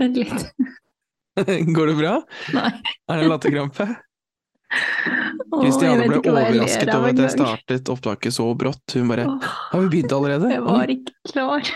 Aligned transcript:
Vent 0.00 0.16
litt. 0.16 0.46
Går 1.76 1.90
det 1.92 1.96
bra? 1.98 2.14
Nei. 2.56 2.70
Er 3.10 3.20
det 3.20 3.28
latterkrampe? 3.30 3.86
Kristiane 5.50 6.06
ble 6.06 6.20
overrasket 6.22 6.92
over 6.94 7.10
at 7.10 7.20
jeg 7.24 7.34
startet 7.34 7.90
opptaket 7.92 8.34
så 8.36 8.46
brått. 8.58 8.94
Hun 8.94 9.10
bare 9.10 9.26
Åh, 9.28 9.48
Har 9.72 9.82
vi 9.84 9.90
begynt 9.96 10.14
allerede? 10.14 10.52
Jeg 10.54 10.62
var 10.66 10.92
ikke 10.94 11.32
klar. 11.32 11.72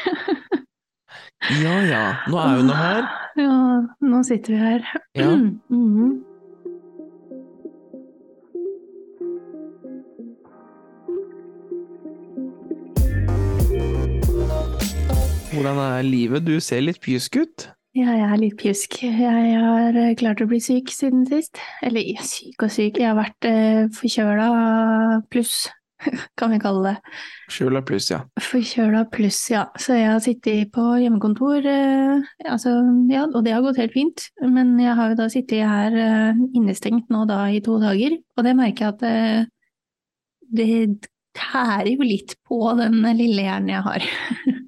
ja 1.65 1.75
ja, 1.91 2.05
nå 2.31 2.39
er 2.41 2.61
hun 2.61 2.71
nå 2.71 2.79
her. 2.79 3.09
Ja, 3.41 3.57
nå 4.13 4.23
sitter 4.27 4.55
vi 4.55 4.63
her. 4.63 4.87
Ja. 5.19 5.33
Mhm. 5.35 6.23
Hvordan 15.55 15.79
er 15.79 16.03
livet? 16.03 16.47
Du 16.47 16.57
ser 16.63 16.83
litt 16.83 16.99
pjusk 17.03 17.37
ut. 17.43 17.69
Ja, 17.95 18.11
jeg 18.11 18.27
er 18.27 18.41
litt 18.43 18.57
pjusk. 18.59 18.97
Jeg 19.07 19.59
har 19.63 19.95
eh, 19.95 20.17
klart 20.19 20.41
å 20.43 20.49
bli 20.51 20.59
syk 20.59 20.91
siden 20.91 21.23
sist. 21.29 21.61
Eller 21.87 22.09
syk 22.27 22.65
og 22.67 22.73
syk, 22.75 22.99
jeg 22.99 23.07
har 23.07 23.15
vært 23.15 23.47
eh, 23.47 23.85
forkjøla 23.95 24.49
pluss, 25.31 25.69
kan 26.41 26.51
vi 26.51 26.59
kalle 26.59 26.89
det. 26.89 27.13
Forkjøla 27.47 27.85
pluss, 27.87 28.09
ja. 28.11 28.19
Forkjøla 28.43 29.05
pluss, 29.15 29.39
ja. 29.53 29.63
Så 29.79 29.95
jeg 29.95 30.11
har 30.11 30.19
sittet 30.25 30.73
på 30.75 30.89
hjemmekontor, 31.05 31.71
eh, 31.71 32.27
altså, 32.51 32.75
ja, 33.15 33.29
og 33.31 33.47
det 33.47 33.55
har 33.55 33.63
gått 33.63 33.79
helt 33.79 33.95
fint. 33.95 34.27
Men 34.43 34.75
jeg 34.83 34.99
har 34.99 35.13
jo 35.13 35.21
da 35.23 35.31
sittet 35.31 35.63
her 35.63 35.95
eh, 35.95 36.45
innestengt 36.59 37.15
nå 37.15 37.23
da 37.31 37.45
i 37.55 37.63
to 37.63 37.79
dager, 37.79 38.19
og 38.35 38.49
det 38.49 38.57
merker 38.59 38.89
jeg 38.89 38.97
at 38.97 39.07
eh, 39.07 39.47
det 40.51 40.71
tærer 41.39 41.95
jo 41.95 42.03
litt 42.03 42.35
på 42.43 42.59
den 42.83 43.05
lille 43.15 43.47
hjernen 43.47 43.71
jeg 43.77 43.87
har. 43.87 44.11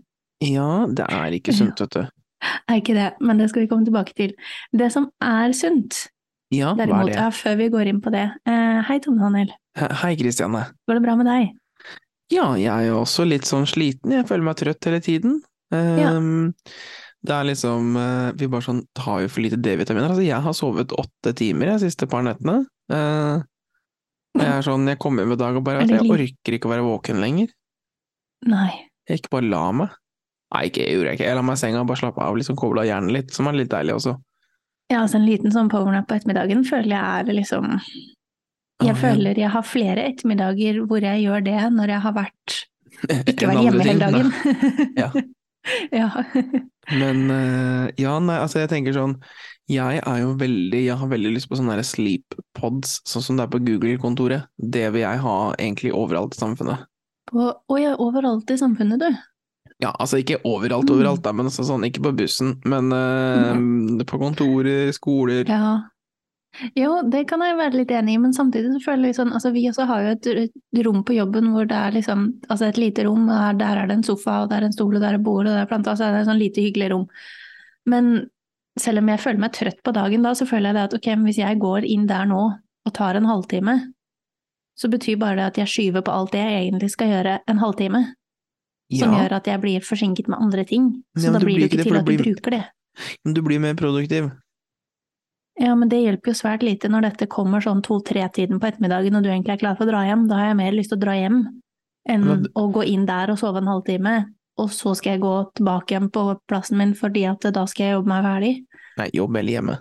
Ja, 0.45 0.85
det 0.85 1.07
er 1.09 1.33
ikke 1.33 1.55
sunt, 1.57 1.81
vet 1.81 1.95
du. 1.97 2.16
Er 2.71 2.81
ikke 2.81 2.95
det, 2.97 3.09
men 3.21 3.39
det 3.41 3.49
skal 3.51 3.65
vi 3.65 3.69
komme 3.71 3.87
tilbake 3.87 4.15
til. 4.19 4.35
Det 4.77 4.91
som 4.95 5.11
er 5.23 5.53
sunt, 5.57 6.07
Ja, 6.55 6.73
derimot, 6.79 7.11
er 7.11 7.31
det? 7.31 7.35
før 7.39 7.57
vi 7.59 7.69
går 7.75 7.91
inn 7.93 8.01
på 8.05 8.11
det. 8.15 8.27
Eh, 8.47 8.81
hei 8.89 8.99
Tom 9.03 9.19
Daniel, 9.19 9.51
Hei, 9.77 10.15
Kristiane. 10.17 10.65
går 10.89 10.99
det 10.99 11.03
bra 11.05 11.17
med 11.19 11.27
deg? 11.29 11.51
Ja, 12.33 12.47
jeg 12.59 12.71
er 12.73 12.87
jo 12.89 13.01
også 13.05 13.27
litt 13.29 13.45
sånn 13.47 13.67
sliten. 13.71 14.11
Jeg 14.17 14.27
føler 14.27 14.43
meg 14.49 14.57
trøtt 14.59 14.87
hele 14.89 14.99
tiden. 15.05 15.41
Ja. 15.71 16.15
Ehm, 16.17 16.55
Det 17.27 17.35
er 17.35 17.45
liksom 17.49 17.97
eh, 17.99 18.33
Vi 18.39 18.47
bare 18.47 18.63
sånn 18.63 18.85
tar 18.95 19.25
jo 19.25 19.29
for 19.29 19.43
lite 19.43 19.57
D-vitaminer. 19.59 20.13
Altså, 20.13 20.23
jeg 20.23 20.39
har 20.45 20.55
sovet 20.55 20.93
åtte 20.95 21.33
timer 21.35 21.73
de 21.73 21.79
siste 21.89 22.07
par 22.11 22.23
nettene. 22.23 22.61
Uh, 22.93 23.43
Jeg 24.39 24.47
er 24.47 24.63
sånn, 24.63 24.87
jeg 24.87 24.99
kommer 25.03 25.25
hjem 25.25 25.33
i 25.35 25.39
dag 25.41 25.57
og 25.59 25.65
bare 25.67 25.81
Er 25.83 25.89
Jeg 25.97 26.07
orker 26.07 26.55
ikke 26.55 26.69
å 26.69 26.75
være 26.75 26.85
våken 26.87 27.19
lenger. 27.23 27.49
Nei. 28.47 28.71
Jeg 29.09 29.21
ikke 29.23 29.33
bare 29.33 29.49
la 29.51 29.65
meg. 29.73 29.95
Nei, 30.55 30.67
ikke, 30.69 30.85
gjorde 30.87 31.11
jeg 31.11 31.19
ikke. 31.19 31.27
Jeg 31.27 31.39
la 31.39 31.45
meg 31.45 31.59
i 31.59 31.61
senga 31.61 31.83
og 31.83 31.89
bare 31.91 32.01
slappe 32.01 32.23
av, 32.23 32.37
liksom 32.39 32.59
kobla 32.59 32.85
hjernen 32.87 33.15
litt, 33.17 33.33
som 33.35 33.49
er 33.51 33.59
litt 33.59 33.73
deilig 33.73 33.97
også. 33.97 34.15
Ja, 34.93 35.01
altså 35.03 35.19
en 35.19 35.27
liten 35.27 35.51
sånn 35.51 35.71
powernap 35.73 36.07
på 36.07 36.15
ettermiddagen 36.15 36.63
føler 36.67 36.93
jeg 36.95 37.31
er 37.33 37.35
liksom 37.41 37.73
Jeg 37.75 38.93
Ah, 38.93 38.99
føler 39.01 39.39
jeg 39.41 39.51
har 39.51 39.65
flere 39.67 40.05
ettermiddager 40.07 40.79
hvor 40.87 41.03
jeg 41.03 41.25
gjør 41.25 41.43
det 41.43 41.59
når 41.75 41.95
jeg 41.95 42.05
har 42.05 42.15
vært 42.15 42.57
ikke 43.33 43.49
vært 43.51 43.65
hjemme 43.65 43.87
hele 43.89 44.05
dagen. 44.05 44.31
Ja. 44.97 45.11
ja. 46.01 46.09
Men 46.95 47.25
eh, 47.35 47.89
ja, 47.99 48.15
nei, 48.23 48.39
altså 48.39 48.63
jeg 48.63 48.71
tenker 48.71 48.95
sånn 48.95 49.17
Jeg 49.67 49.99
er 49.99 50.21
jo 50.23 50.37
veldig 50.39 50.83
Jeg 50.85 50.99
har 51.01 51.11
veldig 51.11 51.33
lyst 51.35 51.51
på 51.51 51.59
sånne 51.59 51.75
der 51.81 51.89
sleep 51.89 52.37
pods, 52.55 53.01
sånn 53.09 53.25
som 53.25 53.41
det 53.41 53.49
er 53.49 53.55
på 53.57 53.65
Google-kontoret. 53.67 54.47
Det 54.57 54.87
vil 54.95 55.03
jeg 55.03 55.25
ha 55.25 55.39
egentlig 55.59 55.91
overalt 55.97 56.39
i 56.39 56.45
samfunnet. 56.45 56.87
På, 57.27 57.51
å 57.59 57.81
ja, 57.81 57.97
overalt 57.99 58.53
i 58.55 58.61
samfunnet, 58.61 59.03
du. 59.03 59.19
Ja, 59.83 59.91
altså 59.93 60.23
ikke 60.23 60.39
overalt, 60.49 60.89
overalt, 60.89 61.21
da, 61.25 61.35
men 61.37 61.51
altså 61.51 61.67
sånn, 61.69 61.85
ikke 61.85 62.07
på 62.07 62.15
bussen, 62.17 62.55
men 62.65 62.89
uh, 62.97 64.05
på 64.09 64.21
kontorer, 64.23 64.89
skoler 64.97 65.45
Ja. 65.51 65.75
Jo, 66.73 67.03
det 67.05 67.27
kan 67.29 67.43
jeg 67.45 67.59
være 67.59 67.77
litt 67.77 67.91
enig 67.93 68.15
i, 68.17 68.21
men 68.23 68.33
samtidig 68.33 68.71
så 68.73 68.79
føler 68.87 69.11
jeg 69.11 69.19
sånn 69.19 69.35
Altså, 69.37 69.51
vi 69.53 69.67
også 69.69 69.85
har 69.91 70.07
jo 70.07 70.13
et, 70.15 70.29
et 70.47 70.79
rom 70.87 71.03
på 71.05 71.13
jobben 71.13 71.51
hvor 71.53 71.67
det 71.69 71.77
er 71.77 71.93
liksom 71.93 72.23
Altså 72.49 72.71
et 72.71 72.79
lite 72.81 73.05
rom, 73.05 73.27
der, 73.29 73.59
der 73.61 73.83
er 73.83 73.91
det 73.91 73.99
en 73.99 74.07
sofa, 74.07 74.39
og 74.45 74.49
der 74.49 74.63
er 74.63 74.71
en 74.71 74.77
stol, 74.77 74.97
og 74.97 75.05
der 75.05 75.19
er 75.19 75.27
bord, 75.27 75.45
og 75.45 75.53
der 75.53 75.67
er 75.67 75.69
planta, 75.69 75.93
så 75.99 76.07
er 76.07 76.17
det 76.17 76.23
et 76.23 76.31
sånn 76.31 76.41
lite 76.41 76.65
hyggelig 76.65 76.89
rom. 76.95 77.05
Men 77.93 78.09
selv 78.81 79.03
om 79.03 79.11
jeg 79.13 79.21
føler 79.21 79.43
meg 79.43 79.53
trøtt 79.57 79.83
på 79.85 79.95
dagen 79.97 80.25
da, 80.25 80.33
så 80.37 80.49
føler 80.49 80.71
jeg 80.71 80.79
det 80.79 80.87
at 80.89 80.97
ok, 80.97 81.11
men 81.13 81.29
hvis 81.29 81.43
jeg 81.43 81.61
går 81.61 81.89
inn 81.89 82.09
der 82.09 82.25
nå 82.29 82.43
og 82.57 82.95
tar 82.97 83.19
en 83.19 83.29
halvtime, 83.29 83.77
så 84.77 84.89
betyr 84.93 85.21
bare 85.21 85.37
det 85.41 85.51
at 85.51 85.61
jeg 85.61 85.73
skyver 85.73 86.05
på 86.05 86.13
alt 86.13 86.33
det 86.33 86.45
jeg 86.45 86.63
egentlig 86.63 86.91
skal 86.93 87.13
gjøre 87.13 87.39
en 87.49 87.61
halvtime. 87.61 88.03
Som 88.93 89.13
Ja, 89.13 89.25
gjør 89.25 89.33
at 89.41 89.47
jeg 89.51 89.61
blir 89.61 89.81
forsinket 89.83 90.29
med 90.29 90.39
andre 90.39 90.65
ting. 90.65 91.03
Så 91.19 91.25
Ja, 91.27 91.33
da 91.33 91.39
blir 91.41 91.59
det 91.59 91.71
ikke 91.73 91.77
det, 91.83 91.87
til 91.89 91.97
at 91.97 92.05
du 92.05 92.13
blir- 92.13 92.23
bruker 92.23 92.51
det. 92.51 92.65
men 93.25 93.35
du 93.35 93.43
blir 93.43 93.59
mer 93.61 93.75
produktiv. 93.75 94.31
Ja, 95.59 95.75
men 95.75 95.89
det 95.89 96.03
hjelper 96.05 96.27
jo 96.31 96.33
svært 96.37 96.63
lite 96.63 96.89
når 96.89 97.03
dette 97.11 97.27
kommer 97.27 97.61
sånn 97.65 97.83
to-tre-tiden 97.83 98.61
på 98.61 98.69
ettermiddagen 98.69 99.17
og 99.17 99.23
du 99.25 99.31
egentlig 99.31 99.55
er 99.55 99.63
klar 99.63 99.77
for 99.77 99.87
å 99.87 99.91
dra 99.91 100.03
hjem. 100.05 100.29
Da 100.29 100.35
har 100.37 100.47
jeg 100.53 100.57
mer 100.57 100.73
lyst 100.73 100.91
til 100.93 100.99
å 100.99 101.01
dra 101.01 101.13
hjem 101.17 101.39
enn 102.09 102.25
Men 102.25 102.47
å 102.55 102.73
gå 102.73 102.85
inn 102.87 103.07
der 103.07 103.31
og 103.33 103.39
sove 103.39 103.57
en 103.59 103.67
halvtime, 103.67 104.27
og 104.59 104.69
så 104.71 104.95
skal 104.95 105.13
jeg 105.17 105.21
gå 105.23 105.55
tilbake 105.55 105.87
igjen 105.97 106.11
på 106.13 106.39
plassen 106.47 106.77
min 106.79 106.95
fordi 106.95 107.25
at 107.29 107.41
da 107.53 107.65
skal 107.67 107.87
jeg 107.87 107.95
jobbe 107.97 108.07
meg 108.13 108.23
ferdig. 108.25 108.67
Nei, 108.99 109.11
jobb 109.13 109.37
eller 109.37 109.53
hjemme. 109.53 109.79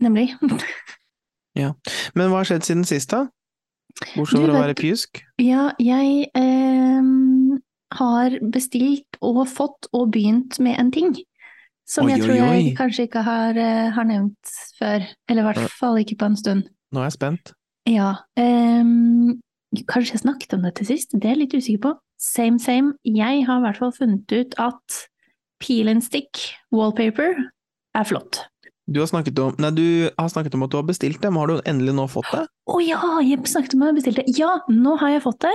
Nemlig. 0.00 0.28
Men 1.56 2.30
hva 2.30 2.38
har 2.40 2.48
skjedd 2.48 2.64
siden 2.64 2.84
sist, 2.88 3.10
da? 3.12 3.26
Bortsett 4.16 4.40
Du 4.40 4.46
fra 4.46 4.54
å 4.56 4.62
være 4.62 4.74
pjusk? 4.78 5.20
Ja, 5.42 5.72
jeg 5.82 6.30
ehm, 6.34 7.10
har 7.98 8.38
bestilt 8.54 9.18
og 9.20 9.44
fått 9.50 9.88
og 9.92 10.12
begynt 10.14 10.58
med 10.62 10.78
en 10.80 10.92
ting. 10.94 11.14
Som 11.88 12.06
Oi, 12.06 12.14
jeg 12.14 12.22
tror 12.22 12.36
jeg 12.38 12.60
oi. 12.66 12.74
kanskje 12.78 13.06
ikke 13.08 13.24
har, 13.26 13.58
eh, 13.58 13.90
har 13.92 14.06
nevnt 14.08 14.52
før. 14.78 15.02
Eller 15.28 15.42
i 15.42 15.46
hvert 15.50 15.72
fall 15.76 15.98
ikke 16.00 16.18
på 16.20 16.30
en 16.30 16.38
stund. 16.38 16.68
Nå 16.92 17.02
er 17.02 17.10
jeg 17.10 17.18
spent. 17.18 17.52
Ja, 17.88 18.14
Um, 18.38 19.40
kanskje 19.88 20.14
jeg 20.14 20.22
snakket 20.22 20.54
om 20.54 20.62
det 20.62 20.74
til 20.76 20.86
sist, 20.86 21.12
det 21.12 21.24
er 21.24 21.34
jeg 21.34 21.42
litt 21.46 21.56
usikker 21.56 21.82
på. 21.82 21.92
Same, 22.20 22.60
same. 22.60 22.94
Jeg 23.04 23.46
har 23.46 23.58
i 23.58 23.64
hvert 23.64 23.80
fall 23.80 23.92
funnet 23.92 24.30
ut 24.30 24.54
at 24.58 24.98
peel 25.62 25.88
and 25.88 26.04
stick 26.04 26.38
wallpaper 26.70 27.34
er 27.94 28.04
flott. 28.04 28.44
Du 28.90 28.98
har 28.98 29.06
snakket 29.06 29.38
om 29.38 29.54
Nei, 29.62 29.70
du 29.70 29.84
har 30.18 30.30
snakket 30.30 30.56
om 30.56 30.64
at 30.66 30.72
du 30.72 30.76
har 30.80 30.86
bestilt 30.86 31.20
det, 31.22 31.30
men 31.30 31.38
Har 31.38 31.52
du 31.52 31.68
endelig 31.70 31.94
nå 31.94 32.06
fått 32.10 32.30
det? 32.34 32.42
Å 32.72 32.78
ja, 32.82 32.98
jeg 33.22 33.46
snakket 33.50 33.76
om 33.76 33.84
at 33.84 33.92
jeg 33.92 33.98
bestilte 34.00 34.24
det. 34.24 34.34
Ja, 34.38 34.50
nå 34.70 34.96
har 35.00 35.12
jeg 35.14 35.22
fått 35.24 35.44
det. 35.44 35.52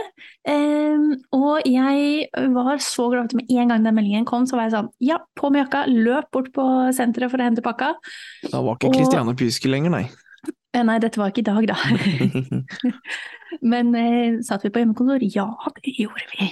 Um, 0.48 1.10
og 1.36 1.68
jeg 1.68 2.48
var 2.56 2.82
så 2.84 3.08
glad 3.12 3.36
med 3.38 3.52
en 3.52 3.72
gang 3.72 3.86
den 3.88 3.96
meldingen 3.96 4.28
kom, 4.28 4.48
så 4.48 4.60
var 4.60 4.68
jeg 4.68 4.76
sånn, 4.76 4.90
ja, 5.04 5.20
på 5.40 5.52
med 5.52 5.66
jakka, 5.66 5.86
løp 5.92 6.30
bort 6.36 6.52
på 6.56 6.66
senteret 6.96 7.32
for 7.32 7.40
å 7.40 7.48
hente 7.48 7.64
pakka. 7.66 7.94
Da 8.48 8.64
var 8.64 8.76
ikke 8.80 8.92
Og- 8.92 9.00
Kristiane 9.00 9.36
pjuske 9.40 9.72
lenger, 9.72 9.96
nei. 9.96 10.06
Eh, 10.76 10.84
nei, 10.84 10.98
dette 11.00 11.20
var 11.20 11.32
ikke 11.32 11.44
i 11.44 11.48
dag 11.48 11.68
da. 11.72 11.78
Men 13.72 13.96
uh, 13.96 14.42
satt 14.46 14.68
vi 14.68 14.72
på 14.72 14.84
hjemmekontor? 14.84 15.24
Ja, 15.36 15.48
det 15.80 15.96
gjorde 15.96 16.28
vi. 16.36 16.52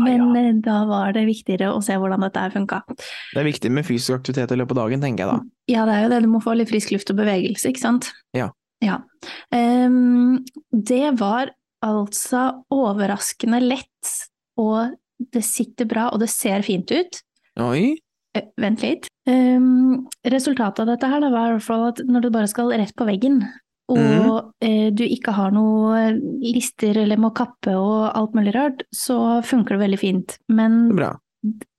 Men 0.00 0.34
ja. 0.34 0.52
da 0.64 0.78
var 0.88 1.14
det 1.14 1.26
viktigere 1.28 1.70
å 1.70 1.82
se 1.84 1.96
hvordan 2.00 2.24
dette 2.26 2.42
her 2.42 2.54
funka. 2.54 2.80
Det 2.90 3.40
er 3.40 3.46
viktig 3.46 3.70
med 3.74 3.86
fysisk 3.86 4.16
aktivitet 4.18 4.54
i 4.54 4.58
løpet 4.58 4.74
av 4.76 4.82
dagen, 4.84 5.04
tenker 5.04 5.24
jeg 5.24 5.30
da. 5.30 5.38
Ja, 5.70 5.84
det 5.88 5.96
er 5.96 6.06
jo 6.06 6.12
det, 6.14 6.22
du 6.24 6.30
må 6.32 6.42
få 6.44 6.56
litt 6.58 6.72
frisk 6.72 6.94
luft 6.94 7.12
og 7.14 7.20
bevegelse, 7.20 7.70
ikke 7.70 7.84
sant? 7.84 8.10
Ja. 8.36 8.50
Ja. 8.84 8.98
Um, 9.54 10.42
det 10.74 11.14
var 11.20 11.54
altså 11.84 12.48
overraskende 12.74 13.62
lett, 13.62 14.14
og 14.60 14.96
det 15.32 15.44
sitter 15.46 15.88
bra, 15.88 16.08
og 16.10 16.24
det 16.24 16.32
ser 16.32 16.66
fint 16.66 16.90
ut. 16.90 17.22
Oi, 17.62 17.94
Eh, 18.34 18.46
vent 18.58 18.82
litt. 18.82 19.08
Um, 19.30 20.06
resultatet 20.26 20.82
av 20.82 20.90
dette 20.90 21.08
her 21.08 21.22
da, 21.22 21.30
var 21.32 21.52
i 21.52 21.56
hvert 21.56 21.66
fall 21.66 21.84
at 21.92 22.02
når 22.08 22.24
du 22.24 22.32
bare 22.34 22.50
skal 22.50 22.72
rett 22.74 22.94
på 22.98 23.06
veggen, 23.08 23.44
og 23.92 23.98
mm. 24.00 24.52
eh, 24.64 24.86
du 24.96 25.02
ikke 25.04 25.34
har 25.36 25.52
noe 25.52 26.14
lister 26.40 26.96
eller 27.02 27.20
må 27.20 27.34
kappe 27.36 27.74
og 27.76 28.08
alt 28.16 28.36
mulig 28.36 28.54
rart, 28.56 28.86
så 28.94 29.42
funker 29.44 29.76
det 29.76 29.82
veldig 29.82 30.00
fint. 30.00 30.36
Men 30.48 30.86
bra. 30.96 31.10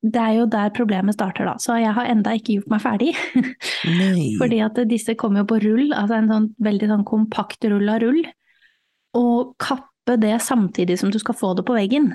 det 0.06 0.22
er 0.22 0.38
jo 0.38 0.46
der 0.52 0.74
problemet 0.76 1.18
starter 1.18 1.50
da, 1.50 1.56
så 1.62 1.80
jeg 1.82 1.96
har 1.98 2.12
enda 2.12 2.36
ikke 2.38 2.60
gjort 2.60 2.72
meg 2.76 2.84
ferdig. 2.86 3.16
Fordi 4.42 4.62
at 4.68 4.80
disse 4.92 5.18
kommer 5.18 5.42
jo 5.42 5.50
på 5.56 5.60
rull, 5.66 5.88
altså 5.98 6.20
en 6.20 6.32
sånn 6.34 6.48
veldig 6.70 6.92
sånn 6.94 7.08
kompakt 7.10 7.70
rull 7.74 7.90
av 7.90 8.04
rull. 8.06 8.22
Og 9.18 9.56
kappe 9.62 10.20
det 10.22 10.38
samtidig 10.46 11.00
som 11.02 11.10
du 11.10 11.18
skal 11.18 11.38
få 11.38 11.56
det 11.58 11.66
på 11.66 11.78
veggen, 11.78 12.12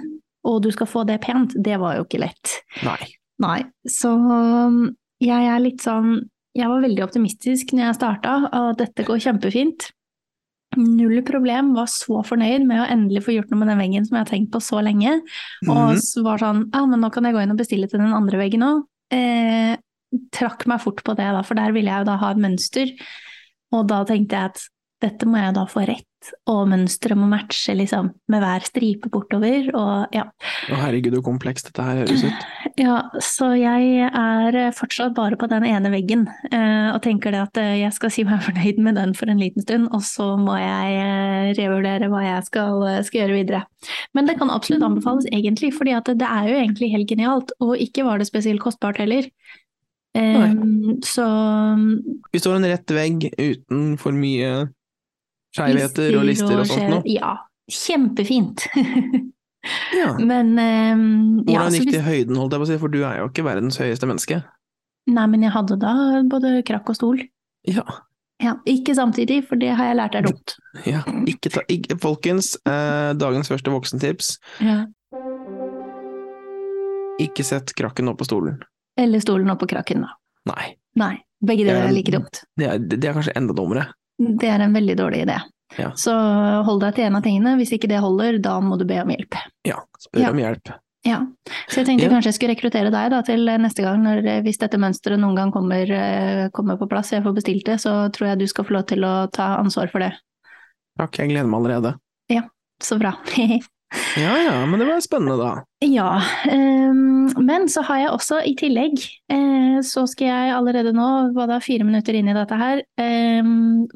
og 0.47 0.63
du 0.65 0.71
skal 0.73 0.89
få 0.89 1.03
det 1.09 1.19
pent, 1.25 1.57
det 1.59 1.81
var 1.83 1.99
jo 1.99 2.07
ikke 2.07 2.23
lett. 2.23 2.61
Nei. 2.87 3.01
Nei, 3.41 3.61
så 3.89 4.13
um, 4.21 4.83
jeg 5.25 5.49
er 5.49 5.63
litt 5.65 5.83
sånn 5.83 6.21
Jeg 6.61 6.69
var 6.69 6.85
veldig 6.85 7.03
optimistisk 7.07 7.73
når 7.75 7.87
jeg 7.87 7.99
starta, 7.99 8.37
og 8.57 8.77
dette 8.81 9.07
går 9.07 9.23
kjempefint. 9.25 9.89
Null 10.79 11.23
problem, 11.27 11.73
var 11.75 11.89
så 11.91 12.21
fornøyd 12.27 12.67
med 12.69 12.83
å 12.83 12.89
endelig 12.93 13.25
få 13.27 13.35
gjort 13.35 13.51
noe 13.51 13.63
med 13.63 13.73
den 13.73 13.81
veggen 13.81 14.05
som 14.07 14.17
jeg 14.17 14.27
har 14.27 14.31
tenkt 14.31 14.53
på 14.55 14.61
så 14.63 14.83
lenge. 14.87 15.17
Og 15.67 15.97
så 16.05 16.23
var 16.27 16.43
sånn 16.43 16.67
Ja, 16.69 16.85
men 16.87 17.03
nå 17.03 17.11
kan 17.15 17.27
jeg 17.27 17.35
gå 17.35 17.43
inn 17.43 17.55
og 17.55 17.59
bestille 17.59 17.89
til 17.91 18.03
den 18.03 18.15
andre 18.15 18.39
veggen 18.39 18.67
òg. 18.67 18.85
Eh, 19.11 19.73
trakk 20.35 20.67
meg 20.71 20.83
fort 20.85 21.03
på 21.07 21.17
det, 21.19 21.27
da, 21.35 21.43
for 21.47 21.59
der 21.59 21.75
ville 21.75 21.91
jeg 21.91 22.05
jo 22.05 22.11
da 22.11 22.19
ha 22.21 22.31
et 22.35 22.43
mønster. 22.45 22.93
Og 23.75 23.89
da 23.91 24.05
tenkte 24.07 24.39
jeg 24.39 24.53
at 24.53 24.63
dette 25.01 25.27
må 25.29 25.41
jeg 25.41 25.55
da 25.57 25.65
få 25.69 25.83
rett, 25.89 26.07
og 26.53 26.67
mønsteret 26.69 27.17
må 27.17 27.25
matche 27.31 27.73
liksom 27.77 28.11
med 28.29 28.43
hver 28.43 28.65
stripe 28.67 29.09
bortover, 29.13 29.71
og 29.73 30.13
ja. 30.13 30.27
Å 30.69 30.81
herregud, 30.83 31.15
hvor 31.17 31.31
komplekst 31.31 31.71
dette 31.71 31.87
her 31.87 32.03
høres 32.03 32.27
ut. 32.27 32.49
Ja, 32.81 33.01
så 33.21 33.51
jeg 33.59 34.07
er 34.07 34.57
fortsatt 34.73 35.13
bare 35.13 35.37
på 35.37 35.49
den 35.51 35.67
ene 35.69 35.91
veggen, 35.93 36.23
eh, 36.49 36.87
og 36.95 37.03
tenker 37.05 37.35
det 37.35 37.41
at 37.43 37.59
eh, 37.61 37.81
jeg 37.83 37.93
skal 37.97 38.13
si 38.15 38.25
meg 38.25 38.45
fornøyd 38.47 38.79
med 38.85 38.97
den 38.97 39.13
for 39.17 39.33
en 39.33 39.41
liten 39.43 39.65
stund, 39.65 39.89
og 39.97 40.05
så 40.07 40.31
må 40.41 40.55
jeg 40.61 41.01
eh, 41.01 41.51
revurdere 41.59 42.09
hva 42.13 42.23
jeg 42.25 42.47
skal, 42.49 42.87
skal 43.09 43.25
gjøre 43.25 43.39
videre. 43.41 43.63
Men 44.17 44.31
det 44.31 44.39
kan 44.41 44.53
absolutt 44.53 44.87
anbefales 44.87 45.29
egentlig, 45.33 45.75
fordi 45.77 45.97
det 46.21 46.29
er 46.29 46.49
jo 46.49 46.61
egentlig 46.61 46.93
helt 46.95 47.11
genialt, 47.11 47.53
og 47.61 47.75
ikke 47.81 48.07
var 48.07 48.21
det 48.21 48.31
spesielt 48.31 48.63
kostbart 48.65 49.03
heller. 49.03 49.29
Um, 50.11 50.99
så 51.07 51.25
Vi 52.33 52.41
står 52.43 52.57
en 52.57 52.67
rett 52.67 52.91
vegg 52.91 53.29
uten 53.39 53.93
for 54.01 54.17
mye 54.17 54.67
Skeivheter 55.57 56.17
og 56.19 56.27
lister 56.29 56.63
og 56.63 56.69
sånt 56.71 56.89
noe? 56.93 57.03
Ja, 57.11 57.35
kjempefint. 57.71 58.67
ja. 60.01 60.13
Men 60.19 60.55
um, 60.55 61.03
Hvordan 61.47 61.75
ja, 61.75 61.81
gikk 61.81 61.91
det 61.91 62.03
i 62.03 62.07
høyden, 62.07 62.39
holdt 62.39 62.55
jeg 62.55 62.63
på 62.63 62.69
å 62.69 62.71
si, 62.71 62.79
for 62.83 62.93
du 62.95 63.01
er 63.03 63.21
jo 63.23 63.31
ikke 63.31 63.47
verdens 63.47 63.81
høyeste 63.83 64.09
menneske? 64.11 64.41
Nei, 65.11 65.27
men 65.33 65.43
jeg 65.47 65.55
hadde 65.55 65.81
da 65.81 65.95
både 66.31 66.61
krakk 66.67 66.93
og 66.93 66.99
stol. 66.99 67.23
Ja. 67.69 67.85
ja 68.43 68.55
ikke 68.69 68.95
samtidig, 68.97 69.43
for 69.49 69.61
det 69.61 69.73
har 69.75 69.91
jeg 69.91 69.99
lært 69.99 70.19
er 70.21 70.29
dumt. 70.29 70.57
Ja, 70.87 71.03
ikke 71.31 71.53
ta, 71.57 71.65
ikke, 71.73 71.99
folkens, 72.03 72.55
eh, 72.69 73.11
dagens 73.19 73.51
første 73.51 73.75
voksentips. 73.75 74.37
Ja. 74.63 74.85
Ikke 77.21 77.45
sett 77.45 77.75
krakken 77.77 78.09
opp 78.13 78.21
på 78.23 78.29
stolen. 78.29 78.61
Eller 79.01 79.23
stolen 79.25 79.51
opp 79.53 79.65
på 79.65 79.71
krakken, 79.73 80.07
da. 80.07 80.15
Nei. 80.53 80.75
Nei. 81.01 81.15
Begge 81.41 81.65
deler 81.65 81.89
er 81.89 81.95
like 81.97 82.13
dumt. 82.13 82.43
Det 82.61 82.69
er, 82.69 82.81
det 82.81 83.01
er 83.01 83.17
kanskje 83.17 83.35
enda 83.39 83.57
dummere. 83.57 83.89
Det 84.21 84.51
er 84.53 84.61
en 84.67 84.75
veldig 84.77 84.97
dårlig 85.01 85.25
idé. 85.25 85.39
Ja. 85.79 85.93
Så 85.97 86.13
hold 86.67 86.81
deg 86.83 86.97
til 86.99 87.07
en 87.07 87.17
av 87.17 87.23
tingene. 87.25 87.57
Hvis 87.61 87.71
ikke 87.73 87.89
det 87.89 88.01
holder, 88.03 88.39
da 88.43 88.59
må 88.61 88.77
du 88.79 88.85
be 88.85 88.99
om 89.01 89.09
hjelp. 89.15 89.37
Ja, 89.65 89.79
spør 90.03 90.21
Ja. 90.27 90.31
om 90.35 90.41
hjelp. 90.43 90.73
Ja. 91.07 91.19
Så 91.71 91.81
jeg 91.81 91.87
tenkte 91.87 92.05
Ja. 92.05 92.11
kanskje 92.13 92.29
jeg 92.29 92.35
skulle 92.37 92.55
rekruttere 92.55 92.91
deg 92.93 93.11
da, 93.15 93.23
til 93.25 93.47
neste 93.47 93.81
gang, 93.87 94.03
når, 94.05 94.43
hvis 94.45 94.59
dette 94.61 94.77
mønsteret 94.77 95.19
noen 95.23 95.37
gang 95.39 95.51
kommer, 95.55 95.89
eh, 95.91 96.49
kommer 96.53 96.77
på 96.77 96.89
plass, 96.91 97.13
jeg 97.15 97.23
får 97.25 97.35
bestilt 97.39 97.65
det, 97.65 97.79
så 97.81 98.11
tror 98.13 98.29
jeg 98.35 98.39
du 98.43 98.47
skal 98.47 98.65
få 98.65 98.75
lov 98.77 98.87
til 98.87 99.01
å 99.09 99.31
ta 99.33 99.57
ansvar 99.63 99.89
for 99.91 100.01
det. 100.01 100.13
Takk, 100.99 101.17
jeg 101.17 101.31
gleder 101.31 101.49
meg 101.49 101.61
allerede. 101.63 101.95
Ja, 102.29 102.43
Så 102.83 102.99
bra. 102.99 103.15
Ja 104.17 104.37
ja, 104.39 104.67
men 104.67 104.79
det 104.79 104.87
var 104.87 105.01
spennende 105.03 105.37
da. 105.37 105.65
Ja, 105.83 106.21
Um, 106.47 107.27
men 107.45 107.67
så 107.67 107.83
har 107.83 107.99
jeg 107.99 108.11
også 108.11 108.39
i 108.47 108.55
tillegg, 108.55 109.01
uh, 109.33 109.81
så 109.83 110.05
skal 110.07 110.29
jeg 110.29 110.53
allerede 110.55 110.93
nå, 110.95 111.33
hva 111.35 111.47
da, 111.49 111.59
fire 111.59 111.83
minutter 111.85 112.15
inn 112.15 112.29
i 112.29 112.33
dette 112.37 112.55
her, 112.57 112.83
ehm, 113.01 113.87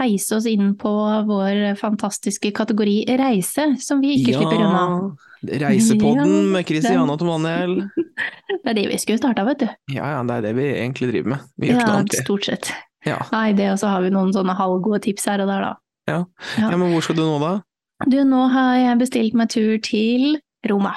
heise 0.00 0.36
oss 0.38 0.46
inn 0.50 0.72
på 0.80 0.90
vår 1.28 1.74
fantastiske 1.78 2.50
kategori 2.56 3.04
reise, 3.20 3.68
som 3.84 4.00
vi 4.02 4.16
ikke 4.18 4.34
slipper 4.38 4.62
unna. 4.64 4.84
Reisepodden 5.60 6.54
Ja, 6.84 7.04
med 7.06 7.18
Tom 7.18 7.28
Daniel. 7.44 7.76
Det 8.64 8.68
er 8.72 8.74
det 8.76 8.88
vi 8.90 8.98
skulle 9.00 9.18
starta, 9.20 9.44
vet 9.46 9.62
du. 9.62 9.68
Ja 9.94 10.10
ja, 10.12 10.18
det 10.26 10.34
er 10.36 10.42
det 10.48 10.50
vi 10.58 10.66
egentlig 10.74 11.08
driver 11.12 11.30
med. 11.32 11.44
Vi 11.56 11.70
gjør 11.70 11.78
ikke 11.78 11.86
Ja, 11.86 11.92
noe 11.94 12.00
annet. 12.02 12.18
stort 12.24 12.44
sett. 12.44 12.68
Ja. 13.06 13.16
Nei, 13.32 13.52
det, 13.56 13.70
og 13.72 13.78
så 13.80 13.88
har 13.88 14.02
vi 14.04 14.10
noen 14.12 14.32
sånne 14.36 14.52
halvgode 14.58 15.00
tips 15.06 15.24
her 15.30 15.40
og 15.40 15.48
der, 15.48 15.62
da. 15.64 15.70
Ja. 16.10 16.18
Ja. 16.58 16.68
ja, 16.68 16.76
men 16.76 16.92
hvor 16.92 17.00
skal 17.06 17.16
du 17.16 17.22
nå 17.24 17.38
da? 17.40 17.52
Du, 18.10 18.18
nå 18.28 18.42
har 18.52 18.74
jeg 18.76 18.98
bestilt 19.00 19.34
meg 19.38 19.48
tur 19.54 19.78
til 19.84 20.36
Roma. 20.68 20.92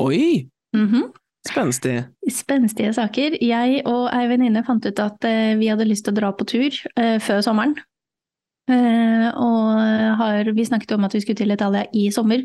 Oi, 0.00 0.48
Mhm. 0.76 1.10
spenstig. 1.48 1.94
Spenstige 2.30 2.94
saker. 2.96 3.36
Jeg 3.44 3.82
og 3.88 4.08
ei 4.12 4.26
venninne 4.28 4.64
fant 4.66 4.84
ut 4.88 4.98
at 5.00 5.24
eh, 5.28 5.54
vi 5.60 5.68
hadde 5.68 5.86
lyst 5.88 6.04
til 6.08 6.12
å 6.14 6.18
dra 6.20 6.32
på 6.36 6.44
tur 6.48 6.68
eh, 6.96 7.18
før 7.24 7.40
sommeren. 7.44 7.76
Eh, 8.68 9.28
og 9.32 10.18
har, 10.20 10.52
vi 10.54 10.66
snakket 10.68 10.92
om 10.96 11.06
at 11.08 11.16
vi 11.16 11.22
skulle 11.24 11.40
til 11.40 11.54
Italia 11.54 11.86
i 11.96 12.08
sommer, 12.12 12.44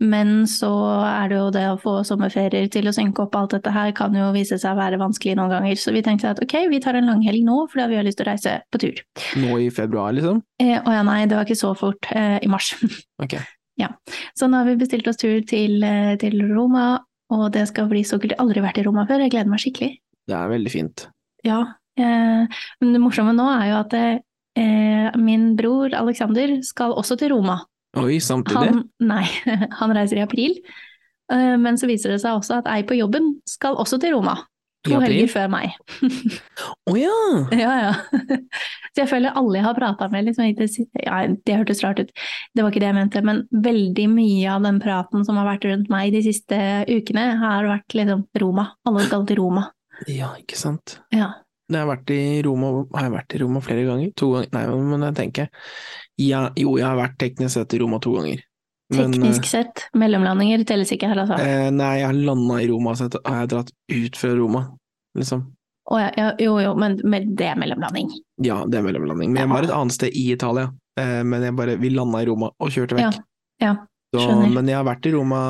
men 0.00 0.46
så 0.48 0.70
er 1.04 1.28
det 1.28 1.36
jo 1.36 1.48
det 1.52 1.64
å 1.68 1.78
få 1.80 1.98
sommerferier 2.08 2.70
til 2.72 2.88
å 2.88 2.94
synke 2.96 3.26
opp 3.26 3.36
alt 3.36 3.52
dette 3.52 3.72
her 3.74 3.90
kan 3.96 4.14
jo 4.16 4.30
vise 4.32 4.56
seg 4.56 4.72
å 4.72 4.78
være 4.78 5.00
vanskelig 5.00 5.34
noen 5.36 5.52
ganger. 5.52 5.76
Så 5.76 5.92
vi 5.92 6.00
tenkte 6.04 6.30
at 6.32 6.40
ok, 6.40 6.56
vi 6.72 6.80
tar 6.80 6.96
en 6.96 7.10
langhelg 7.10 7.44
nå 7.44 7.66
fordi 7.68 7.90
vi 7.92 7.98
har 8.00 8.06
lyst 8.06 8.20
til 8.20 8.24
å 8.24 8.30
reise 8.30 8.54
på 8.72 8.80
tur. 8.80 9.02
Nå 9.42 9.58
i 9.60 9.68
februar, 9.74 10.14
liksom? 10.16 10.40
Eh, 10.62 10.78
Å 10.80 10.94
ja, 10.96 11.02
nei, 11.04 11.26
det 11.28 11.36
var 11.36 11.44
ikke 11.44 11.60
så 11.60 11.74
fort. 11.76 12.08
Eh, 12.16 12.38
I 12.40 12.50
mars. 12.50 12.74
Ok. 13.24 13.36
Så 14.36 14.44
nå 14.48 14.58
har 14.60 14.66
vi 14.68 14.76
bestilt 14.76 15.06
oss 15.08 15.16
tur 15.20 15.38
til, 15.48 15.78
eh, 15.84 16.12
til 16.20 16.34
Roma, 16.50 16.98
og 17.32 17.46
det 17.54 17.62
skal 17.70 17.86
bli 17.88 18.02
så 18.04 18.18
kult. 18.20 18.34
Jeg 18.34 18.36
har 18.36 18.44
aldri 18.44 18.60
vært 18.64 18.80
i 18.80 18.84
Roma 18.84 19.06
før, 19.08 19.22
jeg 19.24 19.32
gleder 19.32 19.48
meg 19.48 19.62
skikkelig. 19.62 19.94
Det 20.28 20.36
er 20.36 20.50
veldig 20.52 20.72
fint. 20.72 21.04
Ja, 21.46 21.60
eh, 21.96 22.58
men 22.80 22.92
det 22.92 23.00
morsomme 23.00 23.32
nå 23.36 23.46
er 23.54 23.70
jo 23.70 23.78
at 23.78 23.96
eh, 24.60 25.08
min 25.20 25.54
bror 25.58 25.94
Alexander 25.96 26.58
skal 26.66 26.94
også 26.98 27.16
til 27.20 27.34
Roma. 27.34 27.60
Oi, 27.98 28.20
samtidig? 28.22 28.70
Han, 28.70 28.84
nei, 29.02 29.24
han 29.80 29.96
reiser 29.96 30.20
i 30.20 30.24
april, 30.26 30.58
eh, 31.32 31.56
men 31.58 31.80
så 31.80 31.90
viser 31.90 32.14
det 32.14 32.20
seg 32.22 32.38
også 32.38 32.60
at 32.60 32.70
ei 32.70 32.84
på 32.86 32.98
jobben 33.00 33.34
skal 33.48 33.78
også 33.80 33.98
til 34.02 34.14
Roma. 34.18 34.38
To 34.88 34.96
helger 35.02 35.28
før 35.28 35.48
meg. 35.52 35.74
Å 36.88 36.94
ja! 36.96 37.16
Ja, 37.52 37.72
ja. 37.84 38.36
Så 38.90 39.02
jeg 39.02 39.10
føler 39.10 39.36
alle 39.36 39.58
jeg 39.58 39.66
har 39.66 39.76
prata 39.76 40.08
med, 40.10 40.24
liksom, 40.30 40.48
ja, 41.04 41.18
det 41.28 41.58
hørtes 41.60 41.82
rart 41.84 42.00
ut, 42.00 42.08
det 42.56 42.64
var 42.64 42.72
ikke 42.72 42.80
det 42.82 42.88
jeg 42.88 42.96
mente, 42.96 43.22
men 43.26 43.42
veldig 43.52 44.06
mye 44.10 44.54
av 44.54 44.64
den 44.64 44.80
praten 44.82 45.26
som 45.28 45.36
har 45.38 45.46
vært 45.50 45.68
rundt 45.68 45.92
meg 45.92 46.14
de 46.16 46.24
siste 46.24 46.56
ukene, 46.88 47.26
har 47.42 47.68
vært 47.68 47.98
liksom 48.00 48.24
Roma. 48.40 48.70
Alle 48.88 49.04
skal 49.04 49.28
til 49.28 49.42
Roma. 49.42 49.68
Ja, 50.08 50.32
ikke 50.40 50.56
sant. 50.58 50.96
Ja. 51.12 51.34
Jeg 51.70 51.78
har 51.78 51.86
vært 51.86 52.10
i 52.10 52.20
Roma, 52.42 52.70
har 52.96 53.04
jeg 53.06 53.12
vært 53.14 53.34
i 53.36 53.40
Roma 53.44 53.60
flere 53.62 53.84
ganger? 53.86 54.12
To 54.18 54.30
ganger? 54.34 54.48
Nei, 54.56 54.62
men 54.90 55.04
jeg 55.06 55.14
tenker 55.20 55.50
ja, 56.20 56.40
Jo, 56.58 56.72
jeg 56.80 56.86
har 56.88 56.98
vært 56.98 57.14
teknisk 57.22 57.54
sett 57.54 57.76
i 57.76 57.80
Roma 57.82 58.00
to 58.02 58.16
ganger. 58.18 58.42
Men, 58.90 59.12
Teknisk 59.14 59.46
sett, 59.46 59.84
mellomlandinger 59.94 60.64
telles 60.66 60.90
ikke 60.90 61.06
her, 61.12 61.20
altså. 61.22 61.36
eh, 61.38 61.68
Nei, 61.70 61.92
jeg 62.00 62.08
har 62.08 62.16
landa 62.26 62.56
i 62.58 62.66
Roma, 62.72 62.96
så 62.98 63.06
har 63.22 63.44
jeg 63.44 63.50
dratt 63.52 63.70
ut 63.94 64.18
fra 64.18 64.30
Roma, 64.34 64.64
liksom. 65.14 65.44
Å 65.90 66.00
ja, 66.00 66.08
ja, 66.18 66.26
jo 66.42 66.56
jo, 66.62 66.72
men 66.78 66.98
med 67.06 67.30
det 67.38 67.52
er 67.52 67.58
mellomlanding. 67.58 68.10
Ja, 68.42 68.64
det 68.66 68.78
er 68.80 68.84
mellomlanding. 68.88 69.30
Men 69.32 69.44
jeg 69.44 69.50
var 69.52 69.66
et 69.66 69.72
annet 69.74 69.94
sted 69.94 70.14
i 70.18 70.26
Italia, 70.34 70.72
eh, 70.98 71.22
men 71.22 71.46
jeg 71.46 71.54
bare, 71.58 71.78
vi 71.78 71.92
landa 71.94 72.20
i 72.22 72.26
Roma 72.28 72.50
og 72.58 72.74
kjørte 72.74 72.98
vekk. 72.98 73.22
ja, 73.62 73.76
Så, 74.10 74.26
men 74.50 74.66
jeg 74.66 74.74
har 74.74 74.86
vært 74.90 75.06
i 75.06 75.14
Roma 75.14 75.40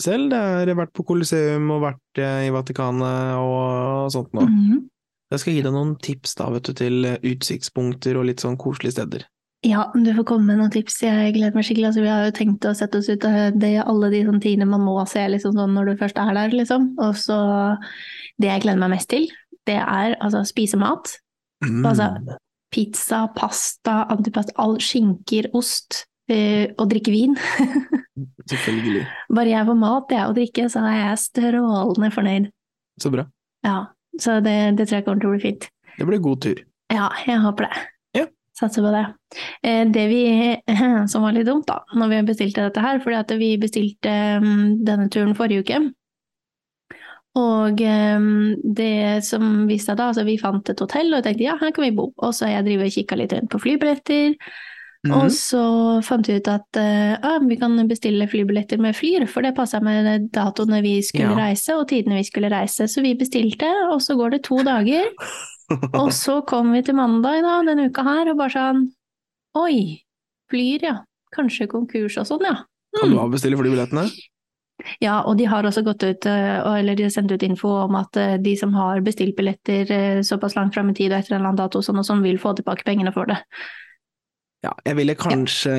selv. 0.00 0.32
Jeg 0.32 0.68
har 0.72 0.78
vært 0.78 0.92
på 0.96 1.04
Colosseum 1.04 1.68
og 1.74 1.82
vært 1.84 2.20
eh, 2.24 2.46
i 2.48 2.52
Vatikanet 2.54 3.36
og 3.42 4.08
sånt 4.14 4.32
noe. 4.36 4.48
Mhm. 4.48 4.86
Jeg 5.32 5.42
skal 5.42 5.56
gi 5.56 5.64
deg 5.64 5.74
noen 5.74 5.96
tips 6.00 6.38
da, 6.38 6.46
vet 6.54 6.68
du, 6.68 6.72
til 6.76 7.04
eh, 7.04 7.18
utsiktspunkter 7.32 8.16
og 8.16 8.28
litt 8.30 8.44
sånn 8.44 8.56
koselige 8.60 8.96
steder. 8.96 9.26
Ja, 9.66 9.88
du 9.90 10.08
får 10.14 10.24
komme 10.28 10.52
med 10.52 10.60
noen 10.60 10.70
tips. 10.72 11.00
Jeg 11.02 11.32
gleder 11.34 11.56
meg 11.56 11.66
skikkelig. 11.66 11.88
Altså, 11.90 12.02
vi 12.04 12.10
har 12.12 12.28
jo 12.28 12.34
tenkt 12.36 12.66
å 12.68 12.74
sette 12.78 13.00
oss 13.00 13.08
ut 13.10 13.24
av 13.26 13.56
det, 13.58 13.72
alle 13.82 14.10
de 14.12 14.20
sånne 14.28 14.42
tidene 14.44 14.68
man 14.70 14.84
må 14.86 14.94
se 15.10 15.24
liksom, 15.32 15.56
sånn 15.58 15.74
når 15.74 15.90
du 15.90 15.94
først 15.98 16.20
er 16.22 16.30
der, 16.36 16.54
liksom. 16.54 16.92
Og 17.02 17.16
så 17.18 17.38
Det 18.38 18.46
jeg 18.46 18.62
gleder 18.62 18.78
meg 18.78 18.92
mest 18.94 19.08
til, 19.10 19.26
det 19.66 19.80
er 19.82 20.14
altså 20.22 20.44
spise 20.46 20.78
mat. 20.78 21.10
Mm. 21.66 21.82
Altså 21.90 22.12
pizza, 22.70 23.24
pasta, 23.34 24.04
antipasta, 24.14 24.54
all 24.62 24.76
skinker, 24.78 25.50
ost. 25.58 26.04
eh, 26.30 26.70
og 26.78 26.90
drikke 26.92 27.10
vin. 27.10 27.34
Selvfølgelig. 28.52 29.06
Bare 29.34 29.50
jeg 29.50 29.66
får 29.66 29.78
mat 29.82 30.08
det, 30.12 30.22
og 30.28 30.34
drikke, 30.38 30.68
så 30.70 30.86
er 30.86 30.98
jeg 31.00 31.22
strålende 31.24 32.10
fornøyd. 32.14 32.50
Så 33.02 33.10
bra. 33.10 33.26
Ja, 33.66 33.78
så 34.20 34.38
det, 34.44 34.56
det 34.78 34.88
tror 34.88 34.98
jeg 35.00 35.06
kommer 35.06 35.22
til 35.22 35.30
å 35.30 35.36
bli 35.36 35.44
fint. 35.44 35.68
Det 35.98 36.06
blir 36.08 36.22
god 36.22 36.42
tur. 36.44 36.64
Ja, 36.94 37.08
jeg 37.26 37.42
håper 37.44 37.68
det. 37.68 37.84
Ja. 38.16 38.26
Satser 38.58 38.84
på 38.86 38.92
det. 38.94 39.04
Eh, 39.66 39.84
Det 39.94 40.06
vi, 40.10 40.22
som 41.12 41.26
var 41.26 41.36
litt 41.36 41.48
dumt 41.48 41.68
da, 41.68 41.82
når 41.94 42.14
vi 42.14 42.24
bestilte 42.32 42.66
dette 42.66 42.82
her, 42.84 43.00
fordi 43.04 43.18
at 43.20 43.34
vi 43.40 43.52
bestilte 43.60 44.14
mm, 44.42 44.84
denne 44.86 45.08
turen 45.12 45.36
forrige 45.38 45.66
uke. 45.66 45.82
Og 47.38 47.78
mm, 47.78 48.72
det 48.74 49.24
som 49.26 49.66
viste 49.68 49.92
seg 49.92 50.00
da, 50.00 50.08
altså 50.10 50.24
vi 50.26 50.38
fant 50.40 50.72
et 50.72 50.80
hotell 50.82 51.12
og 51.14 51.22
tenkte 51.26 51.46
ja, 51.46 51.58
her 51.60 51.74
kan 51.74 51.86
vi 51.86 51.94
bo. 51.94 52.10
Og 52.16 52.34
så 52.34 52.48
har 52.48 52.58
jeg 52.58 52.70
drevet 52.70 52.90
og 52.90 52.96
kikka 52.96 53.18
litt 53.20 53.34
rundt 53.36 53.52
på 53.52 53.60
flybilletter. 53.62 54.34
Mhm. 55.06 55.12
Og 55.14 55.28
så 55.30 55.60
fant 56.02 56.26
vi 56.26 56.34
ut 56.40 56.48
at 56.50 56.76
uh, 56.76 57.14
ja, 57.22 57.34
vi 57.46 57.56
kan 57.60 57.76
bestille 57.86 58.26
flybilletter 58.26 58.80
med 58.82 58.96
Flyr, 58.98 59.28
for 59.30 59.46
det 59.46 59.54
passa 59.54 59.78
med 59.80 60.26
datoene 60.34 60.80
vi 60.82 60.96
skulle 61.06 61.30
Ja. 61.30 61.36
reise 61.48 61.76
og 61.78 61.86
tidene 61.92 62.18
vi 62.18 62.24
skulle 62.26 62.50
reise. 62.50 62.88
Så 62.90 63.02
vi 63.04 63.14
bestilte, 63.14 63.68
og 63.92 64.02
så 64.02 64.16
går 64.18 64.30
det 64.34 64.42
to 64.48 64.58
dager. 64.66 65.06
Og 66.00 66.08
så 66.16 66.40
kom 66.48 66.72
vi 66.72 66.80
til 66.80 66.96
mandag 66.96 67.42
da, 67.44 67.58
denne 67.62 67.90
uka 67.90 68.00
her, 68.02 68.30
og 68.32 68.38
bare 68.38 68.54
sånn 68.54 68.86
Oi, 69.60 70.00
Flyr, 70.48 70.80
ja. 70.82 70.94
Kanskje 71.36 71.66
konkurs 71.68 72.16
og 72.16 72.24
sånn, 72.24 72.46
ja. 72.48 72.54
Kan 72.96 73.10
du 73.12 73.18
avbestille 73.20 73.58
flybillettene? 73.60 74.06
Ja, 75.04 75.18
og 75.28 75.36
de 75.36 75.44
har 75.44 75.66
også 75.68 75.82
gått 75.84 76.06
ut, 76.06 76.24
eh, 76.24 76.62
eller 76.78 76.96
de 76.96 77.04
har 77.04 77.12
sendt 77.12 77.34
ut 77.34 77.42
info 77.44 77.68
om 77.84 77.98
at 78.00 78.16
eh, 78.16 78.38
de 78.40 78.54
som 78.56 78.72
har 78.72 79.02
bestilt 79.04 79.36
billetter 79.36 80.22
såpass 80.24 80.56
langt 80.56 80.72
frem 80.72 80.88
i 80.88 80.94
tid 80.96 81.12
og 81.12 81.18
etter 81.18 81.34
en 81.34 81.40
eller 81.42 81.50
annen 81.50 81.60
dato, 81.60 81.82
sånn 81.84 82.00
og 82.00 82.06
sånn, 82.08 82.24
vil 82.24 82.38
få 82.40 82.54
tilbake 82.56 82.86
pengene 82.88 83.12
for 83.12 83.28
det. 83.28 83.36
Ja, 84.66 84.72
jeg 84.84 84.98
ville 84.98 85.14
kanskje 85.18 85.74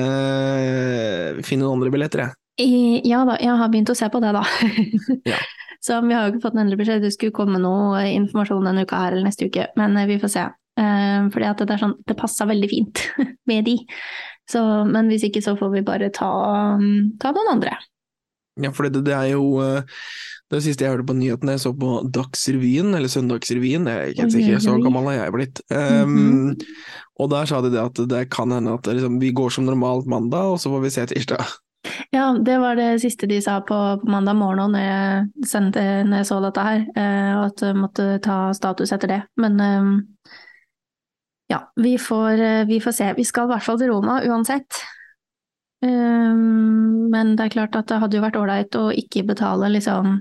finne 1.44 1.66
noen 1.66 1.78
andre 1.78 1.92
billetter, 1.92 2.24
jeg. 2.24 2.36
I, 2.60 3.00
ja 3.08 3.22
da, 3.28 3.38
jeg 3.40 3.56
har 3.56 3.72
begynt 3.72 3.92
å 3.92 3.96
se 3.96 4.08
på 4.12 4.20
det, 4.22 4.34
da. 4.36 4.44
Ja. 5.32 5.40
Så 5.80 5.96
vi 6.04 6.12
har 6.12 6.26
jo 6.26 6.34
ikke 6.34 6.42
fått 6.44 6.56
en 6.58 6.66
endelig 6.66 6.82
beskjed, 6.82 7.00
det 7.00 7.14
skulle 7.14 7.32
komme 7.32 7.60
noe 7.60 8.02
informasjon 8.12 8.66
denne 8.68 8.82
uka 8.84 8.98
her 9.00 9.14
eller 9.14 9.30
neste 9.30 9.46
uke, 9.48 9.70
men 9.80 9.96
eh, 9.96 10.08
vi 10.10 10.18
får 10.20 10.32
se. 10.34 10.42
Eh, 10.76 11.28
fordi 11.32 11.46
at 11.48 11.62
det 11.62 11.72
er 11.72 11.80
sånn, 11.80 11.94
det 12.04 12.16
passa 12.18 12.44
veldig 12.48 12.68
fint 12.68 13.04
med 13.48 13.64
de. 13.68 13.78
Så, 14.50 14.60
men 14.90 15.08
hvis 15.08 15.24
ikke 15.28 15.40
så 15.44 15.54
får 15.56 15.72
vi 15.72 15.86
bare 15.86 16.10
ta, 16.12 16.28
ta 17.22 17.32
noen 17.32 17.52
andre. 17.54 17.78
Ja, 18.60 18.74
for 18.76 18.90
det, 18.92 19.06
det 19.06 19.16
er 19.16 19.30
jo 19.32 19.46
eh, 19.64 20.04
det 20.50 20.62
siste 20.64 20.82
jeg 20.82 20.90
hørte 20.90 21.06
på 21.06 21.14
nyhetene, 21.14 21.54
jeg 21.54 21.62
så 21.62 21.70
på 21.78 21.92
Dagsrevyen, 22.10 22.90
eller 22.98 23.10
Søndagsrevyen, 23.12 23.86
jeg 23.86 23.96
er 23.96 24.10
ikke 24.10 24.24
helt 24.24 24.34
sikker, 24.34 24.62
så 24.64 24.76
gammel 24.82 25.12
er 25.12 25.20
jeg 25.20 25.34
blitt. 25.36 25.60
Um, 25.70 26.10
mm 26.10 26.16
-hmm. 26.18 26.64
Og 27.20 27.30
der 27.30 27.44
sa 27.44 27.60
de 27.60 27.70
det 27.70 27.80
at 27.80 28.10
det 28.10 28.30
kan 28.30 28.50
hende 28.50 28.72
at 28.72 28.86
liksom, 28.86 29.20
vi 29.20 29.32
går 29.32 29.50
som 29.50 29.64
normalt 29.64 30.06
mandag, 30.06 30.52
og 30.52 30.60
så 30.60 30.70
får 30.70 30.80
vi 30.80 30.90
se 30.90 31.06
tirsdag. 31.06 31.44
Ja, 32.12 32.36
det 32.46 32.58
var 32.58 32.74
det 32.76 33.00
siste 33.00 33.26
de 33.26 33.40
sa 33.40 33.60
på, 33.60 34.00
på 34.00 34.10
mandag 34.10 34.36
morgen 34.36 34.72
når 34.72 34.80
jeg, 34.80 35.28
sendte, 35.46 36.04
når 36.04 36.16
jeg 36.16 36.26
så 36.26 36.40
dette 36.40 36.60
her, 36.60 36.80
og 37.36 37.44
at 37.44 37.62
jeg 37.62 37.76
måtte 37.76 38.18
ta 38.18 38.52
status 38.52 38.92
etter 38.92 39.08
det. 39.08 39.22
Men 39.36 39.60
um, 39.60 40.02
ja, 41.48 41.60
vi 41.76 41.98
får, 41.98 42.32
uh, 42.32 42.68
vi 42.68 42.80
får, 42.80 42.90
se. 42.90 43.14
Vi 43.16 43.24
skal 43.24 43.44
i 43.44 43.52
hvert 43.52 43.62
fall 43.62 43.78
til 43.78 43.92
Roma 43.92 44.20
uansett. 44.26 44.82
Um, 45.82 47.08
men 47.10 47.36
det 47.36 47.44
er 47.44 47.48
klart 47.56 47.76
at 47.76 47.88
det 47.88 48.00
hadde 48.02 48.16
jo 48.16 48.22
vært 48.22 48.36
ålreit 48.36 48.76
å 48.76 48.90
ikke 48.92 49.24
betale 49.24 49.70
liksom 49.72 50.18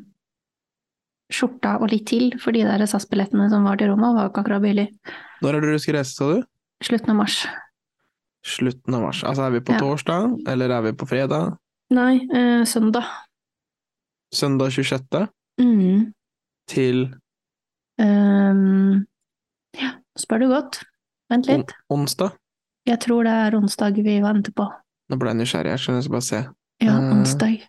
skjorta 1.29 1.77
og 1.79 1.91
litt 1.93 2.07
til, 2.09 2.33
for 2.41 2.55
de 2.55 2.65
der 2.65 2.83
SAS-billettene 2.89 3.49
som 3.51 3.65
var 3.67 3.79
til 3.79 3.91
Roma, 3.91 4.11
var 4.15 4.27
jo 4.27 4.33
ikke 4.33 4.43
akkurat 4.43 4.63
billig. 4.65 4.87
Når 5.43 5.55
er 5.55 5.65
det 5.65 5.73
du 5.75 5.83
skal 5.83 5.99
reise, 5.99 6.15
sa 6.17 6.29
du? 6.33 6.43
Slutten 6.83 7.13
av 7.13 7.19
mars. 7.21 7.39
Slutten 8.45 8.95
av 8.97 9.05
mars. 9.05 9.23
Altså 9.27 9.45
er 9.45 9.55
vi 9.57 9.63
på 9.67 9.75
ja. 9.75 9.81
torsdag, 9.83 10.37
eller 10.49 10.73
er 10.75 10.85
vi 10.87 10.93
på 10.97 11.07
fredag? 11.09 11.57
Nei, 11.93 12.13
eh, 12.33 12.63
søndag. 12.69 13.07
Søndag 14.35 14.73
26.? 14.73 15.27
Mm. 15.61 16.11
Til 16.69 17.07
um, 17.99 19.05
Ja, 19.77 19.95
spør 20.17 20.43
du 20.43 20.51
godt. 20.53 20.83
Vent 21.29 21.49
litt. 21.49 21.73
On 21.89 22.05
onsdag? 22.05 22.37
Jeg 22.89 23.01
tror 23.05 23.27
det 23.27 23.33
er 23.33 23.57
onsdag 23.57 23.99
vi 24.01 24.19
venter 24.23 24.53
på. 24.55 24.65
Nå 25.09 25.17
ble 25.19 25.33
jeg 25.33 25.41
nysgjerrig, 25.41 25.73
jeg 25.75 25.83
skjønner, 25.83 25.99
jeg 25.99 26.07
skal 26.07 26.15
bare 26.15 26.27
se. 26.29 26.39
Ja, 26.79 26.95
onsdag. 26.95 27.17
onsdag. 27.17 27.67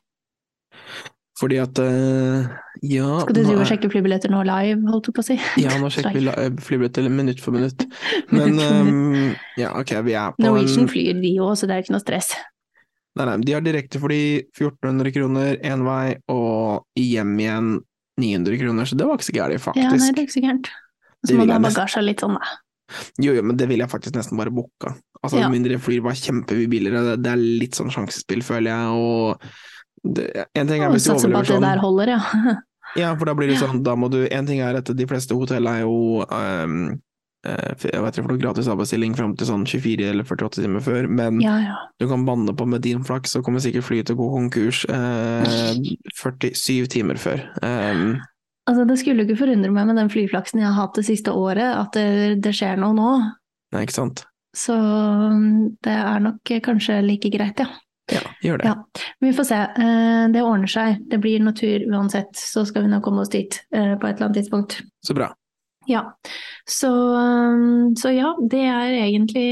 Fordi 1.40 1.56
at 1.62 1.78
uh, 1.80 2.50
ja 2.84 3.08
Skal 3.22 3.36
du 3.36 3.40
drive 3.40 3.62
og 3.62 3.68
sjekke 3.70 3.88
flybilletter 3.92 4.32
nå 4.32 4.42
live, 4.44 4.80
holdt 4.92 5.08
du 5.08 5.14
på 5.16 5.22
å 5.22 5.26
si? 5.26 5.38
Ja, 5.60 5.72
nå 5.80 5.88
sjekker 5.92 6.18
vi 6.18 6.28
eh, 6.28 6.50
flybilletter 6.60 7.08
minutt 7.08 7.40
for 7.40 7.56
minutt. 7.56 7.86
Men 8.34 8.60
um, 8.60 9.30
ja, 9.60 9.72
ok, 9.80 9.94
vi 10.06 10.16
er 10.20 10.34
på 10.36 10.44
Norwegian 10.44 10.84
en... 10.84 10.90
flyr 10.92 11.20
de 11.22 11.34
òg, 11.40 11.54
så 11.56 11.68
det 11.68 11.76
er 11.76 11.86
ikke 11.86 11.96
noe 11.96 12.04
stress. 12.04 12.34
Nei, 13.18 13.26
nei, 13.26 13.38
de 13.42 13.56
har 13.56 13.64
direktefly 13.64 14.22
1400 14.52 15.14
kroner 15.16 15.56
én 15.66 15.84
vei, 15.86 16.04
og 16.30 17.00
hjem 17.00 17.32
igjen 17.42 17.72
900 18.20 18.60
kroner, 18.60 18.88
så 18.88 18.98
det 18.98 19.08
var 19.08 19.18
ikke 19.18 19.30
så 19.30 19.36
gærent, 19.36 19.64
faktisk. 19.64 19.86
Ja, 19.86 19.96
nei, 19.96 20.12
det 20.12 20.22
er 20.22 20.28
ikke 20.28 20.36
så 20.36 20.44
gærent. 20.44 20.70
Så 21.26 21.36
må 21.36 21.46
du 21.48 21.54
ha 21.56 21.62
bagasje 21.62 22.04
litt 22.04 22.22
sånn, 22.22 22.36
da. 22.38 22.52
Jo, 23.22 23.34
jo, 23.36 23.42
men 23.46 23.58
det 23.58 23.68
vil 23.70 23.82
jeg 23.82 23.90
faktisk 23.90 24.16
nesten 24.18 24.38
bare 24.38 24.52
booka. 24.54 24.94
Altså, 25.20 25.40
ja. 25.42 25.50
mindre 25.52 25.76
flyr 25.82 26.04
var 26.04 26.16
kjempemye 26.18 26.70
billigere, 26.70 27.18
det 27.20 27.32
er 27.32 27.42
litt 27.42 27.76
sånn 27.78 27.92
sjansespill, 27.92 28.44
føler 28.46 28.72
jeg, 28.72 28.94
og 28.94 29.50
det, 30.04 30.30
en 30.56 30.70
ting 30.70 30.82
er 30.82 30.92
hvis 30.94 31.06
du 31.08 31.14
overlever 31.14 31.48
sånn 31.50 31.66
der 31.66 31.82
holder, 31.82 32.14
ja. 32.16 32.56
ja, 33.02 33.12
for 33.18 33.28
da 33.28 33.36
blir 33.36 33.52
det 33.52 33.60
sånn, 33.60 33.82
da 33.86 33.96
må 33.98 34.08
du 34.12 34.22
En 34.32 34.48
ting 34.48 34.62
er 34.64 34.80
at 34.80 34.90
de 34.96 35.06
fleste 35.08 35.36
hotell 35.36 35.68
er 35.70 35.84
jo 35.84 36.24
um, 36.24 36.82
jeg 37.40 38.00
vet 38.04 38.16
ikke 38.18 38.24
for 38.26 38.34
noe 38.34 38.40
gratis 38.40 38.68
avbestilling 38.68 39.14
fram 39.16 39.32
til 39.38 39.48
sånn 39.48 39.62
24 39.64 40.10
eller 40.12 40.26
48 40.28 40.60
timer 40.60 40.82
før, 40.84 41.06
men 41.08 41.38
ja, 41.40 41.54
ja. 41.64 41.76
du 41.96 42.04
kan 42.10 42.26
banne 42.28 42.52
på 42.52 42.66
med 42.68 42.84
din 42.84 43.00
flaks, 43.06 43.32
så 43.32 43.40
kommer 43.44 43.62
sikkert 43.64 43.86
flyet 43.86 44.10
til 44.10 44.18
å 44.18 44.20
gå 44.20 44.26
konkurs 44.34 44.82
eh, 44.92 45.78
47 46.20 46.90
timer 46.92 47.20
før. 47.20 47.40
Um, 47.64 48.18
altså, 48.68 48.84
det 48.90 48.98
skulle 49.00 49.24
ikke 49.24 49.38
forundre 49.40 49.72
meg 49.72 49.88
med 49.88 49.96
den 50.02 50.12
flyflaksen 50.12 50.60
jeg 50.60 50.68
har 50.68 50.76
hatt 50.82 51.00
det 51.00 51.06
siste 51.08 51.32
året, 51.32 51.64
at 51.64 51.96
det, 51.96 52.42
det 52.44 52.52
skjer 52.58 52.76
noe 52.82 52.92
nå. 52.98 53.14
Nei, 53.72 53.86
ikke 53.86 53.96
sant. 54.02 54.26
Så 54.56 54.76
mm, 54.76 55.80
det 55.86 55.96
er 55.96 56.20
nok 56.26 56.56
kanskje 56.66 57.00
like 57.06 57.32
greit, 57.32 57.64
ja. 57.64 57.72
Ja, 58.10 58.22
gjør 58.42 58.58
det. 58.58 58.70
Ja. 58.70 59.04
Vi 59.20 59.32
får 59.36 59.46
se. 59.48 59.58
Eh, 59.84 60.24
det 60.34 60.42
ordner 60.42 60.70
seg. 60.70 61.02
Det 61.10 61.20
blir 61.22 61.42
natur 61.44 61.84
uansett, 61.90 62.32
så 62.36 62.64
skal 62.68 62.86
vi 62.86 62.92
nå 62.92 63.00
komme 63.04 63.24
oss 63.24 63.32
dit 63.32 63.60
eh, 63.74 63.94
på 63.98 64.08
et 64.08 64.16
eller 64.16 64.28
annet 64.28 64.40
tidspunkt. 64.40 64.80
Så 65.06 65.16
bra. 65.16 65.30
Ja. 65.88 66.04
Så, 66.68 66.90
eh, 67.16 67.94
så 68.00 68.12
ja, 68.14 68.34
det 68.50 68.64
er 68.66 68.96
egentlig, 69.04 69.46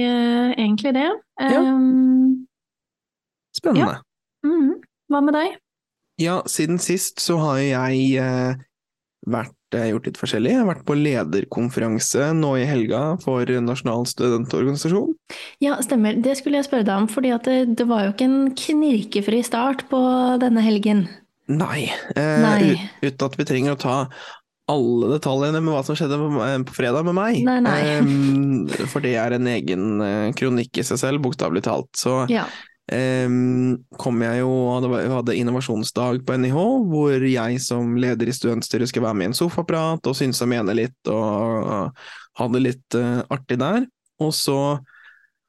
egentlig 0.59 0.95
det. 0.99 1.09
Ja. 1.41 1.63
Spennende. 3.59 3.99
Ja. 3.99 4.47
Mm. 4.47 4.77
Hva 5.09 5.23
med 5.25 5.39
deg? 5.39 5.59
Ja, 6.19 6.41
siden 6.51 6.81
sist 6.83 7.23
så 7.23 7.39
har 7.39 7.61
jeg 7.63 8.59
vært 9.33 9.55
gjort 9.91 10.09
litt 10.09 10.19
forskjellig. 10.21 10.53
Jeg 10.55 10.63
har 10.63 10.69
vært 10.71 10.87
på 10.89 10.97
lederkonferanse 10.97 12.31
nå 12.39 12.55
i 12.57 12.67
helga 12.69 13.03
for 13.21 13.49
Nasjonal 13.65 14.07
studentorganisasjon. 14.09 15.13
Ja, 15.65 15.77
stemmer. 15.85 16.17
Det 16.25 16.39
skulle 16.41 16.61
jeg 16.61 16.69
spørre 16.69 16.87
deg 16.89 17.05
om, 17.05 17.09
fordi 17.13 17.35
det, 17.45 17.59
det, 17.77 17.89
var 17.91 18.07
jo 18.07 18.15
ikke 18.15 18.29
en 18.29 18.41
knirkefri 18.57 19.43
start 19.47 19.87
på 19.93 20.01
denne 20.41 20.65
helgen. 20.65 21.07
Nei. 21.49 21.89
Eh, 22.17 22.41
Nei. 22.45 22.75
Uten 23.05 23.29
at 23.29 23.39
vi 23.41 23.49
trenger 23.49 23.77
å 23.77 23.81
ta 23.81 23.99
alle 24.69 25.13
detaljene 25.15 25.61
med 25.65 25.73
hva 25.73 25.85
som 25.85 25.97
skjedde 25.97 26.19
på, 26.21 26.29
eh, 26.45 26.57
fredag 26.77 27.07
med 27.09 27.17
meg. 27.17 27.43
Nei, 27.45 27.61
nei. 27.65 27.79
Eh, 27.93 28.89
for 28.89 29.05
det 29.05 29.15
er 29.17 29.37
en 29.37 29.49
egen 29.49 30.01
eh, 30.05 30.33
kronikk 30.37 30.81
i 30.81 30.85
seg 30.85 31.01
selv, 31.01 31.25
bokstavelig 31.25 31.65
talt. 31.69 31.93
Så 31.97 32.23
ja 32.33 32.49
kom 32.89 34.23
jeg 34.25 34.39
jo 34.41 34.53
Vi 34.89 35.01
hadde 35.13 35.35
innovasjonsdag 35.37 36.23
på 36.25 36.37
NIH, 36.41 36.59
hvor 36.89 37.27
jeg 37.29 37.59
som 37.61 37.97
leder 38.01 38.31
i 38.31 38.33
studentstyret 38.33 38.89
skulle 38.89 39.05
være 39.05 39.19
med 39.21 39.29
i 39.29 39.31
en 39.33 39.37
sofaprat 39.37 40.09
og 40.09 40.17
synse 40.17 40.47
og 40.47 40.53
mene 40.55 40.77
litt, 40.79 41.11
og 41.13 41.93
ha 42.39 42.49
det 42.55 42.63
litt 42.65 42.97
uh, 42.97 43.21
artig 43.35 43.59
der. 43.61 43.85
Og 44.23 44.33
så 44.35 44.79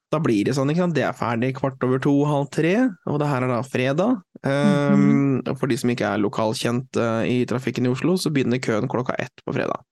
da 0.10 0.18
blir 0.22 0.48
det 0.48 0.56
sånn, 0.58 0.72
ikke 0.74 0.88
sant, 0.88 0.96
det 0.98 1.04
er 1.06 1.18
ferdig 1.18 1.52
kvart 1.60 1.84
over 1.86 2.02
to, 2.02 2.14
halv 2.26 2.48
tre, 2.54 2.74
og 3.10 3.20
det 3.22 3.28
her 3.30 3.46
er 3.46 3.52
da 3.52 3.60
fredag. 3.62 4.22
Mm 4.42 5.44
-hmm. 5.44 5.58
For 5.60 5.68
de 5.68 5.78
som 5.78 5.90
ikke 5.90 6.08
er 6.08 6.18
lokalkjent 6.18 6.98
uh, 6.98 7.24
i 7.28 7.46
trafikken 7.46 7.86
i 7.86 7.90
Oslo, 7.90 8.18
så 8.18 8.30
begynner 8.30 8.58
køen 8.58 8.88
klokka 8.88 9.14
ett 9.14 9.46
på 9.46 9.54
fredag. 9.54 9.84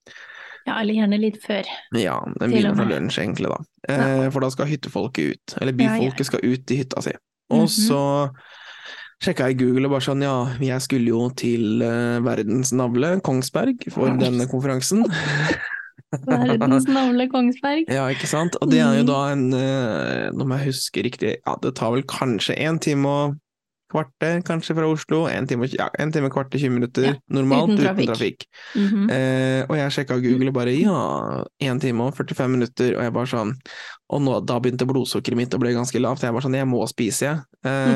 Ja, 0.66 0.82
eller 0.82 0.94
gjerne 0.94 1.18
litt 1.18 1.40
før. 1.46 1.64
Ja, 1.96 2.26
den 2.40 2.52
begynner 2.52 2.76
fra 2.76 2.86
lunsj 2.86 3.20
egentlig, 3.20 3.48
da. 3.48 3.60
Ja. 3.88 4.26
Uh, 4.26 4.32
for 4.32 4.40
da 4.40 4.50
skal 4.50 4.68
hyttefolket 4.68 5.34
ut, 5.34 5.56
eller 5.62 5.74
byfolket 5.74 6.20
ja, 6.20 6.24
ja. 6.24 6.24
skal 6.24 6.40
ut 6.44 6.72
i 6.72 6.76
hytta 6.76 7.02
si. 7.02 7.14
Og 7.54 7.66
mhm. 7.66 7.72
så 7.72 8.04
sjekka 9.24 9.50
jeg 9.50 9.60
Google 9.64 9.88
og 9.88 9.96
bare 9.96 10.06
sånn, 10.06 10.22
ja, 10.26 10.36
jeg 10.62 10.84
skulle 10.86 11.10
jo 11.10 11.24
til 11.38 11.82
uh, 11.82 12.20
verdens 12.26 12.74
navle, 12.78 13.16
Kongsberg, 13.26 13.88
for 13.94 14.14
denne 14.20 14.46
konferansen. 14.52 15.08
verdens 16.30 16.86
navle, 16.92 17.26
Kongsberg. 17.32 17.90
Ja, 17.90 18.06
ikke 18.14 18.30
sant. 18.30 18.60
Og 18.62 18.70
det 18.72 18.84
er 18.84 19.00
jo 19.00 19.08
mhm. 19.08 19.10
da 19.10 19.24
en, 19.34 19.48
uh, 19.58 20.38
nå 20.38 20.46
må 20.46 20.60
jeg 20.60 20.74
huske 20.74 21.06
riktig, 21.08 21.36
ja, 21.42 21.58
det 21.64 21.74
tar 21.80 21.96
vel 21.96 22.06
kanskje 22.10 22.60
én 22.62 22.82
time 22.84 23.10
og 23.10 23.38
kvarter, 23.92 24.42
kanskje, 24.46 24.76
fra 24.76 24.88
Oslo. 24.88 25.26
En 25.32 25.48
time, 25.48 25.68
ja, 25.72 25.88
en 26.00 26.12
time 26.12 26.30
kvarter, 26.30 26.60
20 26.60 26.70
minutter. 26.70 27.04
Ja, 27.04 27.14
normalt 27.34 27.72
uten 27.72 27.80
trafikk. 27.84 28.04
Uten 28.04 28.14
trafikk. 28.14 28.46
Mm 28.76 28.88
-hmm. 28.88 29.12
eh, 29.12 29.66
og 29.70 29.78
jeg 29.78 29.92
sjekka 29.92 30.20
Google 30.20 30.48
og 30.48 30.54
bare 30.54 30.74
ja, 30.76 31.44
én 31.64 31.80
time 31.80 32.04
og 32.04 32.16
45 32.18 32.52
minutter, 32.52 32.98
og 32.98 33.04
jeg 33.04 33.14
bare 33.14 33.28
sånn 33.28 33.54
Og 34.10 34.22
nå, 34.22 34.40
da 34.40 34.60
begynte 34.60 34.86
blodsukkeret 34.88 35.36
mitt 35.36 35.54
å 35.54 35.60
bli 35.60 35.74
ganske 35.74 36.00
lavt. 36.00 36.24
Jeg 36.24 36.32
bare 36.32 36.42
sånn, 36.42 36.54
jeg 36.54 36.68
må 36.68 36.88
spise, 36.88 37.26
jeg. 37.26 37.40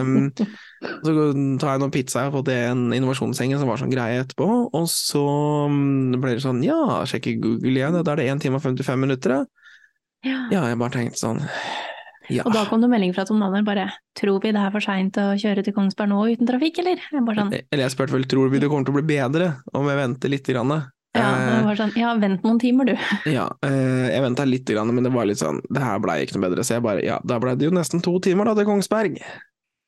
Um, 0.02 0.32
så 1.06 1.34
tar 1.60 1.72
jeg 1.72 1.80
noen 1.80 1.92
pizza, 1.92 2.20
jeg 2.20 2.32
har 2.32 2.36
fått 2.36 2.48
en 2.50 2.94
innovasjonsseng 2.94 3.58
som 3.58 3.68
var 3.68 3.78
sånn 3.78 3.90
greie 3.94 4.20
etterpå, 4.20 4.70
og 4.74 4.90
så 4.90 5.24
mm, 5.70 6.20
ble 6.20 6.34
det 6.36 6.42
sånn, 6.42 6.64
ja, 6.64 7.06
sjekker 7.06 7.40
Google 7.40 7.80
igjen, 7.80 8.04
da 8.04 8.12
er 8.12 8.16
det 8.16 8.28
1 8.28 8.40
time 8.42 8.56
og 8.56 8.62
55 8.62 9.00
minutter, 9.00 9.30
da. 9.30 9.46
Ja. 10.24 10.40
ja, 10.52 10.68
jeg 10.68 10.78
bare 10.78 10.92
tenkte 10.92 11.18
sånn 11.18 11.40
ja. 12.30 12.46
Og 12.46 12.54
da 12.54 12.66
kom 12.70 12.84
det 12.84 12.92
melding 12.92 13.14
fra 13.16 13.26
Tom 13.26 13.40
Nanner 13.42 13.64
bare 13.66 13.88
tror 14.18 14.42
vi 14.44 14.54
det 14.54 14.62
er 14.62 14.72
for 14.74 14.84
seint 14.84 15.18
å 15.18 15.32
kjøre 15.40 15.64
til 15.66 15.74
Kongsberg 15.76 16.12
nå 16.12 16.22
uten 16.36 16.50
trafikk, 16.50 16.82
eller? 16.84 17.02
Jeg 17.02 17.26
sånn, 17.26 17.54
eller 17.58 17.86
jeg 17.88 17.94
spurte 17.96 18.16
vel 18.16 18.28
tror 18.30 18.52
vi 18.54 18.62
det 18.62 18.70
kommer 18.72 18.88
til 18.88 18.94
å 18.94 19.00
bli 19.00 19.08
bedre 19.16 19.54
om 19.74 19.90
jeg 19.90 20.02
venter 20.04 20.34
litt? 20.34 20.50
Grann? 20.52 20.74
Ja, 21.12 21.28
var 21.66 21.76
sånn, 21.76 21.92
ja, 22.00 22.14
vent 22.20 22.46
noen 22.46 22.60
timer, 22.62 22.88
du. 22.88 22.94
Ja, 23.38 23.50
eh, 23.68 24.08
jeg 24.14 24.24
venta 24.24 24.46
litt, 24.48 24.70
men 24.72 25.04
det 25.04 25.12
var 25.12 25.28
litt 25.28 25.42
sånn 25.42 25.60
Det 25.68 25.84
her 25.84 26.00
blei 26.04 26.22
ikke 26.24 26.38
noe 26.38 26.48
bedre, 26.48 26.64
så 26.64 26.78
jeg 26.78 26.86
bare 26.86 27.04
Ja, 27.04 27.20
da 27.28 27.40
blei 27.42 27.58
det 27.60 27.68
jo 27.68 27.76
nesten 27.76 28.04
to 28.04 28.16
timer 28.24 28.48
da 28.48 28.56
til 28.56 28.70
Kongsberg. 28.70 29.20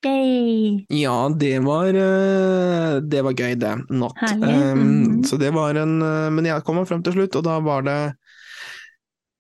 Yay. 0.04 0.84
Ja, 0.92 1.30
det 1.32 1.62
var 1.64 1.96
eh, 1.96 2.98
Det 3.08 3.22
var 3.24 3.38
gøy, 3.40 3.56
det. 3.56 3.74
Not. 3.90 4.20
Um, 4.20 4.42
mm 4.44 4.52
-hmm. 4.52 5.24
Så 5.24 5.38
det 5.38 5.54
var 5.54 5.76
en 5.76 6.02
eh, 6.02 6.30
Men 6.30 6.46
jeg 6.46 6.64
kom 6.64 6.76
meg 6.76 6.88
frem 6.88 7.04
til 7.04 7.14
slutt, 7.14 7.36
og 7.36 7.44
da 7.44 7.60
var 7.60 7.82
det 7.82 8.16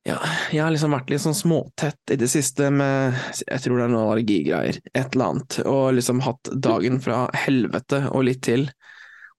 ja, 0.03 0.17
jeg 0.51 0.60
har 0.60 0.74
liksom 0.74 0.91
vært 0.91 1.12
litt 1.13 1.24
sånn 1.24 1.38
småtett 1.38 2.12
i 2.12 2.17
det 2.19 2.27
siste 2.31 2.67
med 2.75 3.15
Jeg 3.39 3.63
tror 3.63 3.79
det 3.79 3.86
er 3.86 3.91
noen 3.93 4.01
allergigreier, 4.03 4.79
et 4.91 5.15
eller 5.15 5.29
annet, 5.29 5.60
og 5.63 5.93
liksom 5.95 6.24
hatt 6.25 6.51
dagen 6.65 7.00
fra 7.03 7.25
helvete 7.45 8.01
og 8.12 8.25
litt 8.27 8.41
til. 8.43 8.67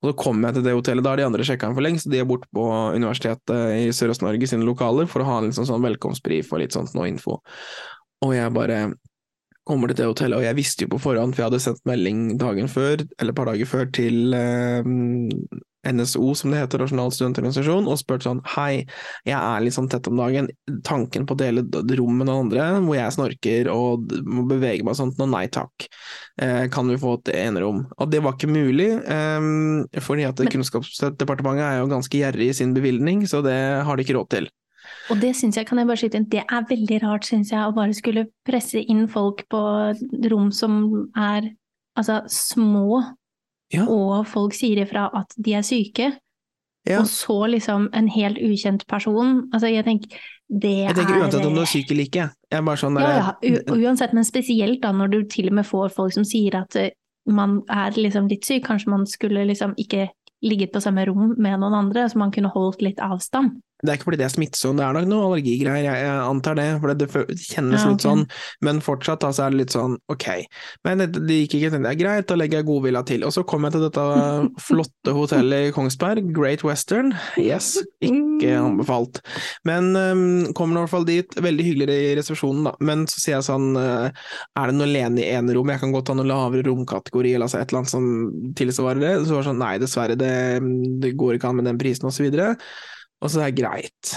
Og 0.00 0.10
så 0.10 0.14
kom 0.20 0.40
jeg 0.44 0.56
til 0.56 0.64
det 0.64 0.76
hotellet, 0.76 1.04
da 1.04 1.12
har 1.12 1.20
de 1.20 1.26
andre 1.28 1.44
sjekka 1.44 1.68
den 1.68 1.76
for 1.76 1.84
lengst, 1.84 2.08
de 2.12 2.20
er 2.20 2.28
borte 2.28 2.48
på 2.52 2.64
Universitetet 2.96 3.76
i 3.76 3.92
Sørøst-Norge 3.96 4.48
sine 4.48 4.66
lokaler 4.68 5.08
for 5.08 5.24
å 5.24 5.28
ha 5.28 5.38
en 5.40 5.50
liksom 5.50 5.68
sånn 5.68 5.84
velkomstbrief 5.84 6.52
og 6.52 6.64
litt 6.64 6.76
sånt 6.76 6.96
noe 6.96 7.08
info. 7.12 7.38
Og 8.24 8.34
jeg 8.36 8.52
bare 8.56 8.80
kommer 9.68 9.90
til 9.90 10.02
det 10.02 10.08
hotellet, 10.10 10.38
og 10.38 10.46
jeg 10.46 10.58
visste 10.58 10.86
jo 10.86 10.94
på 10.94 11.02
forhånd, 11.02 11.34
for 11.34 11.44
jeg 11.44 11.50
hadde 11.50 11.62
sendt 11.64 11.86
melding 11.88 12.24
dagen 12.40 12.68
før, 12.70 13.04
eller 13.18 13.32
et 13.32 13.38
par 13.38 13.48
dager 13.50 13.70
før, 13.70 13.86
til 13.96 14.36
eh, 14.36 14.90
NSO, 15.92 16.34
som 16.34 16.52
det 16.52 16.62
heter, 16.62 16.80
Nasjonal 16.80 17.12
studentorganisasjon, 17.14 17.88
og 17.90 17.98
spurt 18.00 18.24
sånn 18.24 18.40
hei, 18.54 18.84
jeg 19.28 19.36
er 19.36 19.64
litt 19.64 19.76
sånn 19.76 19.88
tett 19.92 20.08
om 20.10 20.18
dagen, 20.20 20.48
tanken 20.86 21.26
på 21.28 21.36
å 21.36 21.40
dele 21.40 21.64
rom 21.98 22.18
med 22.20 22.28
noen 22.28 22.46
andre, 22.46 22.68
hvor 22.84 22.98
jeg 22.98 23.16
snorker 23.16 23.70
og 23.72 24.14
må 24.24 24.46
bevege 24.50 24.86
meg 24.86 24.98
sånn, 24.98 25.14
og 25.18 25.30
nei 25.32 25.44
takk, 25.52 25.88
eh, 26.40 26.64
kan 26.72 26.90
vi 26.90 26.98
få 27.00 27.18
et 27.20 27.34
enerom? 27.36 27.84
Og 27.98 28.12
det 28.12 28.22
var 28.24 28.36
ikke 28.36 28.52
mulig, 28.52 28.90
eh, 29.04 30.00
fordi 30.00 30.28
at 30.28 30.44
Kunnskapsdepartementet 30.44 31.68
er 31.68 31.80
jo 31.82 31.92
ganske 31.92 32.20
gjerrig 32.20 32.52
i 32.52 32.58
sin 32.62 32.76
bevilgning, 32.76 33.24
så 33.28 33.44
det 33.44 33.58
har 33.84 33.96
de 33.96 34.06
ikke 34.06 34.18
råd 34.18 34.30
til. 34.36 34.52
Og 35.12 35.20
det 35.20 35.34
syns 35.36 35.58
jeg, 35.58 35.66
kan 35.68 35.78
jeg 35.80 35.88
bare 35.88 36.00
skyte 36.00 36.20
inn, 36.20 36.30
det 36.32 36.44
er 36.44 36.68
veldig 36.68 37.00
rart, 37.02 37.26
syns 37.28 37.52
jeg, 37.52 37.60
å 37.60 37.74
bare 37.76 37.96
skulle 37.96 38.28
presse 38.46 38.80
inn 38.80 39.04
folk 39.10 39.44
på 39.52 39.60
rom 40.32 40.50
som 40.54 40.78
er 41.12 41.50
altså 41.98 42.22
små, 42.30 43.02
ja. 43.74 43.84
og 43.84 44.24
folk 44.30 44.56
sier 44.56 44.80
ifra 44.84 45.10
at 45.14 45.36
de 45.36 45.58
er 45.58 45.66
syke. 45.66 46.12
Ja. 46.84 47.00
Og 47.00 47.08
så 47.08 47.36
liksom 47.48 47.88
en 47.96 48.08
helt 48.12 48.40
ukjent 48.44 48.84
person. 48.90 49.46
Altså, 49.54 49.70
jeg 49.72 49.86
tenker 49.86 50.18
det 50.52 50.72
er 50.82 50.90
Jeg 50.90 50.96
tenker 50.98 51.22
uansett 51.22 51.46
om 51.48 51.54
du 51.56 51.62
er 51.62 51.70
syk 51.70 51.92
eller 51.94 52.04
ikke. 52.04 52.26
Jeg 52.52 52.64
bare 52.66 52.80
sånn 52.80 52.98
ja, 53.00 53.30
ja, 53.40 53.62
uansett, 53.72 54.12
men 54.12 54.26
spesielt 54.28 54.82
da 54.82 54.90
når 54.92 55.14
du 55.14 55.16
til 55.32 55.48
og 55.48 55.56
med 55.56 55.66
får 55.66 55.94
folk 55.96 56.12
som 56.12 56.26
sier 56.28 56.58
at 56.60 56.76
eh, 56.76 56.92
man 57.24 57.62
er 57.72 57.96
liksom 57.96 58.28
litt 58.28 58.44
syk, 58.44 58.66
kanskje 58.66 58.92
man 58.92 59.06
skulle 59.08 59.46
liksom 59.48 59.72
ikke 59.80 60.10
ligget 60.44 60.74
på 60.74 60.82
samme 60.84 61.06
rom 61.08 61.32
med 61.40 61.56
noen 61.62 61.78
andre, 61.78 62.04
så 62.10 62.20
man 62.20 62.34
kunne 62.34 62.52
holdt 62.52 62.84
litt 62.84 63.00
avstand. 63.00 63.56
Det 63.84 63.92
er 63.92 63.98
ikke 63.98 64.08
fordi 64.08 64.20
det 64.22 64.26
er 64.26 64.32
smittsomt, 64.32 64.80
det 64.80 64.84
er 64.86 64.96
nok 64.96 65.08
noe 65.10 65.26
allergigreier, 65.28 65.84
jeg, 65.84 66.04
jeg 66.06 66.20
antar 66.24 66.56
det, 66.56 66.66
for 66.80 66.94
det, 66.96 67.08
kjennes 67.10 67.76
ja, 67.76 67.82
okay. 67.82 67.92
litt 67.92 68.04
sånn, 68.06 68.22
men 68.64 68.80
fortsatt 68.84 69.20
da, 69.24 69.30
så 69.36 69.44
er 69.44 69.52
det 69.52 69.60
litt 69.60 69.74
sånn 69.74 69.98
ok. 70.12 70.26
Men 70.86 71.02
det, 71.02 71.08
det 71.28 71.40
gikk 71.42 71.58
ikke, 71.58 71.72
det 71.74 71.90
er 71.90 71.98
greit, 72.00 72.28
da 72.30 72.38
legger 72.38 72.62
jeg 72.62 72.68
godvilja 72.70 73.04
til. 73.10 73.26
Og 73.28 73.34
så 73.36 73.44
kom 73.48 73.66
jeg 73.66 73.76
til 73.76 73.84
dette 73.84 74.06
flotte 74.68 75.16
hotellet 75.16 75.68
i 75.68 75.74
Kongsberg, 75.76 76.30
Great 76.36 76.64
Western, 76.66 77.12
yes, 77.40 77.74
ikke 78.04 78.54
anbefalt. 78.60 79.20
Men 79.68 79.92
um, 79.92 80.24
kommer 80.56 80.80
i 80.80 80.84
hvert 80.84 80.94
fall 80.94 81.08
dit, 81.08 81.38
veldig 81.44 81.68
hyggelig 81.68 81.98
i 82.06 82.16
resepsjonen, 82.20 82.70
da, 82.70 82.74
men 82.84 83.04
så 83.10 83.20
sier 83.20 83.36
jeg 83.36 83.48
sånn, 83.50 83.76
uh, 83.76 84.08
er 84.08 84.72
det 84.72 84.78
noe 84.78 84.88
lene 84.88 85.22
i 85.22 85.28
enerom, 85.36 85.74
jeg 85.74 85.84
kan 85.84 85.92
godt 85.94 86.12
ha 86.12 86.18
noe 86.18 86.30
lavere 86.30 86.64
romkategori, 86.66 87.36
eller 87.36 87.48
altså 87.48 87.60
et 87.60 87.68
eller 87.68 87.84
annet 87.84 87.92
som 87.92 88.08
tilsvarer 88.56 89.04
det, 89.04 89.14
så 89.26 89.36
var 89.36 89.44
det 89.44 89.50
sånn, 89.50 89.62
nei 89.62 89.76
dessverre, 89.82 90.18
det, 90.18 90.34
det 91.04 91.14
går 91.20 91.36
ikke 91.36 91.52
an 91.52 91.60
med 91.60 91.68
den 91.68 91.80
prisen, 91.80 92.08
og 92.08 92.16
så 92.16 92.24
videre. 92.26 92.54
Og 93.24 93.32
så 93.32 93.40
det 93.40 93.46
er 93.46 93.56
greit. 93.56 94.12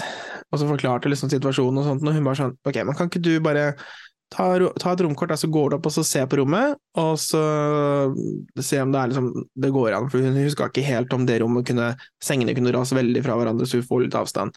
Og 0.52 0.60
så 0.60 0.68
forklarte 0.68 1.10
liksom 1.10 1.32
situasjonen 1.32 1.80
og 1.80 1.88
sånt, 1.88 2.04
og 2.04 2.16
hun 2.16 2.28
bare 2.28 2.40
sånn 2.42 2.54
Ok, 2.68 2.78
men 2.84 2.96
kan 2.96 3.08
ikke 3.10 3.24
du 3.24 3.32
bare 3.44 3.70
ta, 4.32 4.48
ta 4.80 4.92
et 4.92 5.04
romkort, 5.04 5.32
så 5.40 5.48
går 5.52 5.70
du 5.70 5.78
opp 5.78 5.88
og 5.88 5.94
så 5.94 6.04
ser 6.04 6.28
på 6.28 6.40
rommet, 6.42 6.76
og 7.00 7.14
så 7.20 7.40
se 8.60 8.82
om 8.82 8.92
det 8.92 9.00
er 9.00 9.12
liksom 9.12 9.30
Det 9.56 9.72
går 9.72 9.96
an, 9.96 10.10
for 10.12 10.24
hun 10.24 10.36
huska 10.36 10.68
ikke 10.68 10.84
helt 10.84 11.16
om 11.16 11.24
det 11.28 11.40
rommet 11.42 11.68
kunne 11.68 11.94
Sengene 12.24 12.56
kunne 12.56 12.74
rase 12.76 12.96
veldig 12.98 13.24
fra 13.24 13.38
hverandre, 13.40 13.68
så 13.68 13.80
hun 13.80 13.88
får 13.88 14.04
litt 14.04 14.18
avstand. 14.18 14.56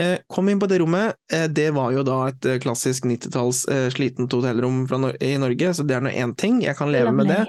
Eh, 0.00 0.16
kom 0.32 0.48
inn 0.48 0.60
på 0.60 0.66
det 0.70 0.78
rommet. 0.80 1.18
Eh, 1.32 1.44
det 1.52 1.68
var 1.76 1.92
jo 1.92 2.04
da 2.06 2.16
et 2.30 2.48
eh, 2.48 2.58
klassisk 2.62 3.04
90-talls 3.04 3.66
eh, 3.68 3.88
slitent 3.92 4.32
hotellrom 4.32 4.86
no 4.88 5.12
i 5.20 5.34
Norge, 5.40 5.74
så 5.76 5.84
det 5.84 5.98
er 5.98 6.06
nå 6.06 6.12
én 6.16 6.32
ting. 6.38 6.62
Jeg 6.64 6.78
kan 6.78 6.92
leve 6.92 7.12
med 7.12 7.28
det. 7.28 7.42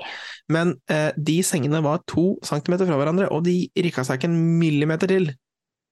Men 0.51 0.75
eh, 0.91 1.15
de 1.15 1.37
sengene 1.45 1.79
var 1.85 2.03
to 2.09 2.33
centimeter 2.43 2.89
fra 2.89 2.99
hverandre, 2.99 3.29
og 3.31 3.45
de 3.47 3.55
rikka 3.79 4.03
seg 4.03 4.19
ikke 4.19 4.31
en 4.33 4.41
millimeter 4.59 5.13
til. 5.15 5.31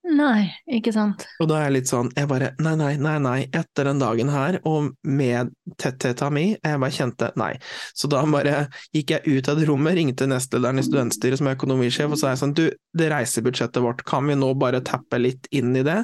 Nei, 0.01 0.49
ikke 0.65 0.89
sant. 0.95 1.27
Og 1.43 1.45
da 1.51 1.59
er 1.59 1.67
jeg 1.67 1.75
litt 1.75 1.89
sånn, 1.91 2.07
jeg 2.17 2.25
bare 2.29 2.49
nei, 2.63 2.73
nei, 2.79 2.95
nei, 2.97 3.17
nei, 3.21 3.37
etter 3.53 3.85
den 3.85 3.99
dagen 4.01 4.31
her, 4.33 4.57
og 4.65 4.89
med 5.05 5.51
tettheta 5.77 6.31
mi, 6.33 6.55
jeg 6.55 6.79
bare 6.81 6.95
kjente 6.95 7.29
nei. 7.37 7.51
Så 7.93 8.09
da 8.09 8.23
bare 8.25 8.63
gikk 8.97 9.13
jeg 9.13 9.37
ut 9.37 9.51
av 9.51 9.61
det 9.61 9.67
rommet, 9.69 9.93
ringte 9.99 10.25
nestlederen 10.29 10.81
i 10.81 10.85
studentstyret 10.87 11.37
som 11.37 11.51
er 11.51 11.59
økonomisjef, 11.59 12.09
og 12.09 12.17
sa 12.17 12.33
jeg 12.33 12.41
sånn, 12.41 12.55
du, 12.57 12.65
det 12.97 13.11
reisebudsjettet 13.13 13.85
vårt, 13.85 14.01
kan 14.09 14.25
vi 14.25 14.39
nå 14.41 14.51
bare 14.57 14.81
tappe 14.85 15.21
litt 15.21 15.45
inn 15.53 15.75
i 15.77 15.85
det, 15.85 15.99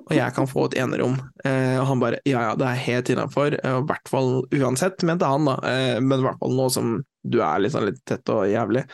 og 0.00 0.16
jeg 0.16 0.36
kan 0.38 0.48
få 0.48 0.70
et 0.70 0.78
enerom? 0.80 1.20
Eh, 1.44 1.76
og 1.82 1.88
han 1.92 2.00
bare 2.00 2.24
ja 2.24 2.48
ja, 2.48 2.54
det 2.58 2.70
er 2.70 2.84
helt 2.88 3.12
innafor, 3.12 3.60
i 3.60 3.74
hvert 3.90 4.08
fall 4.08 4.38
uansett, 4.56 5.04
mente 5.04 5.28
han 5.28 5.52
da, 5.52 5.60
eh, 5.68 5.98
men 6.00 6.16
i 6.16 6.24
hvert 6.30 6.40
fall 6.40 6.56
nå 6.56 6.72
som 6.72 6.96
du 7.24 7.38
er 7.40 7.62
liksom 7.64 7.86
litt 7.88 8.00
tett 8.08 8.28
og 8.32 8.44
jævlig. 8.50 8.84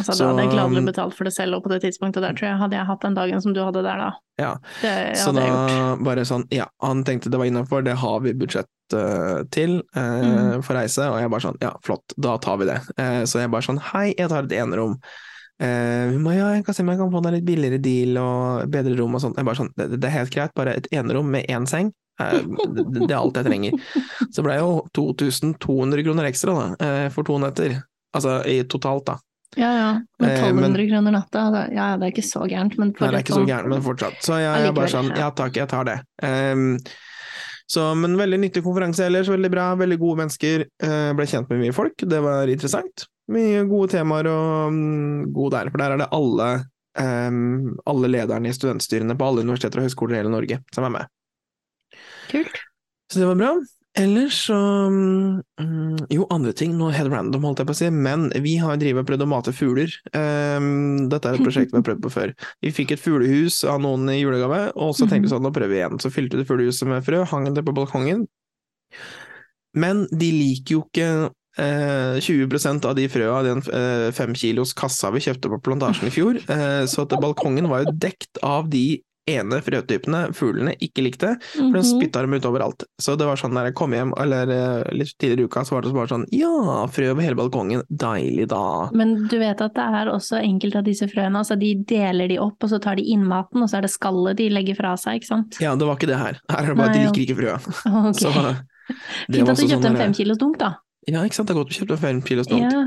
Altså, 0.00 0.16
da 0.18 0.30
hadde 0.30 0.44
jeg 0.44 0.52
gladelig 0.54 0.82
um, 0.82 0.88
betalt 0.90 1.16
for 1.16 1.28
det 1.28 1.32
selv, 1.36 1.58
og 1.58 1.66
på 1.66 1.70
det 1.70 1.80
tidspunktet 1.84 2.24
der, 2.24 2.34
tror 2.36 2.48
jeg, 2.48 2.60
hadde 2.62 2.78
jeg 2.78 2.88
hatt 2.88 3.04
den 3.06 3.18
dagen 3.18 3.44
som 3.44 3.54
du 3.54 3.60
hadde 3.62 3.84
der, 3.86 4.02
da. 4.02 4.08
Ja, 4.42 4.50
det 4.82 4.94
så 5.20 5.32
da 5.32 5.46
bare 6.04 6.26
sånn, 6.28 6.44
ja, 6.52 6.66
han 6.84 7.04
tenkte 7.06 7.30
det 7.32 7.38
var 7.40 7.48
innafor, 7.48 7.86
det 7.86 7.94
har 8.02 8.18
vi 8.26 8.34
budsjett 8.36 8.96
uh, 8.96 9.46
til 9.54 9.78
uh, 9.96 10.02
mm. 10.02 10.66
for 10.66 10.76
reise, 10.76 11.06
og 11.06 11.20
jeg 11.22 11.32
bare 11.32 11.46
sånn, 11.46 11.60
ja, 11.62 11.72
flott, 11.86 12.16
da 12.18 12.34
tar 12.42 12.58
vi 12.60 12.68
det. 12.72 12.80
Uh, 12.98 13.22
så 13.28 13.44
jeg 13.44 13.54
bare 13.54 13.68
sånn, 13.68 13.80
hei, 13.92 14.10
jeg 14.16 14.32
tar 14.32 14.48
et 14.48 14.58
enerom. 14.58 14.98
Hun 15.56 16.26
bare 16.26 16.34
ja, 16.36 16.48
jeg 16.52 16.66
kan 16.66 16.76
se 16.76 16.82
om 16.84 16.90
jeg 16.92 16.98
kan 17.00 17.12
få 17.14 17.20
deg 17.24 17.32
litt 17.38 17.44
billigere 17.46 17.78
deal 17.80 18.18
og 18.20 18.66
bedre 18.68 18.92
rom 18.98 19.14
og 19.16 19.22
sånn. 19.22 19.38
Jeg 19.38 19.46
bare 19.48 19.56
sånn, 19.56 19.70
det, 19.78 19.86
det 19.94 20.10
er 20.10 20.18
helt 20.18 20.34
greit, 20.34 20.52
bare 20.58 20.74
et 20.76 20.90
enerom 20.92 21.30
med 21.32 21.48
én 21.48 21.64
seng. 21.70 21.94
Eh, 22.22 22.40
det 22.96 23.10
er 23.10 23.18
alt 23.18 23.36
jeg 23.36 23.48
trenger. 23.48 23.78
Så 24.30 24.40
det 24.40 24.46
ble 24.48 24.58
jo 24.60 24.72
2200 24.96 26.06
kroner 26.06 26.30
ekstra 26.30 26.56
da, 26.56 26.66
eh, 26.86 27.06
for 27.14 27.28
to 27.28 27.38
netter. 27.42 27.78
Altså 28.16 28.40
i 28.48 28.62
totalt, 28.64 29.08
da. 29.10 29.18
Ja 29.56 29.70
ja, 29.72 29.90
med 30.20 30.30
1200 30.30 30.48
eh, 30.48 30.54
men, 30.60 30.90
kroner 30.90 31.14
natta, 31.14 31.42
ja 31.72 31.84
det 31.96 32.08
er 32.08 32.12
ikke 32.12 32.24
så 32.26 32.44
gærent, 32.50 32.74
men 32.76 32.90
Nei, 32.92 33.08
det 33.08 33.20
er 33.20 33.24
ikke 33.24 33.38
så 33.38 33.46
gærent, 33.48 33.70
men 33.72 33.84
fortsatt. 33.84 34.18
Så 34.24 34.36
jeg, 34.42 34.50
jeg 34.50 34.68
er 34.68 34.76
bare 34.76 34.92
sånn, 34.92 35.10
ja 35.16 35.30
takk, 35.32 35.56
jeg 35.56 35.70
tar 35.70 35.86
det. 35.88 35.96
Um, 36.20 36.76
så, 37.70 37.86
men 37.98 38.18
veldig 38.18 38.40
nyttig 38.42 38.62
konferanse 38.66 39.06
ellers, 39.06 39.30
veldig 39.32 39.50
bra, 39.50 39.70
veldig 39.80 39.98
gode 40.02 40.20
mennesker. 40.22 40.66
Uh, 40.82 41.10
ble 41.16 41.28
kjent 41.30 41.48
med 41.52 41.62
mye 41.64 41.76
folk, 41.76 42.04
det 42.04 42.20
var 42.26 42.52
interessant. 42.52 43.06
Mye 43.32 43.64
gode 43.70 43.94
temaer 43.96 44.28
og 44.30 44.74
um, 44.74 45.24
god 45.34 45.56
der, 45.56 45.72
for 45.72 45.82
der 45.82 45.94
er 45.94 46.04
det 46.04 46.12
alle, 46.18 46.50
um, 47.00 47.72
alle 47.88 48.12
lederne 48.12 48.52
i 48.52 48.56
studentstyrene 48.56 49.16
på 49.16 49.30
alle 49.30 49.46
universiteter 49.46 49.80
og 49.80 49.88
høyskoler 49.88 50.18
i 50.18 50.20
hele 50.20 50.34
Norge 50.36 50.60
som 50.74 50.84
er 50.90 50.98
med. 51.00 51.15
Kult. 52.30 52.62
Så 53.12 53.22
det 53.22 53.30
var 53.30 53.40
bra. 53.40 53.54
Ellers 53.96 54.42
så 54.44 54.56
um, 54.86 55.42
Jo, 56.12 56.26
andre 56.32 56.52
ting, 56.52 56.74
noe 56.76 56.92
helt 56.92 57.12
random, 57.12 57.46
holdt 57.48 57.62
jeg 57.62 57.68
på 57.68 57.72
å 57.72 57.78
si, 57.78 57.88
men 57.88 58.26
vi 58.44 58.56
har 58.60 58.76
drevet 58.80 59.06
og 59.06 59.08
prøvd 59.08 59.24
å 59.24 59.28
mate 59.30 59.54
fugler. 59.56 59.94
Um, 60.12 61.06
dette 61.12 61.30
er 61.30 61.38
et 61.38 61.46
prosjekt 61.46 61.72
vi 61.72 61.80
har 61.80 61.86
prøvd 61.86 62.02
på 62.04 62.12
før. 62.12 62.34
Vi 62.64 62.74
fikk 62.76 62.92
et 62.92 63.02
fuglehus 63.02 63.62
av 63.64 63.80
noen 63.84 64.10
i 64.12 64.18
julegave, 64.18 64.66
og 64.74 64.92
så 64.98 65.08
tenkte 65.08 65.30
vi 65.30 65.32
sånn, 65.32 65.46
nå 65.46 65.54
prøver 65.54 65.72
vi 65.72 65.80
igjen. 65.80 65.96
Så 66.02 66.12
fylte 66.12 66.42
vi 66.42 66.44
fuglehuset 66.48 66.90
med 66.90 67.06
frø, 67.06 67.22
hang 67.30 67.48
det 67.56 67.64
på 67.64 67.74
balkongen. 67.76 68.26
Men 69.76 70.04
de 70.12 70.28
liker 70.32 70.76
jo 70.76 70.84
ikke 70.84 71.08
eh, 71.60 72.20
20% 72.20 72.88
av 72.88 72.96
de 73.00 73.08
frøa 73.12 73.40
av 73.40 73.48
den 73.48 73.64
eh, 73.64 74.08
fem 74.16 74.36
kilos 74.36 74.76
kassa 74.76 75.12
vi 75.14 75.24
kjøpte 75.24 75.52
på 75.52 75.62
plantasjen 75.70 76.08
i 76.08 76.12
fjor, 76.12 76.40
eh, 76.52 76.84
så 76.88 77.04
at 77.04 77.16
balkongen 77.22 77.68
var 77.72 77.84
jo 77.84 77.96
dekt 77.96 78.40
av 78.44 78.68
de 78.72 79.00
ene 79.30 79.58
frøtypene 79.64 80.20
fuglene 80.36 80.74
ikke 80.82 81.04
likte, 81.06 81.32
for 81.52 81.64
den 81.64 81.82
mhm. 81.82 81.88
spytta 81.88 82.22
dem 82.24 82.36
ut 82.36 82.46
overalt. 82.48 82.86
Så 83.02 83.16
det 83.18 83.26
var 83.28 83.40
sånn 83.40 83.54
når 83.56 83.70
jeg 83.70 83.76
kom 83.80 83.94
hjem, 83.96 84.12
eller 84.22 84.52
eh, 84.54 84.92
litt 84.94 85.16
tidligere 85.18 85.46
i 85.46 85.50
uka, 85.50 85.64
så 85.66 85.76
var 85.76 85.86
det 85.86 85.94
bare 85.96 86.12
sånn 86.12 86.26
ja, 86.34 86.84
frø 86.92 87.10
over 87.12 87.26
hele 87.26 87.38
balkongen, 87.38 87.82
deilig 87.90 88.48
da. 88.52 88.62
Men 88.96 89.16
du 89.30 89.36
vet 89.42 89.62
at 89.64 89.74
det 89.76 89.88
er 90.00 90.12
også 90.12 90.38
enkelte 90.40 90.82
av 90.82 90.86
disse 90.86 91.10
frøene, 91.10 91.42
altså 91.42 91.58
de 91.60 91.72
deler 91.88 92.30
de 92.30 92.38
opp, 92.42 92.58
og 92.62 92.72
så 92.72 92.80
tar 92.82 93.00
de 93.00 93.06
innmaten, 93.16 93.62
og 93.62 93.70
så 93.70 93.80
er 93.80 93.88
det 93.88 93.92
skallet 93.94 94.38
de 94.38 94.48
legger 94.52 94.78
fra 94.78 94.94
seg, 95.00 95.20
ikke 95.20 95.32
sant? 95.32 95.60
Ja, 95.62 95.74
det 95.78 95.90
var 95.90 95.98
ikke 95.98 96.10
det 96.12 96.22
her. 96.22 96.40
Her 96.52 96.62
er 96.62 96.72
det 96.72 96.78
bare 96.78 96.94
at 96.94 96.98
de 96.98 97.04
liker 97.08 97.26
ikke 97.26 97.40
frøa. 97.42 97.60
Okay. 98.16 98.54
Fint 99.32 99.50
at 99.50 99.58
du 99.58 99.66
kjøpte 99.66 99.88
en 99.90 99.96
fem 99.98 100.12
kilos 100.14 100.38
dunk, 100.38 100.60
da. 100.60 100.76
Ja, 101.10 101.24
ikke 101.26 101.38
sant, 101.40 101.48
det 101.48 101.56
er 101.56 101.58
godt 101.58 101.72
du 101.72 101.76
kjøpte 101.80 101.96
en 101.96 102.02
fem 102.02 102.20
kilos 102.26 102.50
dunk. 102.50 102.66
Ja. 102.70 102.86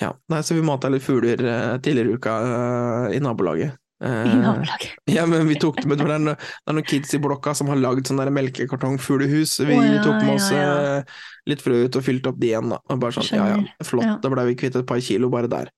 Ja, 0.00 0.10
nei, 0.32 0.40
så 0.42 0.56
vi 0.56 0.62
mata 0.66 0.88
litt 0.90 1.04
fugler 1.04 1.38
uh, 1.46 1.76
tidligere 1.82 2.10
i 2.10 2.16
uka 2.18 2.32
uh, 2.42 3.12
i 3.14 3.20
nabolaget. 3.22 3.76
Uh, 4.04 4.64
ja, 5.16 5.24
men 5.26 5.48
vi 5.48 5.56
tok 5.60 5.80
det 5.80 5.88
med, 5.88 6.02
det 6.02 6.04
er, 6.04 6.20
noen, 6.20 6.36
det 6.36 6.72
er 6.72 6.76
noen 6.76 6.88
kids 6.88 7.14
i 7.16 7.20
blokka 7.22 7.54
som 7.56 7.70
har 7.72 7.80
lagd 7.80 8.10
sånn 8.10 8.20
melkekartongfuglehus. 8.36 9.56
Vi 9.64 9.78
oh, 9.78 9.86
ja, 9.86 10.02
tok 10.04 10.18
med 10.20 10.34
oss 10.34 10.50
ja, 10.52 10.64
ja. 10.64 10.98
Eh, 10.98 11.22
litt 11.48 11.64
frø 11.64 11.84
ut 11.86 11.98
og 12.00 12.04
fylte 12.04 12.32
opp 12.32 12.40
de 12.42 12.50
igjen, 12.50 12.74
da. 12.74 12.80
Og 12.90 13.00
bare 13.00 13.16
sånn, 13.16 13.30
ja 13.32 13.46
ja, 13.54 13.60
flott, 13.86 14.18
da 14.20 14.32
ble 14.32 14.48
vi 14.50 14.58
kvitt 14.60 14.76
et 14.80 14.88
par 14.88 15.00
kilo 15.04 15.30
bare 15.32 15.50
der. 15.52 15.72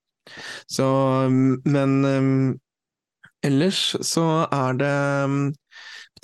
Så, 0.66 0.86
men 1.30 1.92
um, 2.02 2.56
ellers 3.46 3.92
så 4.02 4.26
er 4.50 4.80
det 4.80 4.96
um, 5.30 5.38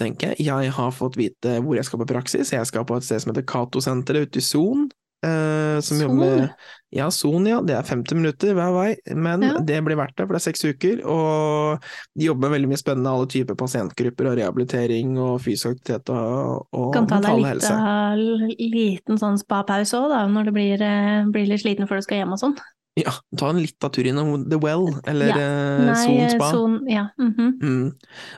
tenker 0.00 0.32
jeg, 0.32 0.48
jeg 0.48 0.72
har 0.74 0.94
fått 0.96 1.18
vite 1.20 1.58
hvor 1.62 1.78
jeg 1.78 1.86
skal 1.86 2.02
på 2.02 2.08
praksis. 2.10 2.54
Jeg 2.54 2.66
skal 2.68 2.86
på 2.88 2.98
et 2.98 3.06
sted 3.06 3.22
som 3.22 3.30
heter 3.30 3.46
Cato-senteret 3.46 4.26
ute 4.26 4.42
i 4.42 4.46
Son. 4.46 4.88
Uh, 5.22 5.78
som 5.80 5.96
Son? 5.96 6.02
jobber 6.02 6.16
med 6.18 6.48
Ja, 6.90 7.10
Son, 7.10 7.46
ja. 7.46 7.60
Det 7.62 7.76
er 7.76 7.86
50 7.86 8.18
minutter 8.18 8.56
hver 8.58 8.72
vei, 8.74 8.88
men 9.14 9.44
ja. 9.46 9.54
det 9.62 9.78
blir 9.86 9.96
verdt 9.96 10.16
det, 10.18 10.26
for 10.26 10.34
det 10.34 10.40
er 10.40 10.44
seks 10.48 10.64
uker. 10.66 11.04
Og 11.06 11.86
de 12.18 12.26
jobber 12.26 12.48
med 12.48 12.56
veldig 12.56 12.70
mye 12.72 12.80
spennende, 12.80 13.12
alle 13.14 13.30
typer 13.30 13.56
pasientgrupper 13.58 14.28
og 14.28 14.36
rehabilitering 14.40 15.14
og 15.22 15.38
fysisk 15.44 15.76
aktivitet 15.78 16.12
og, 16.12 16.66
og 16.74 16.90
kan 16.96 17.08
ta 17.08 17.22
deg 17.22 17.38
litt, 17.38 17.64
uh, 17.70 18.52
liten 18.58 19.22
sånn 19.22 19.40
spa-pause 19.40 20.02
òg, 20.02 20.10
da, 20.12 20.26
når 20.34 20.50
du 20.50 20.54
blir, 20.58 20.84
uh, 20.84 21.30
blir, 21.32 21.48
litt 21.48 21.62
sliten 21.62 21.88
før 21.88 22.02
du 22.02 22.08
skal 22.08 22.22
hjem 22.22 22.34
og 22.34 22.42
sånn. 22.42 22.58
Ja, 22.98 23.14
ta 23.40 23.54
en 23.54 23.62
liten 23.62 23.94
tur 23.94 24.10
innom 24.10 24.50
The 24.50 24.60
Well, 24.60 24.90
eller 25.08 25.32
ja. 25.32 25.96
Son 26.02 26.34
Spa. 26.34 26.50
Son, 26.52 26.80
ja. 26.90 27.08
Mm 27.16 27.34
-hmm. 27.38 27.52
mm, 27.62 27.92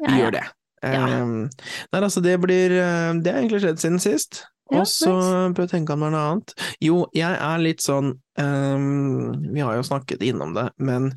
vi 0.07 0.21
gjør 0.21 0.37
det. 0.37 0.47
Ja. 0.85 1.23
Um, 1.23 1.49
nei, 1.93 2.01
altså, 2.01 2.21
det 2.21 2.41
blir 2.41 2.69
Det 2.69 3.33
har 3.33 3.41
egentlig 3.41 3.61
skjedd 3.61 3.81
siden 3.81 3.99
sist. 3.99 4.45
Og 4.73 4.87
så 4.89 5.13
prøv 5.53 5.67
å 5.67 5.71
tenke 5.71 5.93
om 5.93 6.05
det 6.05 6.09
er 6.09 6.15
noe 6.15 6.25
annet. 6.31 6.55
Jo, 6.83 7.03
jeg 7.13 7.37
er 7.37 7.61
litt 7.61 7.85
sånn 7.85 8.15
um, 8.41 9.35
Vi 9.53 9.61
har 9.61 9.77
jo 9.77 9.85
snakket 9.85 10.25
innom 10.25 10.55
det, 10.57 10.71
men 10.81 11.13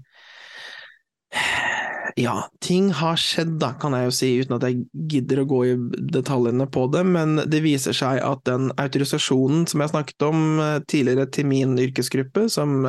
ja, 2.18 2.34
ting 2.66 2.90
har 2.98 3.20
skjedd, 3.22 3.58
da, 3.62 3.74
kan 3.78 3.94
jeg 3.94 4.08
jo 4.08 4.14
si, 4.16 4.30
uten 4.42 4.56
at 4.56 4.64
jeg 4.66 4.86
gidder 5.12 5.44
å 5.44 5.48
gå 5.50 5.60
i 5.68 5.74
detaljene 6.16 6.66
på 6.74 6.88
det, 6.90 7.04
men 7.06 7.44
det 7.46 7.60
viser 7.62 7.94
seg 7.94 8.22
at 8.26 8.42
den 8.50 8.72
autorisasjonen 8.82 9.68
som 9.70 9.84
jeg 9.84 9.92
snakket 9.92 10.26
om 10.26 10.40
eh, 10.64 10.80
tidligere 10.90 11.28
til 11.30 11.46
min 11.52 11.76
yrkesgruppe, 11.84 12.48
som 12.50 12.88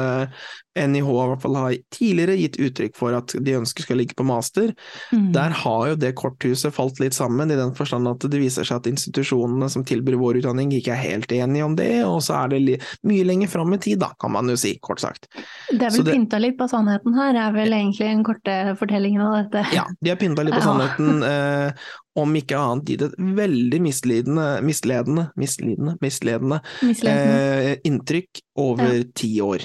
NIH 0.79 1.09
i 1.09 1.29
hvert 1.33 1.43
fall 1.43 1.59
har 1.59 1.77
tidligere 1.95 2.37
gitt 2.39 2.59
uttrykk 2.69 2.97
for 2.99 3.17
at 3.17 3.35
de 3.45 3.57
ønsker 3.59 3.87
skal 3.87 4.01
ligge 4.01 4.17
på 4.19 4.27
master, 4.29 4.73
mm. 5.13 5.31
der 5.35 5.55
har 5.63 5.85
jo 5.93 5.99
det 6.01 6.15
korthuset 6.19 6.75
falt 6.75 7.01
litt 7.03 7.17
sammen, 7.17 7.51
i 7.51 7.59
den 7.59 7.75
forstand 7.79 8.09
at 8.11 8.25
det 8.31 8.41
viser 8.41 8.67
seg 8.69 8.81
at 8.81 8.91
institusjonene 8.91 9.71
som 9.73 9.87
tilbyr 9.89 10.19
vår 10.21 10.41
utdanning 10.43 10.73
ikke 10.77 10.95
er 10.95 11.03
helt 11.03 11.33
enige 11.35 11.67
om 11.67 11.77
det, 11.79 11.91
og 12.07 12.21
så 12.25 12.43
er 12.43 12.55
det 12.55 12.79
mye 13.09 13.27
lenger 13.29 13.53
fram 13.53 13.75
i 13.75 13.81
tid, 13.83 14.01
da, 14.03 14.13
kan 14.21 14.35
man 14.35 14.51
jo 14.51 14.59
si, 14.61 14.77
kort 14.85 15.03
sagt. 15.05 15.31
Det 15.71 15.83
er 15.83 15.95
vel 15.95 16.05
det... 16.07 16.17
pynta 16.17 16.43
litt 16.43 16.59
på 16.59 16.69
sannheten 16.71 17.17
her, 17.19 17.39
er 17.49 17.55
vel 17.57 17.75
egentlig 17.77 18.11
en 18.11 18.27
korte 18.27 18.59
fortellingen 18.81 19.25
av 19.25 19.39
dette. 19.41 19.65
Ja, 19.77 19.87
de 20.01 20.13
har 20.15 20.21
pynta 20.21 20.47
litt 20.47 20.57
på 20.59 20.65
sannheten, 20.65 21.25
eh, 21.27 21.89
om 22.19 22.35
ikke 22.39 22.59
annet 22.59 22.93
gitt 22.93 23.05
et 23.07 23.15
veldig 23.19 23.81
misledende, 23.85 24.47
misledende, 24.67 25.29
misledende, 25.39 25.97
misledende, 26.03 26.61
eh, 27.13 27.71
inntrykk 27.89 28.43
over 28.59 28.91
ja. 28.91 29.07
ti 29.19 29.31
år 29.45 29.65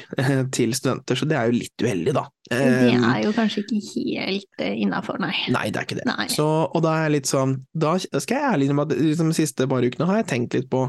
til 0.54 0.76
studenter, 0.78 1.18
så 1.18 1.28
det 1.30 1.39
er 1.39 1.50
jo 1.50 1.58
litt 1.58 1.86
uheldig, 1.86 2.13
da. 2.16 2.26
det 2.52 2.60
er 2.62 2.92
eh, 2.94 3.20
jo 3.26 3.34
kanskje 3.36 3.63
ikke 3.63 3.82
helt 4.28 4.62
uh, 4.62 4.70
innafor, 4.86 5.20
nei. 5.24 5.34
Nei, 5.54 5.68
det 5.74 5.82
er 5.82 5.88
ikke 5.88 6.00
det. 6.02 6.18
Så, 6.36 6.48
og 6.70 6.86
da 6.86 6.98
er 6.98 7.08
jeg 7.08 7.16
litt 7.18 7.32
sånn, 7.32 7.58
da 7.74 7.96
skal 8.04 8.38
jeg 8.38 8.50
ærlig 8.52 8.70
innrømme 8.70 8.88
at 8.89 8.96
liksom, 9.00 9.34
de 9.34 9.39
siste 9.39 9.70
par 9.72 9.88
ukene 9.88 10.10
har 10.10 10.22
jeg 10.22 10.30
tenkt 10.36 10.60
litt 10.60 10.70
på 10.74 10.88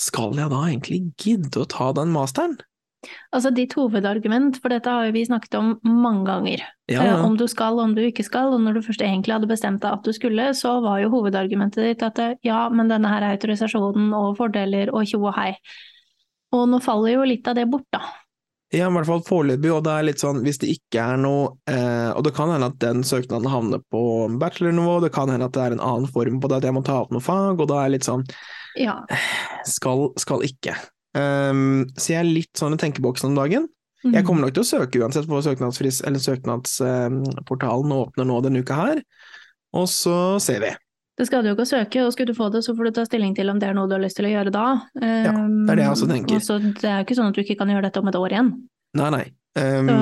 skal 0.00 0.38
jeg 0.38 0.48
da 0.48 0.64
egentlig 0.64 1.02
gidde 1.20 1.62
å 1.62 1.68
ta 1.68 1.90
den 1.96 2.12
masteren? 2.14 2.56
Altså 3.32 3.52
ditt 3.56 3.72
hovedargument, 3.78 4.58
for 4.60 4.72
dette 4.72 4.92
har 4.92 5.12
vi 5.14 5.22
snakket 5.24 5.56
om 5.56 5.70
mange 5.82 6.26
ganger, 6.28 6.64
ja, 6.90 7.00
ja. 7.00 7.14
Eh, 7.14 7.24
om 7.24 7.36
du 7.40 7.46
skal, 7.48 7.78
om 7.80 7.94
du 7.96 8.02
ikke 8.04 8.26
skal, 8.26 8.52
og 8.52 8.60
når 8.64 8.76
du 8.76 8.82
først 8.84 9.04
egentlig 9.06 9.36
hadde 9.36 9.48
bestemt 9.48 9.80
deg 9.84 9.96
at 9.96 10.04
du 10.04 10.12
skulle, 10.12 10.50
så 10.58 10.76
var 10.84 11.00
jo 11.00 11.12
hovedargumentet 11.14 11.86
ditt 11.86 12.04
at 12.04 12.20
ja, 12.44 12.66
men 12.68 12.92
denne 12.92 13.12
her 13.12 13.30
autorisasjonen 13.30 14.12
og 14.16 14.34
fordeler 14.40 14.92
og 14.92 15.08
tjo 15.08 15.22
og 15.24 15.32
hei. 15.38 15.54
Og 16.52 16.66
nå 16.68 16.82
faller 16.82 17.14
jo 17.14 17.30
litt 17.30 17.48
av 17.48 17.56
det 17.56 17.68
bort, 17.70 17.88
da. 17.94 18.02
Ja, 18.70 18.86
i 18.86 18.94
hvert 18.94 19.08
fall 19.08 19.24
foreløpig, 19.26 19.70
og 19.74 19.82
det 19.82 19.94
er 19.96 20.04
litt 20.06 20.22
sånn 20.22 20.44
hvis 20.44 20.60
det 20.62 20.68
ikke 20.70 21.02
er 21.02 21.16
noe 21.18 21.56
eh, 21.66 22.12
Og 22.14 22.22
det 22.22 22.30
kan 22.36 22.52
hende 22.52 22.68
at 22.70 22.76
den 22.78 23.02
søknaden 23.02 23.50
havner 23.50 23.82
på 23.90 24.02
bachelornivå, 24.38 25.00
det 25.02 25.10
kan 25.16 25.32
hende 25.32 25.48
at 25.48 25.56
det 25.56 25.64
er 25.64 25.74
en 25.74 25.82
annen 25.82 26.06
form 26.06 26.38
på 26.38 26.50
det, 26.50 26.60
at 26.60 26.68
jeg 26.68 26.76
må 26.76 26.84
ta 26.86 27.00
opp 27.02 27.10
noe 27.10 27.24
fag, 27.24 27.58
og 27.58 27.66
da 27.66 27.80
er 27.80 27.90
det 27.90 27.96
litt 27.96 28.06
sånn 28.06 28.22
ja. 28.78 29.00
Skal, 29.66 30.12
skal 30.22 30.44
ikke. 30.46 30.76
Um, 31.16 31.88
så 31.98 32.14
jeg 32.14 32.20
er 32.20 32.28
litt 32.28 32.52
sånn 32.58 32.76
i 32.76 32.80
tenkeboksen 32.80 33.32
om 33.32 33.38
dagen. 33.38 33.66
Mm. 34.04 34.14
Jeg 34.16 34.26
kommer 34.26 34.46
nok 34.46 34.54
til 34.56 34.64
å 34.64 34.68
søke 34.68 35.00
uansett 35.02 35.26
på 35.28 35.40
søknadsportalen 35.44 36.06
eller 36.08 36.22
søknadsportalen 36.24 37.96
åpner 37.96 38.28
nå 38.28 38.38
denne 38.46 38.62
uka 38.64 38.78
her, 38.78 39.02
og 39.76 39.90
så 39.92 40.14
ser 40.40 40.62
vi. 40.64 40.70
Det 41.20 41.26
skal 41.28 41.42
du 41.44 41.50
jo 41.50 41.56
ikke 41.58 41.68
søke, 41.68 42.04
og 42.06 42.14
skulle 42.14 42.32
du 42.32 42.38
få 42.38 42.48
det, 42.48 42.62
så 42.64 42.72
får 42.76 42.88
du 42.88 42.94
ta 42.96 43.04
stilling 43.04 43.34
til 43.36 43.52
om 43.52 43.58
det 43.60 43.68
er 43.68 43.76
noe 43.76 43.90
du 43.90 43.92
har 43.92 44.00
lyst 44.00 44.16
til 44.16 44.30
å 44.30 44.32
gjøre 44.32 44.54
da. 44.54 44.68
Um, 44.96 45.04
ja, 45.04 45.34
det 45.34 45.74
er 45.74 45.80
det 45.82 45.84
jeg 45.84 45.96
også 45.96 46.08
tenker. 46.08 46.38
Også, 46.38 46.56
det 46.64 46.88
er 46.88 46.96
jo 46.96 47.04
ikke 47.04 47.16
sånn 47.18 47.28
at 47.28 47.36
du 47.36 47.42
ikke 47.42 47.58
kan 47.60 47.72
gjøre 47.74 47.84
dette 47.90 48.00
om 48.00 48.08
et 48.08 48.18
år 48.22 48.36
igjen. 48.36 48.48
Nei, 48.96 49.10
nei. 49.12 49.24
Um, 49.58 49.90
så 49.90 49.98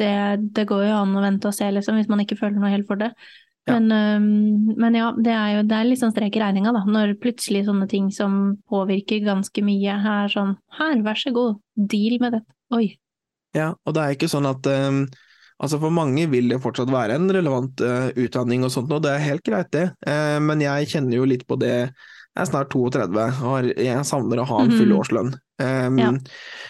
det, 0.00 0.14
det, 0.56 0.64
går 0.70 0.86
jo 0.86 0.94
an 0.96 1.12
å 1.18 1.24
vente 1.26 1.50
og 1.50 1.56
se, 1.58 1.68
liksom, 1.76 1.98
hvis 2.00 2.08
man 2.08 2.22
ikke 2.24 2.38
føler 2.40 2.56
noe 2.56 2.72
helt 2.72 2.88
for 2.88 3.02
det. 3.02 3.10
Ja. 3.66 3.80
Men, 3.80 3.90
um, 3.90 4.74
men, 4.78 4.94
ja, 4.94 5.10
det 5.18 5.32
er 5.34 5.48
jo 5.56 5.62
det 5.66 5.74
er 5.74 5.88
litt 5.88 5.98
sånn 5.98 6.14
strek 6.14 6.36
i 6.38 6.42
regninga, 6.42 6.70
da. 6.74 6.84
Når 6.86 7.16
plutselig 7.22 7.64
sånne 7.66 7.88
ting 7.90 8.12
som 8.14 8.56
påvirker 8.70 9.24
ganske 9.26 9.64
mye, 9.66 9.96
er 9.98 10.30
sånn 10.30 10.54
her, 10.78 11.00
vær 11.02 11.18
så 11.18 11.32
god, 11.34 11.58
deal 11.74 12.20
med 12.22 12.38
dette. 12.38 12.52
Oi. 12.76 12.86
Ja, 13.56 13.72
og 13.74 13.96
det 13.96 14.02
er 14.02 14.14
ikke 14.14 14.30
sånn 14.30 14.48
at 14.48 14.66
um, 14.68 15.06
Altså 15.56 15.78
For 15.80 15.88
mange 15.94 16.26
vil 16.28 16.50
det 16.52 16.58
fortsatt 16.60 16.90
være 16.92 17.14
en 17.16 17.30
relevant 17.32 17.80
uh, 17.80 18.10
utdanning 18.12 18.66
og 18.66 18.72
sånt, 18.74 18.90
og 18.92 19.00
det 19.06 19.14
er 19.14 19.22
helt 19.24 19.44
greit, 19.46 19.70
det. 19.72 19.86
Uh, 20.04 20.36
men 20.44 20.60
jeg 20.60 20.90
kjenner 20.92 21.16
jo 21.16 21.28
litt 21.28 21.46
på 21.48 21.56
det 21.62 21.72
Jeg 21.72 22.42
er 22.42 22.50
snart 22.50 22.68
32, 22.74 23.24
og 23.48 23.70
jeg 23.72 24.02
savner 24.04 24.42
å 24.42 24.48
ha 24.50 24.58
en 24.62 24.74
full 24.74 24.90
mhm. 24.90 24.98
årslønn. 25.00 25.30
Um, 25.56 25.98
ja. 25.98 26.10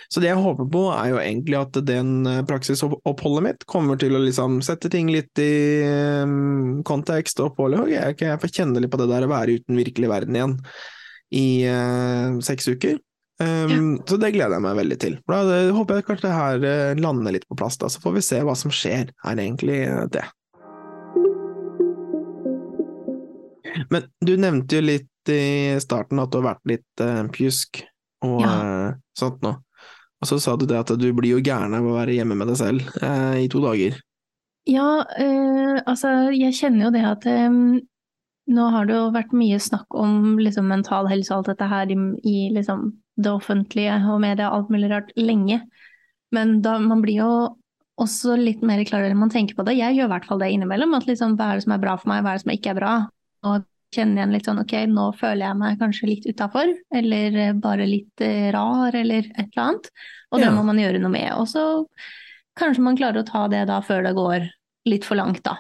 Så 0.09 0.23
det 0.23 0.29
jeg 0.31 0.39
håper 0.39 0.69
på, 0.71 0.83
er 0.95 1.09
jo 1.11 1.19
egentlig 1.19 1.57
at 1.59 1.79
den 1.89 2.11
eh, 2.31 2.43
praksisoppholdet 2.47 3.43
mitt 3.43 3.65
kommer 3.67 3.99
til 3.99 4.15
å 4.15 4.21
liksom 4.23 4.61
sette 4.63 4.91
ting 4.93 5.11
litt 5.11 5.41
i 5.43 5.83
um, 6.23 6.85
kontekst 6.87 7.43
og 7.43 7.51
oppholdet. 7.51 7.89
Jeg, 7.97 8.19
jeg 8.23 8.43
får 8.43 8.55
kjenne 8.61 8.83
litt 8.83 8.93
på 8.93 9.01
det 9.01 9.09
der 9.11 9.27
å 9.27 9.33
være 9.33 9.59
uten 9.59 9.81
virkelig 9.81 10.13
verden 10.13 10.39
igjen 10.39 10.55
i 11.35 11.49
uh, 11.67 12.39
seks 12.47 12.71
uker. 12.71 13.01
Um, 13.43 13.75
ja. 13.75 13.81
Så 14.07 14.21
det 14.23 14.33
gleder 14.37 14.55
jeg 14.55 14.67
meg 14.69 14.79
veldig 14.79 15.01
til. 15.03 15.19
Da 15.27 15.43
det, 15.51 15.59
håper 15.75 15.99
jeg 15.99 16.07
kanskje 16.07 16.29
det 16.29 16.37
her 16.39 17.03
lander 17.03 17.35
litt 17.35 17.49
på 17.51 17.59
plass, 17.59 17.81
da, 17.83 17.91
så 17.91 18.01
får 18.05 18.17
vi 18.21 18.25
se 18.29 18.41
hva 18.47 18.55
som 18.57 18.73
skjer, 18.73 19.11
er 19.11 19.43
egentlig 19.43 19.83
det. 20.15 20.25
Men 23.91 24.07
du 24.25 24.37
nevnte 24.41 24.79
jo 24.79 24.87
litt 24.87 25.11
i 25.31 25.75
starten 25.83 26.23
at 26.23 26.31
du 26.31 26.39
har 26.39 26.53
vært 26.53 26.71
litt 26.71 27.03
uh, 27.03 27.27
pjusk 27.35 27.83
og 28.25 28.41
ja. 28.41 28.53
uh, 28.57 28.99
sånt 29.19 29.43
noe. 29.45 29.61
Og 30.23 30.31
så 30.31 30.39
sa 30.41 30.57
du 30.57 30.65
det 30.69 30.79
at 30.79 30.93
du 30.97 31.09
blir 31.13 31.37
jo 31.37 31.43
gæren 31.45 31.77
av 31.77 31.85
å 31.85 31.97
være 31.99 32.17
hjemme 32.17 32.37
med 32.39 32.49
deg 32.49 32.59
selv 32.61 32.87
eh, 33.05 33.45
i 33.45 33.51
to 33.53 33.61
dager. 33.65 33.99
Ja, 34.67 35.05
eh, 35.21 35.77
altså 35.85 36.33
jeg 36.35 36.57
kjenner 36.57 36.89
jo 36.89 36.95
det 36.95 37.03
at 37.07 37.27
eh, 37.31 37.59
nå 38.57 38.69
har 38.73 38.89
det 38.89 38.97
jo 38.97 39.11
vært 39.15 39.37
mye 39.37 39.59
snakk 39.63 39.95
om 39.95 40.39
liksom, 40.41 40.71
mental 40.73 41.11
helse 41.11 41.31
og 41.35 41.43
alt 41.43 41.53
dette 41.53 41.69
her 41.71 41.93
i, 41.93 41.99
i 42.27 42.37
liksom, 42.55 42.89
det 43.21 43.31
offentlige 43.33 44.01
og 44.09 44.23
media 44.25 44.49
og 44.49 44.63
alt 44.63 44.73
mulig 44.75 44.91
rart 44.95 45.13
lenge. 45.21 45.61
Men 46.35 46.59
da, 46.65 46.79
man 46.83 47.05
blir 47.05 47.21
jo 47.21 47.31
også 48.01 48.35
litt 48.41 48.65
mer 48.67 48.83
klar 48.89 49.05
over 49.05 49.17
man 49.17 49.33
tenker 49.33 49.57
på 49.57 49.65
det. 49.69 49.77
Jeg 49.79 49.97
gjør 49.97 50.09
i 50.09 50.15
hvert 50.17 50.27
fall 50.29 50.41
det 50.41 50.51
innimellom. 50.53 50.97
At 50.97 51.07
liksom, 51.09 51.37
hva 51.37 51.53
er 51.53 51.61
det 51.61 51.69
som 51.69 51.77
er 51.77 51.85
bra 51.85 51.95
for 52.01 52.13
meg, 52.13 52.25
hva 52.25 52.35
er 52.35 52.41
det 52.41 52.47
som 52.47 52.57
ikke 52.57 52.73
er 52.73 52.81
bra. 52.81 52.95
Og 53.47 53.69
kjenne 53.95 54.21
igjen 54.21 54.35
litt 54.35 54.49
sånn 54.49 54.61
ok, 54.63 54.75
nå 54.91 55.07
føler 55.19 55.47
jeg 55.47 55.59
meg 55.61 55.81
kanskje 55.81 56.11
litt 56.11 56.27
utafor, 56.29 56.73
eller 56.95 57.39
eh, 57.43 57.55
bare 57.63 57.87
litt 57.89 58.25
eh, 58.25 58.49
rar, 58.55 58.95
eller 58.95 59.29
et 59.33 59.47
eller 59.47 59.63
annet. 59.65 59.91
Og 60.33 60.43
det 60.43 60.49
ja. 60.49 60.55
må 60.57 60.65
man 60.67 60.81
gjøre 60.81 61.01
noe 61.03 61.13
med. 61.13 61.29
Og 61.39 61.49
så 61.51 61.65
kanskje 62.59 62.85
man 62.85 62.99
klarer 62.99 63.23
å 63.23 63.29
ta 63.29 63.47
det 63.53 63.67
da 63.71 63.81
før 63.85 64.07
det 64.07 64.17
går 64.17 64.49
litt 64.91 65.07
for 65.07 65.19
langt, 65.19 65.43
da. 65.47 65.59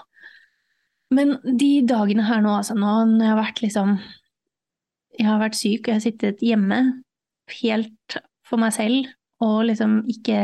Men 1.14 1.36
de 1.44 1.70
dagene 1.86 2.24
her 2.26 2.40
nå, 2.42 2.56
altså 2.58 2.74
nå 2.74 2.94
når 3.12 3.22
jeg 3.22 3.30
har 3.30 3.38
vært 3.38 3.60
liksom 3.62 3.98
Jeg 5.16 5.26
har 5.28 5.38
vært 5.38 5.56
syk, 5.56 5.78
og 5.84 5.86
jeg 5.86 5.94
har 5.94 6.02
sittet 6.04 6.42
hjemme 6.44 6.80
helt 7.62 8.16
for 8.44 8.60
meg 8.60 8.74
selv 8.74 9.06
og 9.44 9.66
liksom 9.68 9.98
ikke 10.08 10.36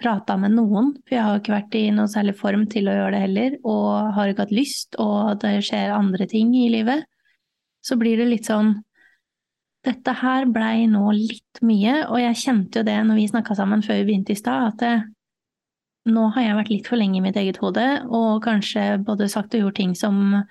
prata 0.00 0.34
med 0.38 0.54
noen, 0.56 0.92
for 1.06 1.14
jeg 1.14 1.24
har 1.26 1.38
ikke 1.38 1.54
vært 1.54 1.76
i 1.78 1.82
noen 1.94 2.10
særlig 2.10 2.34
form 2.38 2.64
til 2.70 2.90
å 2.90 2.94
gjøre 2.96 3.12
det 3.14 3.20
heller, 3.22 3.56
og 3.62 4.14
har 4.16 4.30
ikke 4.30 4.46
hatt 4.46 4.54
lyst, 4.54 4.98
og 5.02 5.42
det 5.42 5.52
skjer 5.66 5.94
andre 5.94 6.26
ting 6.30 6.50
i 6.58 6.68
livet 6.72 7.06
så 7.82 7.98
blir 8.00 8.20
det 8.20 8.30
litt 8.30 8.48
sånn 8.50 8.76
Dette 9.82 10.12
her 10.14 10.44
blei 10.46 10.84
nå 10.86 11.08
litt 11.10 11.58
mye, 11.66 12.04
og 12.06 12.20
jeg 12.20 12.38
kjente 12.38 12.78
jo 12.78 12.86
det 12.86 13.00
når 13.02 13.16
vi 13.18 13.24
snakka 13.32 13.56
sammen 13.58 13.80
før 13.82 13.96
vi 13.98 14.04
begynte 14.12 14.30
i 14.30 14.38
stad, 14.38 14.68
at 14.68 14.76
det, 14.78 14.90
nå 16.14 16.28
har 16.36 16.44
jeg 16.44 16.58
vært 16.60 16.70
litt 16.70 16.90
for 16.90 17.00
lenge 17.00 17.18
i 17.18 17.22
mitt 17.24 17.38
eget 17.40 17.58
hode, 17.58 17.86
og 18.06 18.44
kanskje 18.44 19.00
både 19.02 19.26
sagt 19.32 19.56
og 19.58 19.64
gjort 19.64 19.80
ting 19.80 19.96
som 19.98 20.44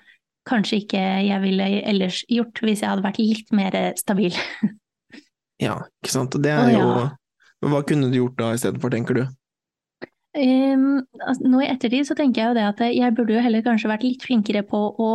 kanskje 0.48 0.82
ikke 0.82 1.00
jeg 1.30 1.40
ville 1.46 1.70
ellers 1.80 2.22
gjort 2.28 2.60
hvis 2.60 2.82
jeg 2.82 2.90
hadde 2.90 3.06
vært 3.06 3.22
litt 3.22 3.56
mer 3.56 3.76
stabil. 3.96 4.36
ja, 5.64 5.78
ikke 6.02 6.12
sant. 6.12 6.36
Det 6.36 6.52
er 6.52 6.74
jo 6.76 6.86
Men 7.62 7.70
hva 7.72 7.84
kunne 7.86 8.08
du 8.10 8.18
gjort 8.18 8.36
da 8.40 8.52
istedenfor, 8.56 8.92
tenker 8.92 9.16
du? 9.16 9.24
Um, 10.32 11.04
altså, 11.20 11.44
nå 11.44 11.60
i 11.60 11.68
ettertid 11.68 12.08
så 12.08 12.16
tenker 12.18 12.40
jeg 12.40 12.50
jo 12.50 12.56
det 12.56 12.64
at 12.64 12.80
jeg 12.96 13.14
burde 13.14 13.36
jo 13.36 13.42
heller 13.44 13.62
kanskje 13.64 13.90
vært 13.90 14.06
litt 14.06 14.24
flinkere 14.24 14.64
på 14.66 14.80
å 15.00 15.10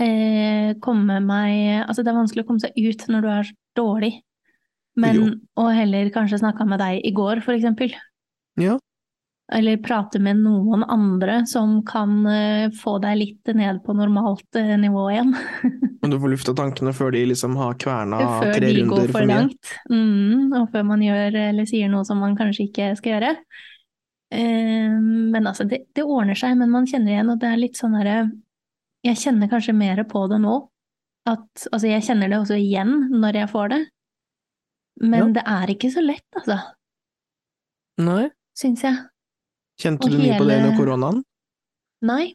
eh, 0.00 0.72
komme 0.82 1.18
meg 1.24 1.82
Altså, 1.86 2.02
det 2.02 2.12
er 2.12 2.20
vanskelig 2.20 2.44
å 2.44 2.48
komme 2.48 2.62
seg 2.62 2.76
ut 2.76 3.04
når 3.12 3.24
du 3.24 3.28
er 3.32 3.50
dårlig, 3.78 4.12
men 5.00 5.18
jo. 5.18 5.28
og 5.60 5.68
heller 5.72 6.10
kanskje 6.12 6.42
snakka 6.42 6.66
med 6.68 6.82
deg 6.82 7.04
i 7.08 7.12
går, 7.16 7.40
for 7.44 7.56
eksempel. 7.56 7.94
Ja. 8.60 8.76
Eller 9.52 9.80
prate 9.84 10.20
med 10.22 10.38
noen 10.40 10.84
andre 10.84 11.42
som 11.48 11.80
kan 11.88 12.22
uh, 12.24 12.72
få 12.76 12.96
deg 13.02 13.18
litt 13.20 13.52
ned 13.56 13.82
på 13.84 13.96
normalt 13.96 14.56
uh, 14.56 14.74
nivå 14.80 15.08
igjen. 15.12 15.34
Og 16.02 16.12
du 16.12 16.16
får 16.20 16.32
lufta 16.34 16.54
tankene 16.56 16.94
før 16.96 17.12
de 17.14 17.24
liksom 17.30 17.56
har 17.60 17.76
kverna 17.80 18.20
før 18.40 18.54
tre 18.56 18.70
runder 18.78 18.78
for 18.78 18.78
mye? 18.78 18.78
Før 18.78 18.80
de 18.80 18.86
går 18.92 19.12
for 19.16 19.28
langt. 19.28 19.74
Mm, 19.92 20.54
og 20.58 20.64
før 20.72 20.88
man 20.88 21.04
gjør 21.04 21.36
eller 21.44 21.68
sier 21.68 21.92
noe 21.92 22.02
som 22.08 22.18
man 22.18 22.34
kanskje 22.38 22.66
ikke 22.66 22.88
skal 22.98 23.14
gjøre. 23.14 23.36
Men 24.32 25.46
altså, 25.46 25.66
det, 25.68 25.84
det, 25.94 26.02
ordner 26.02 26.38
seg, 26.38 26.56
men 26.58 26.72
man 26.72 26.88
kjenner 26.90 27.12
igjen, 27.14 27.30
og 27.30 27.38
det 27.38 27.52
er 27.52 27.60
litt 27.60 27.78
sånn 27.78 27.94
herre 28.00 28.16
jeg 29.06 29.18
kjenner 29.18 29.50
kanskje 29.50 29.74
mer 29.76 30.02
på 30.08 30.26
det 30.30 30.38
nå. 30.42 30.58
At, 31.28 31.66
altså 31.70 31.86
jeg 31.86 32.02
kjenner 32.06 32.30
det 32.30 32.38
også 32.40 32.58
igjen 32.58 32.94
når 33.12 33.42
jeg 33.42 33.50
får 33.52 33.74
det. 33.74 33.80
Men 35.02 35.30
ja. 35.30 35.32
det 35.38 35.44
er 35.48 35.72
ikke 35.74 35.90
så 35.92 36.02
lett, 36.04 36.26
altså. 36.36 36.58
Nei. 38.02 38.28
Syns 38.58 38.84
jeg. 38.84 38.98
Kjente 39.80 40.06
og 40.06 40.14
du 40.14 40.20
mye 40.20 40.34
hele... 40.34 40.40
på 40.42 40.48
det 40.48 40.56
under 40.60 40.78
koronaen? 40.78 41.20
Nei, 42.04 42.34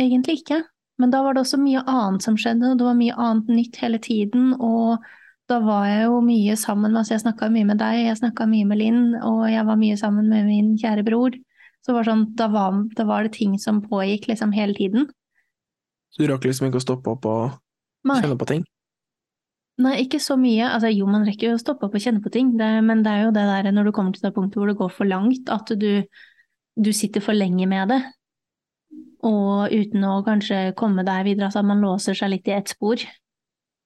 egentlig 0.00 0.40
ikke. 0.40 0.62
Men 1.00 1.12
da 1.12 1.22
var 1.24 1.34
det 1.34 1.44
også 1.44 1.60
mye 1.60 1.82
annet 1.88 2.24
som 2.24 2.36
skjedde, 2.40 2.72
og 2.72 2.80
det 2.80 2.86
var 2.86 2.98
mye 2.98 3.16
annet 3.16 3.52
nytt 3.52 3.78
hele 3.82 4.00
tiden. 4.02 4.52
Og 4.58 5.04
da 5.50 5.60
var 5.64 5.86
jeg 5.88 6.04
jo 6.08 6.18
mye 6.24 6.56
sammen, 6.58 6.92
med 6.92 7.02
altså 7.02 7.16
jeg 7.16 7.24
snakka 7.24 7.48
mye 7.52 7.68
med 7.68 7.80
deg, 7.82 8.02
jeg 8.08 8.20
snakka 8.20 8.46
mye 8.50 8.68
med 8.68 8.80
Linn, 8.80 9.02
og 9.20 9.46
jeg 9.50 9.64
var 9.68 9.80
mye 9.80 9.96
sammen 10.00 10.28
med 10.32 10.48
min 10.48 10.74
kjære 10.80 11.06
bror. 11.06 11.36
Så 11.82 11.96
var 11.96 12.06
sånn, 12.06 12.28
da, 12.38 12.46
var, 12.52 12.84
da 12.98 13.06
var 13.08 13.26
det 13.26 13.34
ting 13.38 13.56
som 13.60 13.82
pågikk 13.84 14.28
liksom 14.30 14.54
hele 14.54 14.76
tiden. 14.78 15.08
Så 16.12 16.22
du 16.22 16.28
rakk 16.28 16.44
liksom 16.44 16.68
ikke 16.68 16.80
å 16.80 16.84
stoppe 16.84 17.14
opp 17.14 17.26
og 17.28 17.58
Nei. 18.08 18.20
kjenne 18.20 18.38
på 18.40 18.48
ting? 18.50 18.64
Nei, 19.82 19.94
ikke 20.04 20.20
så 20.20 20.36
mye. 20.36 20.66
Altså, 20.68 20.90
jo, 20.92 21.06
man 21.08 21.24
rekker 21.26 21.48
jo 21.48 21.56
å 21.56 21.62
stoppe 21.62 21.88
opp 21.88 21.96
og 21.96 22.04
kjenne 22.04 22.22
på 22.22 22.32
ting, 22.34 22.52
det, 22.60 22.68
men 22.84 23.04
det 23.04 23.12
er 23.12 23.24
jo 23.26 23.34
det 23.34 23.46
der 23.48 23.70
når 23.72 23.88
du 23.88 23.94
kommer 23.96 24.12
til 24.14 24.26
det 24.26 24.34
punktet 24.36 24.60
hvor 24.60 24.68
det 24.68 24.78
går 24.80 24.92
for 24.92 25.08
langt, 25.08 25.48
at 25.52 25.72
du, 25.80 26.04
du 26.76 26.92
sitter 26.92 27.24
for 27.24 27.36
lenge 27.36 27.66
med 27.70 27.94
det. 27.94 28.02
Og 29.24 29.72
uten 29.72 30.04
å 30.04 30.20
kanskje 30.26 30.74
komme 30.78 31.06
deg 31.06 31.24
videre, 31.30 31.48
altså 31.48 31.62
at 31.62 31.70
man 31.70 31.82
låser 31.82 32.18
seg 32.18 32.34
litt 32.34 32.50
i 32.50 32.56
ett 32.58 32.74
spor 32.74 33.00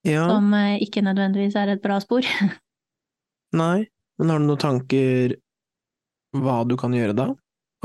ja. 0.06 0.26
som 0.26 0.52
eh, 0.56 0.82
ikke 0.82 1.04
nødvendigvis 1.04 1.58
er 1.60 1.74
et 1.74 1.82
bra 1.84 2.00
spor. 2.02 2.26
Nei, 3.60 3.86
men 4.18 4.32
har 4.32 4.42
du 4.42 4.48
noen 4.48 4.60
tanker 4.60 5.36
hva 6.36 6.62
du 6.68 6.74
kan 6.80 6.94
gjøre 6.96 7.14
da? 7.16 7.30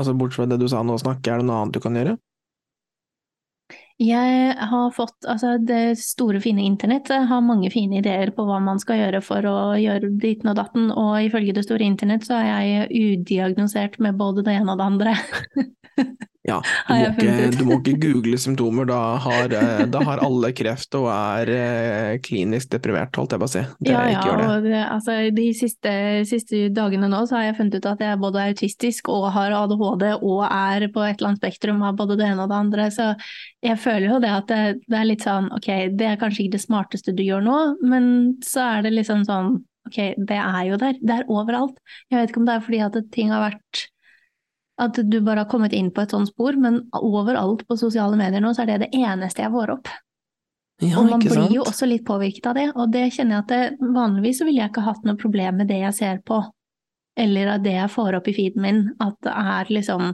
Altså 0.00 0.16
Bortsett 0.16 0.42
fra 0.42 0.50
det 0.50 0.58
du 0.60 0.66
sa 0.72 0.82
nå, 0.82 0.96
snakke, 1.00 1.30
er 1.30 1.40
det 1.40 1.48
noe 1.48 1.62
annet 1.62 1.76
du 1.76 1.82
kan 1.84 1.96
gjøre? 1.96 2.16
Jeg 4.02 4.54
har 4.58 4.90
fått 4.96 5.26
Altså, 5.28 5.54
det 5.62 5.98
store, 6.00 6.40
fine 6.42 6.64
internett 6.66 7.10
har 7.12 7.44
mange 7.44 7.70
fine 7.70 8.00
ideer 8.00 8.32
på 8.34 8.46
hva 8.48 8.58
man 8.62 8.80
skal 8.82 8.98
gjøre 9.02 9.20
for 9.24 9.46
å 9.46 9.56
gjøre 9.78 10.10
ditten 10.22 10.50
og 10.50 10.58
datten, 10.58 10.90
og 10.90 11.28
ifølge 11.28 11.54
det 11.56 11.66
store 11.66 11.86
internett 11.86 12.26
så 12.26 12.40
er 12.40 12.66
jeg 12.66 13.20
udiagnosert 13.22 14.00
med 14.02 14.18
både 14.18 14.46
det 14.46 14.58
ene 14.58 14.74
og 14.74 14.82
det 14.82 14.90
andre. 14.90 15.16
Ja, 16.42 16.56
du 16.88 16.92
må, 16.92 17.10
ikke, 17.12 17.50
du 17.54 17.62
må, 17.68 17.76
ikke, 17.78 17.94
google 18.02 18.38
symptomer, 18.40 18.86
da 18.90 18.98
har, 19.22 19.52
eh, 19.54 19.84
da 19.92 20.00
har, 20.02 20.22
alle 20.26 20.50
kreft 20.58 20.96
og 20.98 21.06
er 21.12 21.52
eh, 21.54 22.16
klinisk 22.24 22.72
deprimert, 22.72 23.14
holdt 23.14 23.36
jeg 23.36 23.42
på 23.42 23.46
å 23.46 23.52
si. 23.52 23.62
Det, 23.78 23.92
ja, 23.94 24.02
ja, 24.10 24.24
og 24.48 24.66
det, 24.66 24.80
altså, 24.82 25.16
de 25.36 25.46
siste, 25.54 25.92
siste, 26.26 26.64
dagene 26.74 27.10
nå 27.12 27.22
så 27.30 27.38
har 27.38 27.46
jeg 27.48 27.58
funnet 27.60 27.78
ut 27.78 27.88
at 27.92 28.02
jeg 28.02 28.20
både 28.24 28.42
er 28.42 28.56
autistisk 28.56 29.12
og 29.14 29.28
har 29.36 29.54
ADHD 29.60 30.06
og 30.18 30.42
er 30.48 30.88
på 30.90 31.06
et 31.06 31.14
eller 31.14 31.30
annet 31.30 31.44
spektrum 31.44 31.86
av 31.86 32.00
både 32.00 32.18
det 32.18 32.26
ene 32.32 32.42
og 32.42 32.50
det 32.50 32.58
andre, 32.58 32.88
så 32.90 33.12
jeg 33.62 33.78
føler 33.78 34.08
jo 34.10 34.20
det 34.24 34.34
at 34.34 34.50
det, 34.50 34.62
det 34.90 34.98
er 34.98 35.10
litt 35.12 35.22
sånn 35.22 35.46
ok, 35.54 35.70
det 35.94 36.10
er 36.10 36.18
kanskje 36.18 36.46
ikke 36.46 36.56
det 36.56 36.64
smarteste 36.66 37.14
du 37.14 37.22
gjør 37.22 37.46
nå, 37.46 37.60
men 37.86 38.10
så 38.42 38.66
er 38.66 38.88
det 38.88 38.96
liksom 38.96 39.22
sånn 39.30 39.60
ok, 39.86 40.02
det 40.18 40.42
er 40.42 40.62
jo 40.72 40.82
der, 40.82 40.98
det 40.98 41.20
er 41.20 41.30
overalt. 41.30 41.78
Jeg 42.10 42.18
vet 42.18 42.32
ikke 42.32 42.42
om 42.42 42.50
det 42.50 42.58
er 42.58 42.66
fordi 42.66 42.82
at 42.82 43.02
ting 43.14 43.30
har 43.30 43.46
vært 43.46 43.86
at 44.80 44.96
du 44.96 45.18
bare 45.20 45.44
har 45.44 45.50
kommet 45.50 45.74
inn 45.76 45.90
på 45.92 46.04
et 46.04 46.14
sånt 46.14 46.30
spor, 46.30 46.56
men 46.58 46.80
overalt 46.96 47.66
på 47.68 47.76
sosiale 47.80 48.16
medier 48.18 48.42
nå 48.42 48.54
så 48.56 48.64
er 48.64 48.72
det 48.72 48.86
det 48.86 49.02
eneste 49.02 49.44
jeg 49.44 49.52
får 49.52 49.74
opp. 49.76 49.90
Ja, 50.82 50.96
og 50.98 51.10
man 51.12 51.22
blir 51.22 51.52
jo 51.52 51.62
også 51.62 51.86
litt 51.86 52.04
påvirket 52.06 52.48
av 52.50 52.56
det, 52.58 52.66
og 52.74 52.90
det 52.90 53.04
kjenner 53.14 53.36
jeg 53.36 53.44
at 53.44 53.52
det, 53.52 53.90
vanligvis 53.94 54.40
så 54.40 54.46
ville 54.48 54.62
jeg 54.62 54.72
ikke 54.72 54.86
hatt 54.88 55.04
noe 55.06 55.20
problem 55.20 55.60
med 55.60 55.70
det 55.70 55.78
jeg 55.84 55.98
ser 55.98 56.22
på, 56.26 56.40
eller 57.22 57.52
av 57.54 57.62
det 57.62 57.76
jeg 57.76 57.92
får 57.92 58.18
opp 58.18 58.30
i 58.32 58.34
feeden 58.34 58.64
min, 58.64 58.82
at 59.04 59.18
det 59.22 59.34
er 59.44 59.70
liksom 59.76 60.08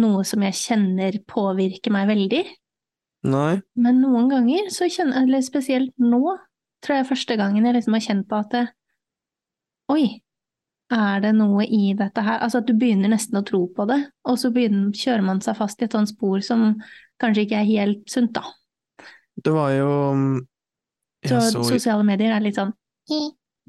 noe 0.00 0.24
som 0.24 0.46
jeg 0.46 0.56
kjenner 0.56 1.18
påvirker 1.28 1.92
meg 1.92 2.08
veldig. 2.08 2.44
Nei. 3.28 3.54
Men 3.76 4.00
noen 4.00 4.30
ganger, 4.30 4.70
så 4.72 4.88
kjenner, 4.88 5.26
eller 5.26 5.44
spesielt 5.44 5.92
nå, 6.00 6.22
tror 6.80 7.00
jeg 7.00 7.10
første 7.10 7.36
gangen 7.36 7.66
jeg 7.66 7.76
liksom 7.76 7.98
har 7.98 8.06
kjent 8.06 8.28
på 8.30 8.38
at 8.38 8.54
det, 8.54 8.66
Oi, 9.90 10.20
er 10.90 11.20
det 11.24 11.32
noe 11.38 11.64
i 11.66 11.92
dette 11.98 12.22
her? 12.24 12.40
Altså 12.44 12.60
at 12.60 12.68
du 12.68 12.74
begynner 12.78 13.12
nesten 13.12 13.38
å 13.38 13.44
tro 13.46 13.64
på 13.74 13.86
det, 13.90 14.00
og 14.26 14.38
så 14.40 14.50
begynner, 14.54 14.90
kjører 14.96 15.24
man 15.26 15.42
seg 15.44 15.58
fast 15.58 15.82
i 15.82 15.86
et 15.86 15.96
sånt 15.96 16.10
spor 16.10 16.42
som 16.44 16.72
kanskje 17.22 17.46
ikke 17.46 17.60
er 17.60 17.68
helt 17.68 18.02
sunt, 18.10 18.32
da. 18.36 18.44
Det 19.40 19.52
var 19.54 19.70
jo 19.76 19.92
Så, 21.24 21.40
så 21.52 21.62
sosiale 21.64 22.04
medier 22.04 22.32
er 22.32 22.42
litt 22.44 22.56
sånn 22.56 22.72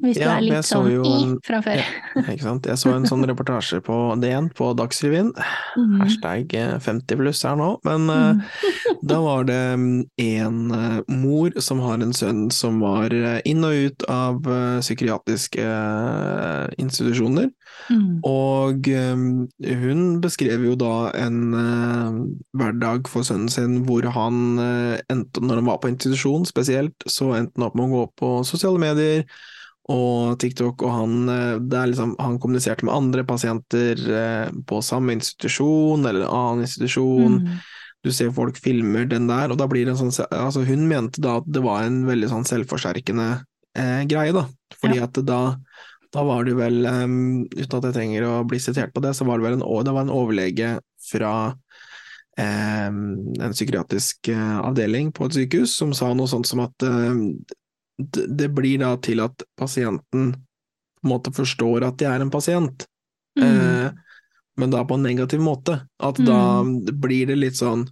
hvis 0.01 0.17
du 0.17 0.25
er 0.25 0.41
litt 0.41 0.65
sånn 0.65 0.88
en, 1.06 1.34
fra 1.45 1.60
før. 1.62 1.82
Ja, 2.15 2.23
ikke 2.32 2.45
sant. 2.45 2.67
Jeg 2.69 2.80
så 2.82 2.93
en 2.95 3.06
sånn 3.10 3.25
reportasje 3.30 3.82
på 3.86 3.95
DN, 4.21 4.49
på 4.58 4.71
Dagsrevyen, 4.77 5.30
mm. 5.36 5.97
hashtag 6.01 6.56
50 6.82 7.19
pluss 7.19 7.43
her 7.45 7.60
nå, 7.60 7.75
men 7.86 8.08
mm. 8.10 8.41
uh, 8.41 8.95
da 9.12 9.19
var 9.21 9.45
det 9.49 9.60
mm, 9.77 9.99
en 10.25 10.60
uh, 10.73 10.97
mor 11.12 11.54
som 11.62 11.84
har 11.86 12.01
en 12.01 12.15
sønn 12.17 12.47
som 12.54 12.82
var 12.82 13.13
inn 13.47 13.67
og 13.67 13.77
ut 13.86 14.08
av 14.12 14.41
psykiatriske 14.82 15.67
institusjoner, 16.82 17.51
mm. 17.91 18.21
og 18.27 18.89
hun 18.89 20.04
beskrev 20.23 20.65
jo 20.65 20.75
da 20.80 21.12
en 21.19 21.39
hverdag 22.58 23.10
for 23.12 23.27
sønnen 23.27 23.51
sin 23.54 23.82
hvor 23.86 24.08
han 24.15 24.58
endte, 25.12 25.43
når 25.43 25.62
han 25.62 25.69
var 25.69 25.82
på 25.84 25.91
institusjon 25.93 26.47
spesielt, 26.49 27.06
så 27.06 27.34
endte 27.38 27.60
han 27.60 27.69
opp 27.69 27.77
med 27.77 27.89
å 27.89 28.01
gå 28.01 28.06
på 28.21 28.36
sosiale 28.47 28.82
medier, 28.82 29.25
og 29.91 30.39
TikTok, 30.41 30.82
og 30.86 30.93
han, 30.95 31.30
eh, 31.30 31.86
liksom, 31.91 32.15
han 32.19 32.39
kommuniserte 32.41 32.88
med 32.88 32.95
andre 32.95 33.25
pasienter 33.27 34.01
eh, 34.21 34.49
på 34.67 34.82
samme 34.86 35.17
institusjon 35.17 36.06
eller 36.06 36.25
en 36.25 36.36
annen 36.39 36.65
institusjon. 36.67 37.41
Mm. 37.43 37.62
Du 38.01 38.10
ser 38.15 38.32
folk 38.34 38.58
filmer 38.58 39.06
den 39.06 39.27
der, 39.30 39.51
og 39.51 39.60
da 39.62 39.67
blir 39.69 39.86
det 39.86 39.93
en 39.93 39.99
sånn 40.10 40.25
altså 40.34 40.63
Hun 40.65 40.88
mente 40.89 41.21
da 41.21 41.38
at 41.38 41.49
det 41.54 41.62
var 41.62 41.86
en 41.86 42.01
veldig 42.08 42.32
sånn 42.32 42.47
selvforsterkende 42.49 43.30
eh, 43.77 44.04
greie, 44.10 44.34
da. 44.34 44.47
Fordi 44.82 44.97
ja. 45.01 45.10
at 45.10 45.19
da, 45.27 45.41
da 46.15 46.25
var 46.25 46.47
det 46.47 46.56
vel, 46.58 46.82
um, 46.88 47.43
uten 47.54 47.77
at 47.77 47.89
jeg 47.89 47.97
trenger 47.99 48.27
å 48.27 48.34
bli 48.47 48.62
sitert 48.63 48.95
på 48.95 49.04
det, 49.06 49.13
så 49.17 49.27
var 49.27 49.38
det 49.38 49.49
vel 49.49 49.60
en, 49.60 49.65
det 49.86 49.93
var 49.93 50.08
en 50.08 50.15
overlege 50.15 50.73
fra 51.12 51.34
um, 52.39 53.01
en 53.38 53.54
psykiatrisk 53.54 54.32
uh, 54.34 54.60
avdeling 54.65 55.12
på 55.15 55.27
et 55.27 55.38
sykehus 55.38 55.77
som 55.77 55.93
sa 55.97 56.12
noe 56.17 56.32
sånt 56.32 56.49
som 56.49 56.63
at 56.65 56.88
uh, 56.88 57.13
det 58.12 58.50
blir 58.56 58.82
da 58.82 58.96
til 59.04 59.22
at 59.24 59.44
pasienten 59.60 60.32
på 61.02 61.08
en 61.08 61.10
måte 61.10 61.34
forstår 61.34 61.86
at 61.88 61.98
de 61.98 62.06
er 62.06 62.22
en 62.22 62.32
pasient, 62.34 62.86
mm. 63.40 63.46
eh, 63.46 63.92
men 64.62 64.74
da 64.74 64.84
på 64.86 64.98
en 64.98 65.06
negativ 65.06 65.42
måte. 65.42 65.80
At 66.02 66.20
mm. 66.22 66.26
da 66.28 66.92
blir 66.94 67.32
det 67.32 67.40
litt 67.40 67.58
sånn 67.58 67.88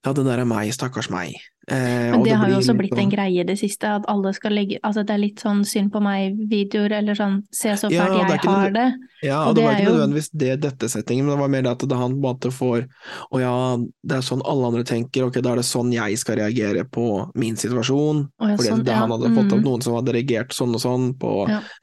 ja, 0.00 0.12
det 0.16 0.24
der 0.24 0.40
er 0.40 0.48
meg, 0.48 0.72
stakkars 0.72 1.10
meg. 1.12 1.34
Eh, 1.70 1.76
Men 2.10 2.22
det, 2.22 2.30
det 2.30 2.36
har 2.40 2.50
jo 2.50 2.56
også 2.58 2.74
blitt 2.74 2.94
sånn... 2.94 3.02
en 3.04 3.10
greie 3.12 3.42
i 3.42 3.46
det 3.46 3.54
siste, 3.60 3.86
at 4.00 4.06
alle 4.10 4.32
skal 4.34 4.54
legge 4.56 4.78
Altså 4.82 5.04
det 5.06 5.12
er 5.14 5.20
litt 5.22 5.42
sånn 5.42 5.60
synd 5.68 5.92
på 5.92 6.00
meg-videoer, 6.02 6.94
eller 6.98 7.18
sånn 7.18 7.36
se 7.54 7.74
så 7.78 7.90
fælt 7.92 8.16
ja, 8.16 8.24
jeg 8.32 8.40
har 8.48 8.72
det. 8.74 8.86
Ja, 9.20 9.42
og, 9.44 9.54
det, 9.54 9.60
det, 9.60 9.66
var 9.66 9.76
ikke 9.76 9.92
nødvendigvis 9.92 10.30
det 10.40 10.54
dette 10.64 10.88
settingen, 10.90 11.28
men 11.28 11.36
det 11.36 11.42
var 11.42 11.52
mer 11.52 11.66
det 11.66 11.74
at 11.76 11.84
det 11.92 11.98
han 12.00 12.16
på 12.16 12.18
en 12.18 12.24
måte 12.24 12.52
får 12.56 12.86
Å 13.28 13.42
ja, 13.42 13.52
det 13.78 14.16
er 14.16 14.24
sånn 14.24 14.44
alle 14.48 14.70
andre 14.70 14.86
tenker, 14.88 15.26
ok, 15.28 15.36
da 15.44 15.52
er 15.52 15.60
det 15.60 15.66
sånn 15.68 15.92
jeg 15.94 16.18
skal 16.22 16.40
reagere 16.40 16.86
på 16.88 17.06
min 17.38 17.60
situasjon. 17.60 18.24
Ja, 18.40 18.54
fordi 18.56 18.72
sånn, 18.72 18.86
han 18.88 19.14
hadde 19.14 19.32
fått 19.36 19.52
opp 19.52 19.60
mm. 19.60 19.66
noen 19.68 19.84
som 19.84 19.98
hadde 19.98 20.16
reagert 20.16 20.56
sånn 20.56 20.74
og 20.74 20.82
sånn 20.82 21.10
på 21.20 21.34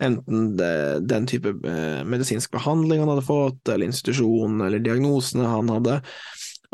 enten 0.04 0.50
det, 0.58 0.74
den 1.06 1.30
type 1.30 1.54
eh, 1.54 2.02
medisinsk 2.02 2.52
behandling 2.58 3.06
han 3.06 3.14
hadde 3.14 3.28
fått, 3.30 3.62
eller 3.70 3.88
institusjon, 3.88 4.58
eller 4.66 4.82
diagnosene 4.84 5.48
han 5.54 5.72
hadde. 5.78 6.02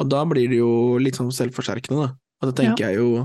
Og 0.02 0.10
da 0.10 0.24
blir 0.30 0.50
det 0.52 0.60
jo 0.60 0.74
litt 1.02 1.20
sånn 1.20 1.32
selvforsterkende, 1.34 2.08
da. 2.08 2.12
Og 2.42 2.50
det 2.50 2.58
tenker 2.60 2.88
ja. 2.88 2.92
jeg 2.92 3.00
jo 3.00 3.24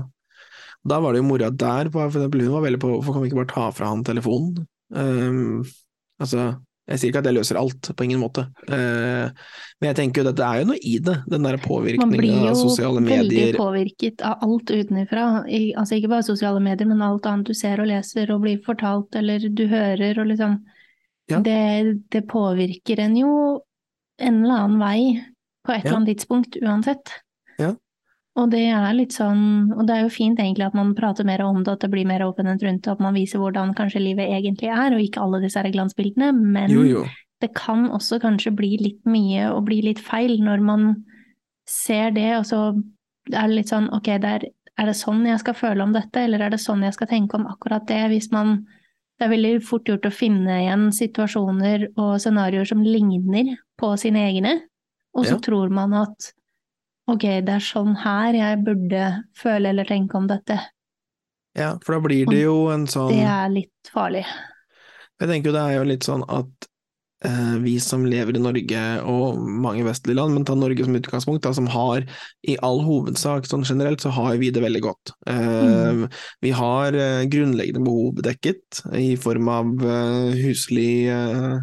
Da 0.87 1.01
var 1.03 1.11
det 1.11 1.19
jo 1.19 1.27
mora 1.27 1.49
der, 1.51 1.89
for 1.91 2.07
eksempel, 2.07 2.45
hun 2.45 2.55
var 2.55 2.65
veldig 2.69 2.79
på 2.79 2.93
hvorfor 2.93 3.15
kan 3.15 3.23
vi 3.23 3.29
ikke 3.31 3.41
bare 3.41 3.51
ta 3.51 3.67
fra 3.75 3.91
han 3.91 4.03
telefonen? 4.07 4.65
Um, 4.95 5.65
altså, 6.23 6.53
jeg 6.89 7.01
sier 7.01 7.11
ikke 7.11 7.19
at 7.19 7.27
det 7.27 7.33
løser 7.35 7.59
alt, 7.59 7.89
på 7.93 8.05
ingen 8.05 8.21
måte. 8.21 8.45
Uh, 8.63 9.27
men 9.77 9.89
jeg 9.89 9.97
tenker 9.99 10.23
jo 10.23 10.31
at 10.31 10.37
det 10.39 10.45
er 10.47 10.61
jo 10.61 10.69
noe 10.71 10.79
i 10.79 10.95
det, 11.03 11.17
den 11.29 11.45
der 11.45 11.59
påvirkningen 11.61 12.47
av 12.47 12.55
sosiale 12.57 13.03
medier. 13.03 13.19
Man 13.19 13.27
blir 13.27 13.41
jo 13.41 13.49
veldig 13.49 13.59
påvirket 13.59 14.23
av 14.29 14.45
alt 14.47 14.71
utenfra, 14.71 15.25
altså 15.51 15.99
ikke 15.99 16.13
bare 16.15 16.27
sosiale 16.29 16.63
medier, 16.63 16.89
men 16.89 17.03
alt 17.05 17.27
annet 17.29 17.51
du 17.51 17.57
ser 17.57 17.83
og 17.83 17.91
leser 17.91 18.31
og 18.33 18.45
blir 18.45 18.63
fortalt 18.65 19.19
eller 19.19 19.49
du 19.51 19.65
hører 19.67 20.23
og 20.23 20.31
liksom 20.31 20.55
ja. 21.29 21.41
det, 21.43 21.99
det 22.15 22.23
påvirker 22.31 23.03
en 23.03 23.19
jo 23.19 23.33
en 24.19 24.41
eller 24.43 24.63
annen 24.63 24.79
vei 24.81 25.01
på 25.69 25.75
et 25.75 25.83
ja. 25.83 25.91
eller 25.91 26.01
annet 26.01 26.15
tidspunkt 26.15 26.57
uansett. 26.63 27.13
Ja. 27.61 27.75
Og 28.39 28.51
det 28.53 28.65
er 28.71 28.93
litt 28.95 29.15
sånn, 29.15 29.71
og 29.75 29.85
det 29.87 29.95
er 29.95 30.05
jo 30.05 30.11
fint 30.13 30.39
egentlig 30.39 30.67
at 30.69 30.77
man 30.77 30.93
prater 30.97 31.27
mer 31.27 31.41
om 31.43 31.63
det, 31.63 31.75
at 31.75 31.83
det 31.83 31.91
blir 31.93 32.07
mer 32.07 32.23
åpenhet 32.25 32.61
rundt 32.65 32.85
det, 32.85 32.93
at 32.93 33.01
man 33.03 33.17
viser 33.17 33.41
hvordan 33.41 33.73
kanskje 33.77 34.03
livet 34.03 34.31
egentlig 34.31 34.69
er, 34.71 34.95
og 34.95 35.03
ikke 35.03 35.23
alle 35.23 35.41
disse 35.43 35.63
glansbildene, 35.73 36.31
men 36.37 36.71
jo, 36.73 36.85
jo. 36.87 37.03
det 37.43 37.51
kan 37.57 37.89
også 37.95 38.21
kanskje 38.23 38.53
bli 38.55 38.75
litt 38.81 39.01
mye 39.09 39.49
og 39.51 39.65
bli 39.67 39.81
litt 39.89 40.01
feil 40.01 40.37
når 40.45 40.63
man 40.65 40.87
ser 41.69 42.15
det, 42.15 42.31
og 42.37 42.47
så 42.47 42.61
er 43.29 43.49
det 43.49 43.57
litt 43.57 43.73
sånn 43.73 43.89
ok, 43.93 44.13
der, 44.23 44.47
er 44.79 44.89
det 44.89 44.97
sånn 44.97 45.25
jeg 45.27 45.41
skal 45.43 45.57
føle 45.57 45.85
om 45.85 45.93
dette, 45.93 46.23
eller 46.23 46.45
er 46.45 46.53
det 46.53 46.61
sånn 46.63 46.85
jeg 46.85 46.95
skal 46.95 47.11
tenke 47.11 47.37
om 47.37 47.49
akkurat 47.49 47.85
det, 47.89 48.05
hvis 48.13 48.31
man 48.33 48.61
det 49.19 49.27
er 49.27 49.33
veldig 49.33 49.55
fort 49.67 49.89
gjort 49.89 50.05
å 50.07 50.15
finne 50.15 50.61
igjen 50.61 50.85
situasjoner 50.95 51.89
og 51.99 52.13
scenarioer 52.23 52.69
som 52.69 52.85
ligner 52.85 53.57
på 53.75 53.89
sine 53.99 54.21
egne, 54.29 54.53
og 55.17 55.25
så 55.25 55.35
ja. 55.35 55.41
tror 55.43 55.73
man 55.73 55.95
at 55.97 56.31
ok, 57.09 57.25
det 57.45 57.55
er 57.57 57.65
sånn 57.65 57.95
her 58.03 58.37
jeg 58.37 58.61
burde 58.65 59.05
føle 59.37 59.73
eller 59.73 59.89
tenke 59.89 60.17
om 60.19 60.27
dette. 60.29 60.59
Ja, 61.57 61.73
for 61.83 61.97
da 61.97 62.03
blir 62.05 62.29
det 62.29 62.43
jo 62.43 62.67
en 62.71 62.85
sånn 62.89 63.11
Det 63.11 63.25
er 63.25 63.49
litt 63.51 63.93
farlig. 63.93 64.25
Jeg 65.19 65.31
tenker 65.31 65.49
jo 65.49 65.55
det 65.55 65.63
er 65.65 65.79
jo 65.79 65.87
litt 65.89 66.05
sånn 66.07 66.21
at 66.31 66.69
eh, 67.25 67.55
vi 67.63 67.73
som 67.83 68.05
lever 68.07 68.37
i 68.37 68.43
Norge 68.43 68.83
og 69.09 69.41
mange 69.41 69.83
vestlige 69.87 70.19
land, 70.19 70.37
men 70.37 70.45
ta 70.47 70.55
Norge 70.55 70.85
som 70.85 70.95
utgangspunkt, 70.95 71.43
da, 71.43 71.51
som 71.57 71.67
har 71.73 72.05
i 72.47 72.55
all 72.65 72.79
hovedsak 72.85 73.49
sånn 73.49 73.65
generelt, 73.67 74.05
så 74.05 74.13
har 74.15 74.37
vi 74.39 74.53
det 74.55 74.63
veldig 74.63 74.83
godt. 74.85 75.13
Eh, 75.27 75.91
mm. 75.99 76.05
Vi 76.45 76.53
har 76.55 76.95
eh, 76.95 77.25
grunnleggende 77.31 77.83
behov 77.83 78.23
dekket 78.29 78.83
i 78.95 79.11
form 79.19 79.51
av 79.51 79.73
eh, 79.83 80.39
huslig 80.45 80.93
eh, 81.11 81.59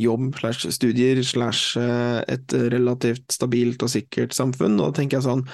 jobb 0.00 0.38
slash 0.38 0.68
studier 0.74 1.20
slash 1.26 1.76
eh, 1.80 2.20
et 2.32 2.54
relativt 2.72 3.26
stabilt 3.34 3.82
og 3.84 3.92
sikkert 3.92 4.34
samfunn. 4.36 4.78
Og 4.78 4.90
da 4.90 5.00
tenker 5.00 5.18
jeg 5.18 5.26
sånn, 5.28 5.44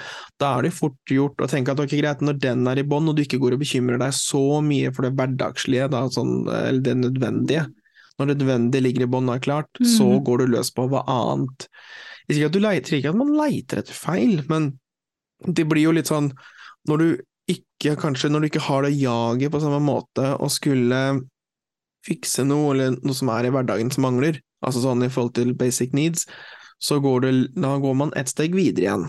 da 0.40 0.54
er 0.56 0.66
det 0.66 0.74
fort 0.76 1.12
gjort 1.12 1.42
å 1.42 1.50
tenke 1.50 1.74
at 1.74 1.82
ok, 1.82 1.96
greit, 1.98 2.24
når 2.24 2.40
den 2.42 2.66
er 2.70 2.80
i 2.80 2.86
bånn, 2.86 3.10
og 3.10 3.18
du 3.18 3.24
ikke 3.24 3.40
går 3.42 3.56
og 3.56 3.62
bekymrer 3.64 4.00
deg 4.02 4.16
så 4.16 4.62
mye 4.64 4.92
for 4.94 5.08
det 5.08 5.14
hverdagslige, 5.18 5.90
da, 5.92 6.06
sånn, 6.12 6.34
eller 6.46 6.82
det 6.86 6.96
nødvendige, 7.02 7.68
når 8.16 8.32
det 8.32 8.38
nødvendige 8.40 8.86
ligger 8.88 9.06
i 9.06 9.12
bånn 9.12 9.30
og 9.30 9.38
er 9.38 9.46
klart, 9.46 9.70
mm. 9.80 9.88
så 9.98 10.10
går 10.24 10.42
du 10.42 10.56
løs 10.56 10.72
på 10.74 10.88
hva 10.90 11.04
annet. 11.10 11.68
Ikke 12.26 12.48
at 12.48 12.56
du 12.56 12.60
leiter, 12.62 12.98
ikke 12.98 13.12
at 13.12 13.18
man 13.18 13.36
leiter 13.36 13.82
etter 13.82 13.96
feil, 13.96 14.40
men 14.50 14.74
det 15.46 15.66
blir 15.68 15.88
jo 15.88 15.94
litt 15.94 16.08
sånn 16.10 16.30
når 16.88 17.02
du 17.02 17.08
ikke, 17.50 17.94
kanskje 18.00 18.30
når 18.32 18.42
du 18.42 18.48
ikke 18.48 18.66
har 18.66 18.86
det 18.86 18.96
jaget 18.96 19.52
på 19.52 19.60
samme 19.62 19.78
måte 19.84 20.32
og 20.40 20.50
skulle 20.50 21.00
fikse 22.06 22.46
noe, 22.46 22.72
eller 22.74 22.96
noe 23.02 23.16
som 23.16 23.30
er 23.34 23.48
i 23.48 23.52
hverdagen 23.54 23.90
som 23.94 24.06
mangler, 24.06 24.40
altså 24.64 24.84
sånn 24.84 25.04
i 25.06 25.10
forhold 25.12 25.36
til 25.38 25.52
basic 25.58 25.94
needs, 25.96 26.26
så 26.82 27.00
går, 27.00 27.24
det, 27.24 27.34
da 27.56 27.76
går 27.80 27.94
man 27.98 28.12
et 28.18 28.30
steg 28.30 28.56
videre 28.56 28.86
igjen. 28.86 29.06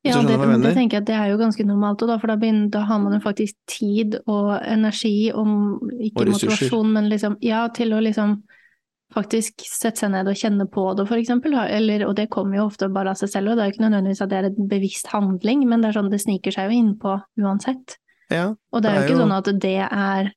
Ja, 0.00 0.16
det, 0.24 0.38
det, 0.40 0.72
tenker 0.72 0.96
jeg 0.96 1.02
at 1.02 1.08
det 1.10 1.16
er 1.18 1.26
jo 1.28 1.40
ganske 1.40 1.64
normalt, 1.68 2.00
da, 2.08 2.16
for 2.20 2.32
da, 2.32 2.38
begynner, 2.40 2.70
da, 2.72 2.86
har 2.88 3.02
man 3.02 3.18
jo 3.18 3.20
faktisk 3.20 3.56
tid 3.68 4.16
og 4.22 4.54
energi, 4.64 5.28
og 5.34 5.90
ikke 6.00 6.24
og 6.24 6.32
motivasjon, 6.32 6.94
men 6.94 7.10
liksom, 7.12 7.36
ja, 7.44 7.66
til 7.76 7.92
å 7.92 8.00
liksom 8.00 8.38
faktisk 9.12 9.64
sette 9.66 10.04
seg 10.04 10.12
ned 10.14 10.30
og 10.30 10.38
kjenne 10.38 10.64
på 10.70 10.86
det, 10.96 11.04
for 11.10 11.20
eksempel. 11.20 11.56
Eller, 11.66 12.06
og 12.06 12.14
det 12.16 12.30
kommer 12.32 12.60
jo 12.60 12.68
ofte 12.70 12.88
bare 12.92 13.12
av 13.12 13.20
seg 13.20 13.32
selv, 13.32 13.52
og 13.52 13.58
det 13.58 13.64
er 13.64 13.70
jo 13.70 13.76
ikke 13.76 13.84
nødvendigvis 13.84 14.24
at 14.24 14.32
det 14.32 14.38
er 14.38 14.48
en 14.48 14.70
bevisst 14.70 15.10
handling, 15.12 15.66
men 15.68 15.82
det 15.82 15.90
er 15.90 15.98
sånn 15.98 16.12
det 16.12 16.22
sniker 16.22 16.54
seg 16.54 16.70
jo 16.70 16.80
innpå 16.80 17.16
uansett. 17.42 17.98
Ja, 18.30 18.52
og 18.54 18.84
det 18.84 18.90
er 18.90 19.00
jo 19.00 19.06
ikke 19.08 19.16
jo... 19.18 19.22
sånn 19.24 19.36
at 19.36 19.52
det 19.60 19.78
er 19.84 20.30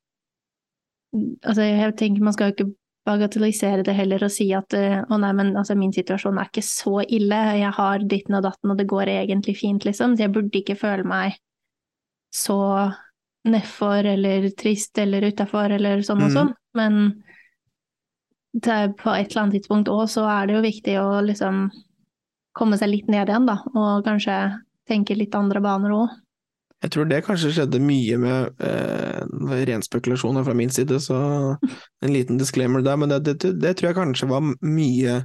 Altså, 1.13 1.61
jeg 1.67 1.95
tenker 1.99 2.25
man 2.25 2.35
skal 2.35 2.49
jo 2.49 2.55
ikke 2.57 2.71
bagatellisere 3.05 3.83
det 3.83 3.93
heller 3.97 4.23
og 4.23 4.31
si 4.31 4.47
at 4.55 4.73
å 4.73 5.17
nei, 5.19 5.31
men 5.35 5.51
altså, 5.59 5.75
min 5.77 5.91
situasjon 5.93 6.39
er 6.39 6.49
ikke 6.49 6.63
så 6.65 7.01
ille, 7.03 7.39
jeg 7.59 7.73
har 7.75 8.05
ditten 8.09 8.37
og 8.39 8.45
datten 8.45 8.71
og 8.71 8.79
det 8.79 8.87
går 8.89 9.11
egentlig 9.11 9.57
fint, 9.59 9.85
liksom, 9.85 10.15
så 10.15 10.25
jeg 10.25 10.33
burde 10.33 10.61
ikke 10.61 10.79
føle 10.79 11.03
meg 11.07 11.35
så 12.33 12.57
nedfor 13.43 14.07
eller 14.07 14.49
trist 14.57 14.97
eller 14.97 15.27
utafor 15.27 15.75
eller 15.75 16.01
sånn 16.05 16.23
og 16.23 16.31
mm. 16.31 16.35
sånn, 16.37 16.53
men 16.79 16.99
på 18.63 19.13
et 19.17 19.31
eller 19.31 19.41
annet 19.41 19.57
tidspunkt 19.57 19.91
òg 19.91 20.05
så 20.13 20.23
er 20.29 20.47
det 20.47 20.55
jo 20.55 20.63
viktig 20.63 20.95
å 21.01 21.07
liksom 21.25 21.65
komme 22.53 22.77
seg 22.77 22.91
litt 22.93 23.09
ned 23.11 23.29
igjen, 23.29 23.49
da, 23.49 23.59
og 23.73 24.05
kanskje 24.05 24.37
tenke 24.89 25.17
litt 25.17 25.35
andre 25.35 25.61
baner 25.63 25.95
òg. 25.95 26.19
Jeg 26.83 26.91
tror 26.91 27.07
det 27.07 27.21
kanskje 27.23 27.53
skjedde 27.55 27.79
mye 27.79 28.17
med 28.19 28.63
eh, 28.67 29.61
ren 29.69 29.83
spekulasjon 29.85 30.41
fra 30.43 30.55
min 30.57 30.71
side, 30.73 30.97
så 30.99 31.17
en 32.03 32.11
liten 32.11 32.39
disclaimer 32.41 32.83
der. 32.83 32.99
Men 32.99 33.13
det, 33.13 33.37
det, 33.39 33.53
det, 33.63 33.77
tror 33.79 33.89
jeg 33.89 33.99
kanskje 34.01 34.27
var 34.31 34.43
mye 34.59 35.21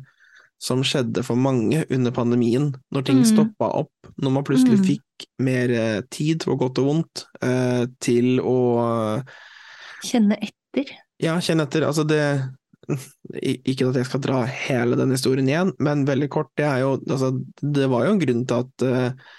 som 0.62 0.84
skjedde 0.86 1.22
for 1.26 1.38
mange 1.38 1.84
under 1.94 2.14
pandemien, 2.14 2.70
når 2.94 3.06
ting 3.06 3.22
mm. 3.22 3.26
stoppa 3.32 3.72
opp. 3.80 4.12
Når 4.22 4.34
man 4.36 4.46
plutselig 4.46 4.78
mm. 4.78 4.86
fikk 4.86 5.26
mer 5.42 5.74
eh, 5.74 5.98
tid, 6.14 6.46
på 6.46 6.54
godt 6.58 6.78
og 6.82 6.92
vondt, 6.92 7.26
eh, 7.42 7.84
til 8.02 8.38
å 8.42 8.58
Kjenne 10.06 10.38
etter? 10.38 10.94
Ja, 11.18 11.34
kjenne 11.42 11.66
etter. 11.66 11.82
Altså 11.88 12.04
det 12.06 12.22
ikke 12.88 13.90
at 13.90 13.98
jeg 13.98 14.08
skal 14.08 14.22
dra 14.24 14.44
hele 14.48 14.96
den 14.96 15.10
historien 15.12 15.48
igjen, 15.50 15.74
men 15.82 16.06
veldig 16.08 16.30
kort, 16.32 16.52
det 16.56 16.68
jo 16.80 16.94
altså, 16.96 17.34
Det 17.60 17.88
var 17.90 18.06
jo 18.06 18.14
en 18.14 18.22
grunn 18.22 18.46
til 18.48 18.62
at 18.62 18.86
uh, 18.86 19.34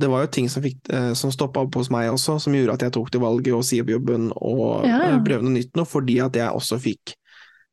det 0.00 0.08
var 0.10 0.24
jo 0.24 0.30
ting 0.32 0.48
som, 0.50 0.64
fikk, 0.64 0.80
eh, 0.92 1.12
som 1.18 1.32
stoppa 1.34 1.64
opp 1.66 1.76
hos 1.78 1.90
meg 1.92 2.10
også, 2.12 2.38
som 2.42 2.56
gjorde 2.56 2.78
at 2.78 2.86
jeg 2.86 2.94
tok 2.96 3.12
til 3.12 3.22
valget 3.22 3.56
å 3.56 3.62
si 3.66 3.80
opp 3.82 3.92
jobben 3.92 4.30
og 4.36 4.86
ja, 4.88 4.98
ja. 5.10 5.14
Eh, 5.18 5.42
noe 5.44 5.54
nytt 5.54 5.76
nå, 5.78 5.86
fordi 5.88 6.20
at 6.24 6.38
jeg 6.38 6.48
også 6.56 6.80
fikk 6.80 7.14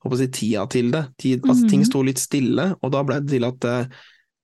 jeg, 0.08 0.30
tida 0.32 0.68
til 0.72 0.92
det. 0.94 1.04
Tid, 1.20 1.42
mm. 1.44 1.52
-hmm. 1.52 1.70
ting 1.70 1.80
mhm. 1.82 1.90
sto 1.90 2.02
litt 2.04 2.20
stille, 2.20 2.76
og 2.82 2.92
da 2.92 3.04
ble 3.04 3.20
det 3.20 3.30
til 3.30 3.44
at 3.44 3.63
eh, 3.66 3.88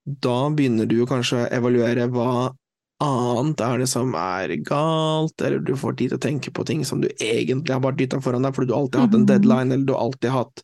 da 0.04 0.50
begynner 0.50 0.86
du 0.86 1.06
kanskje 1.06 1.46
å 1.46 1.50
evaluere 1.52 2.10
hva 2.12 2.52
annet 3.04 3.62
er 3.62 3.78
det 3.80 3.88
som 3.88 4.14
er 4.16 4.56
galt, 4.64 5.42
eller 5.42 5.60
du 5.60 5.76
får 5.76 5.96
tid 5.98 6.10
til 6.10 6.18
å 6.18 6.24
tenke 6.24 6.52
på 6.52 6.66
ting 6.66 6.84
som 6.86 7.02
du 7.02 7.10
egentlig 7.20 7.74
har 7.74 7.82
bare 7.84 7.96
dytta 7.96 8.22
foran 8.22 8.44
deg 8.44 8.56
fordi 8.56 8.68
du 8.68 8.76
alltid 8.76 9.00
har 9.00 9.08
hatt 9.08 9.16
en 9.16 9.26
mhm. 9.26 9.32
deadline, 9.32 9.72
eller 9.72 9.86
du 9.86 9.96
alltid 9.96 10.30
har 10.30 10.46
hatt 10.46 10.64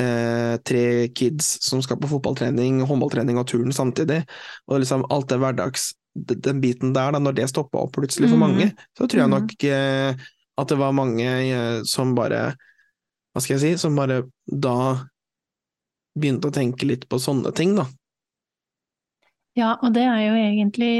eh, 0.00 0.56
tre 0.64 1.08
kids 1.08 1.58
som 1.64 1.82
skal 1.82 2.00
på 2.00 2.10
fotballtrening, 2.10 2.82
håndballtrening 2.88 3.38
og 3.38 3.48
turn 3.48 3.72
samtidig, 3.72 4.22
og 4.66 4.80
liksom 4.82 5.06
alt 5.10 5.28
det 5.28 5.40
hverdags 5.42 5.92
den 6.14 6.62
biten 6.62 6.94
der, 6.96 7.12
da, 7.14 7.20
når 7.22 7.36
det 7.36 7.50
stoppa 7.52 7.82
opp 7.82 7.94
plutselig 7.96 8.30
for 8.32 8.40
mange, 8.40 8.70
mm. 8.70 8.88
så 8.98 9.06
tror 9.06 9.22
jeg 9.22 9.32
nok 9.34 9.54
mm. 9.54 9.68
eh, 9.70 10.26
at 10.58 10.72
det 10.72 10.78
var 10.80 10.96
mange 10.96 11.28
eh, 11.28 11.78
som 11.86 12.16
bare 12.18 12.50
Hva 13.32 13.42
skal 13.44 13.58
jeg 13.58 13.62
si, 13.62 13.82
som 13.84 13.94
bare 13.98 14.22
da 14.48 15.04
begynte 16.18 16.50
å 16.50 16.54
tenke 16.54 16.88
litt 16.88 17.04
på 17.06 17.20
sånne 17.22 17.52
ting, 17.54 17.76
da. 17.78 17.84
Ja, 19.58 19.76
og 19.82 19.92
det 19.94 20.06
er 20.06 20.20
jo 20.24 20.36
egentlig 20.38 20.92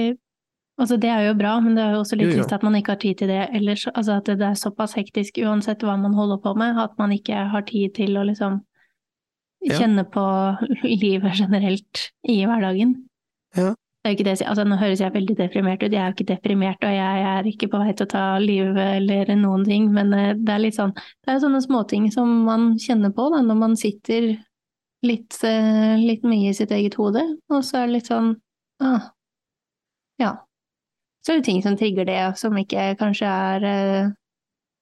Altså, 0.78 0.94
det 0.94 1.08
er 1.10 1.24
jo 1.26 1.34
bra, 1.34 1.56
men 1.58 1.74
det 1.74 1.82
er 1.82 1.96
jo 1.96 2.04
også 2.04 2.16
litt 2.20 2.36
trist 2.36 2.52
at 2.54 2.62
man 2.62 2.76
ikke 2.78 2.92
har 2.94 3.00
tid 3.02 3.18
til 3.18 3.30
det 3.32 3.48
ellers. 3.50 3.88
Altså 3.98 4.20
at 4.20 4.28
det 4.30 4.44
er 4.46 4.54
såpass 4.54 4.92
hektisk 4.94 5.40
uansett 5.42 5.82
hva 5.82 5.96
man 5.98 6.14
holder 6.14 6.38
på 6.44 6.52
med, 6.54 6.78
at 6.78 6.92
man 7.02 7.10
ikke 7.10 7.48
har 7.50 7.64
tid 7.66 7.96
til 7.96 8.14
å 8.14 8.22
liksom 8.28 8.60
kjenne 9.66 10.04
ja. 10.04 10.10
på 10.14 10.26
livet 11.02 11.34
generelt 11.40 12.04
i 12.30 12.38
hverdagen. 12.46 12.94
Ja. 13.58 13.72
Det 13.98 14.10
er 14.10 14.14
ikke 14.14 14.24
det, 14.28 14.34
altså 14.46 14.64
Nå 14.64 14.76
høres 14.78 15.00
jeg 15.02 15.12
veldig 15.14 15.34
deprimert 15.36 15.82
ut, 15.82 15.92
jeg 15.92 16.00
er 16.00 16.12
jo 16.12 16.14
ikke 16.14 16.28
deprimert 16.30 16.84
og 16.86 16.92
jeg 16.94 17.22
er 17.28 17.46
ikke 17.50 17.68
på 17.72 17.80
vei 17.82 17.94
til 17.98 18.06
å 18.06 18.10
ta 18.12 18.24
livet 18.40 18.92
eller 19.00 19.32
noen 19.36 19.64
ting, 19.66 19.88
men 19.94 20.12
eh, 20.14 20.34
det 20.38 20.54
er 20.54 20.62
litt 20.62 20.78
sånn 20.78 20.94
Det 20.94 21.32
er 21.32 21.40
sånne 21.42 21.60
småting 21.64 22.06
som 22.14 22.30
man 22.46 22.70
kjenner 22.80 23.10
på 23.14 23.26
da, 23.34 23.42
når 23.44 23.58
man 23.58 23.74
sitter 23.76 24.30
litt, 25.06 25.38
eh, 25.44 25.96
litt 25.98 26.26
mye 26.26 26.52
i 26.52 26.56
sitt 26.56 26.72
eget 26.74 26.98
hode, 26.98 27.24
og 27.50 27.64
så 27.66 27.82
er 27.82 27.88
det 27.88 27.96
litt 27.98 28.12
sånn 28.12 28.36
ah, 28.84 29.10
Ja. 30.22 30.36
Så 31.26 31.34
er 31.34 31.40
det 31.40 31.48
ting 31.50 31.60
som 31.62 31.76
trigger 31.76 32.06
det, 32.08 32.20
som 32.38 32.56
ikke 32.56 32.92
kanskje 33.02 33.28
er 33.28 33.66
eh, 33.66 34.14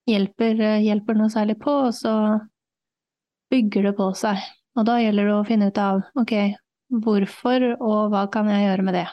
hjelper, 0.07 0.61
hjelper 0.85 1.17
noe 1.17 1.33
særlig 1.33 1.57
på, 1.65 1.73
og 1.89 1.97
så 1.97 2.13
bygger 3.51 3.89
det 3.89 3.97
på 3.97 4.11
seg. 4.15 4.45
Og 4.77 4.85
da 4.87 4.99
gjelder 5.01 5.27
det 5.27 5.35
å 5.35 5.45
finne 5.47 5.69
ut 5.71 5.81
av 5.81 6.05
ok, 6.21 6.33
Hvorfor, 6.87 7.63
og 7.83 8.11
hva 8.13 8.27
kan 8.31 8.49
jeg 8.51 8.67
gjøre 8.69 8.85
med 8.87 8.95
det? 9.01 9.07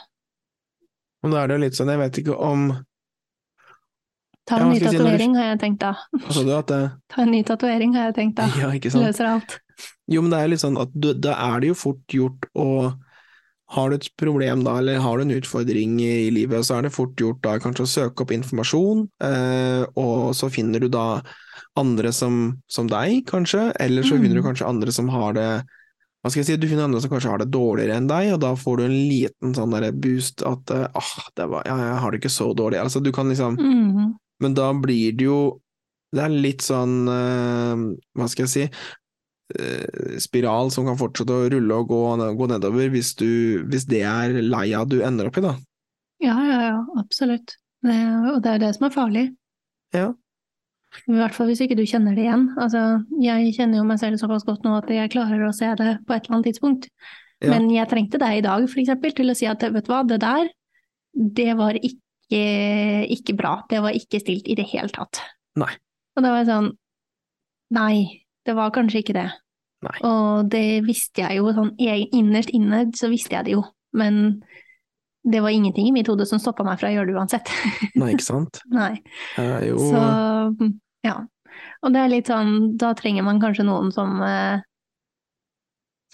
Og 1.24 1.32
da 1.32 1.40
er 1.40 1.50
det 1.50 1.56
jo 1.56 1.64
litt 1.64 1.78
sånn, 1.78 1.90
jeg 1.94 2.02
vet 2.04 2.20
ikke 2.22 2.36
om 2.36 2.68
Ta 4.44 4.58
en 4.60 4.66
ja, 4.68 4.72
ny 4.74 4.80
tatovering, 4.82 5.32
si, 5.32 5.40
har 5.40 5.46
jeg 5.54 5.60
tenkt 5.62 5.80
da. 5.80 5.94
At 6.52 6.68
det... 6.68 6.80
Ta 7.08 7.22
en 7.22 7.30
ny 7.32 7.38
tatovering, 7.48 7.94
har 7.96 8.10
jeg 8.10 8.16
tenkt 8.18 8.36
da. 8.36 8.48
Ja, 8.60 8.68
ikke 8.76 8.90
sant. 8.92 9.06
Løser 9.06 9.30
alt. 9.30 9.54
Jo, 10.12 10.20
men 10.20 10.34
det 10.34 10.40
er 10.40 10.50
litt 10.52 10.60
sånn 10.60 10.76
at 10.76 10.92
du, 10.92 11.14
da 11.16 11.32
er 11.46 11.62
det 11.62 11.70
jo 11.72 11.78
fort 11.80 12.12
gjort 12.12 12.44
å 12.52 12.92
Har 13.74 13.88
du 13.90 13.96
et 13.96 14.10
problem 14.20 14.60
da, 14.62 14.76
eller 14.78 15.00
har 15.00 15.16
du 15.16 15.24
en 15.24 15.32
utfordring 15.34 15.96
i 16.04 16.28
livet, 16.30 16.66
så 16.68 16.76
er 16.76 16.84
det 16.84 16.92
fort 16.92 17.16
gjort 17.18 17.40
da 17.42 17.56
kanskje 17.58 17.86
å 17.86 17.90
søke 17.90 18.22
opp 18.22 18.34
informasjon, 18.36 19.06
eh, 19.24 19.86
og 19.98 20.34
så 20.36 20.50
finner 20.52 20.84
du 20.84 20.90
da 20.92 21.22
andre 21.80 22.12
som, 22.12 22.60
som 22.68 22.86
deg, 22.92 23.24
kanskje, 23.26 23.70
eller 23.80 24.04
så 24.04 24.14
mm. 24.14 24.20
finner 24.20 24.38
du 24.38 24.44
kanskje 24.44 24.68
andre 24.68 24.92
som 24.94 25.08
har 25.10 25.34
det 25.34 25.48
hva 26.24 26.30
skal 26.32 26.40
jeg 26.40 26.46
si, 26.48 26.54
du 26.56 26.64
finner 26.70 26.86
andre 26.86 27.02
som 27.04 27.10
kanskje 27.12 27.28
har 27.34 27.42
det 27.42 27.52
dårligere 27.52 27.98
enn 28.00 28.06
deg, 28.08 28.30
og 28.32 28.38
da 28.40 28.54
får 28.56 28.78
du 28.80 28.84
en 28.86 28.94
liten 29.10 29.50
sånn 29.52 29.74
der 29.76 29.90
boost 29.92 30.40
at 30.48 30.70
ah, 30.72 31.10
det 31.36 31.48
var, 31.52 31.66
ja, 31.68 31.74
jeg 31.82 31.98
har 32.00 32.14
det 32.14 32.20
ikke 32.22 32.32
så 32.32 32.46
dårlig. 32.56 32.78
Altså, 32.80 33.02
du 33.04 33.10
kan 33.12 33.28
liksom 33.28 33.58
mm. 33.60 34.14
Men 34.42 34.56
da 34.56 34.70
blir 34.74 35.12
det 35.14 35.28
jo 35.28 35.38
Det 36.14 36.24
er 36.24 36.32
litt 36.32 36.64
sånn 36.64 37.04
uh, 37.06 37.84
Hva 38.16 38.26
skal 38.30 38.46
jeg 38.46 38.52
si 38.54 38.64
uh, 38.64 40.16
Spiral 40.22 40.72
som 40.74 40.88
kan 40.88 40.98
fortsette 40.98 41.36
å 41.36 41.46
rulle 41.52 41.78
og 41.78 41.92
gå, 41.92 42.00
gå 42.40 42.50
nedover 42.50 42.90
hvis, 42.94 43.12
du, 43.20 43.62
hvis 43.68 43.86
det 43.90 44.02
er 44.08 44.40
leia 44.40 44.82
du 44.88 45.00
ender 45.04 45.28
opp 45.28 45.38
i, 45.38 45.44
da. 45.44 45.54
Ja, 46.24 46.40
ja, 46.48 46.58
ja, 46.70 46.76
absolutt. 46.98 47.58
Det, 47.84 47.94
og 48.32 48.40
det 48.44 48.54
er 48.54 48.62
det 48.64 48.74
som 48.78 48.88
er 48.88 48.94
farlig. 48.94 49.24
Ja. 49.94 50.14
I 51.04 51.16
hvert 51.18 51.34
fall 51.36 51.50
hvis 51.50 51.62
ikke 51.64 51.76
du 51.78 51.84
kjenner 51.88 52.16
det 52.16 52.24
igjen. 52.26 52.46
Altså, 52.60 52.82
jeg 53.22 53.52
kjenner 53.56 53.80
jo 53.80 53.86
meg 53.88 54.00
selv 54.00 54.20
såpass 54.20 54.46
godt 54.46 54.64
nå 54.66 54.76
at 54.78 54.90
jeg 54.92 55.12
klarer 55.12 55.42
å 55.46 55.52
se 55.54 55.70
det 55.80 55.90
på 56.06 56.14
et 56.14 56.26
eller 56.26 56.38
annet 56.38 56.50
tidspunkt. 56.52 56.88
Ja. 57.42 57.50
Men 57.52 57.68
jeg 57.72 57.90
trengte 57.90 58.20
deg 58.22 58.38
i 58.38 58.44
dag, 58.44 58.66
for 58.70 58.82
eksempel, 58.82 59.14
til 59.16 59.32
å 59.32 59.36
si 59.36 59.48
at 59.50 59.64
vet 59.64 59.86
du 59.86 59.92
hva, 59.92 60.02
det 60.08 60.20
der, 60.22 60.50
det 61.14 61.50
var 61.58 61.78
ikke, 61.78 62.42
ikke 63.14 63.36
bra. 63.38 63.56
Det 63.70 63.82
var 63.84 63.96
ikke 63.96 64.22
stilt 64.22 64.48
i 64.50 64.56
det 64.58 64.66
hele 64.70 64.92
tatt. 64.94 65.22
Nei. 65.60 65.72
Og 66.14 66.22
da 66.22 66.30
var 66.30 66.42
jeg 66.42 66.50
sånn 66.52 66.72
Nei, 67.74 68.22
det 68.46 68.54
var 68.54 68.70
kanskje 68.74 69.00
ikke 69.00 69.16
det. 69.16 69.30
Nei. 69.82 69.94
Og 70.06 70.50
det 70.52 70.84
visste 70.86 71.24
jeg 71.24 71.40
jo 71.40 71.50
sånn 71.56 71.72
innerst 71.80 72.52
inne, 72.54 72.84
så 72.94 73.08
visste 73.10 73.34
jeg 73.34 73.48
det 73.48 73.54
jo. 73.56 73.64
Men 73.96 74.20
det 75.24 75.40
var 75.40 75.54
ingenting 75.54 75.88
i 75.88 75.92
mitt 75.94 76.08
hode 76.10 76.26
som 76.28 76.40
stoppa 76.42 76.66
meg 76.66 76.80
fra 76.80 76.90
å 76.90 76.94
gjøre 76.94 77.08
det 77.08 77.16
uansett. 77.16 77.52
Nei, 78.00 78.12
ikke 78.12 78.26
sant. 78.26 78.60
Nei. 78.72 78.98
Jo... 79.64 79.78
Så 79.80 80.02
ja. 81.04 81.18
Og 81.84 81.92
det 81.94 82.00
er 82.00 82.10
litt 82.12 82.28
sånn, 82.28 82.74
da 82.80 82.92
trenger 82.98 83.24
man 83.24 83.40
kanskje 83.40 83.66
noen 83.68 83.92
som 83.94 84.18
eh, 84.24 84.64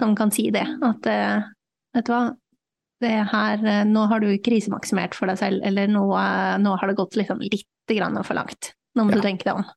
som 0.01 0.17
kan 0.17 0.31
si 0.31 0.49
det. 0.51 0.65
At 0.83 1.07
uh, 1.07 1.49
vet 1.95 2.07
du 2.09 2.13
hva, 2.15 2.23
det 3.05 3.13
her, 3.33 3.61
uh, 3.65 3.83
nå 3.89 4.07
har 4.09 4.25
du 4.25 4.31
krisemaksimert 4.45 5.17
for 5.17 5.31
deg 5.31 5.41
selv, 5.41 5.65
eller 5.67 5.91
nå, 5.93 6.05
nå 6.65 6.77
har 6.81 6.91
det 6.91 6.99
gått 6.99 7.19
liksom 7.21 7.43
litt 7.45 7.69
grann 7.91 8.17
for 8.25 8.39
langt. 8.39 8.73
Nå 8.97 9.07
må 9.07 9.15
ja. 9.15 9.21
du 9.21 9.27
tenke 9.27 9.47
deg 9.47 9.61
om. 9.61 9.69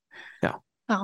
Ja. 0.46 0.54
ja. 0.92 1.02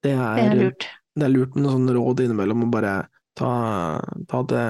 Det, 0.00 0.14
er, 0.14 0.36
det, 0.38 0.46
er, 0.46 0.60
lurt. 0.64 0.88
Det 1.14 1.26
er 1.26 1.34
lurt 1.34 1.56
med 1.56 1.66
noen 1.66 1.76
sånne 1.76 1.96
råd 1.98 2.24
innimellom, 2.24 2.64
å 2.66 2.72
bare 2.72 2.94
ta, 3.38 3.52
ta, 4.28 4.42
det 4.50 4.64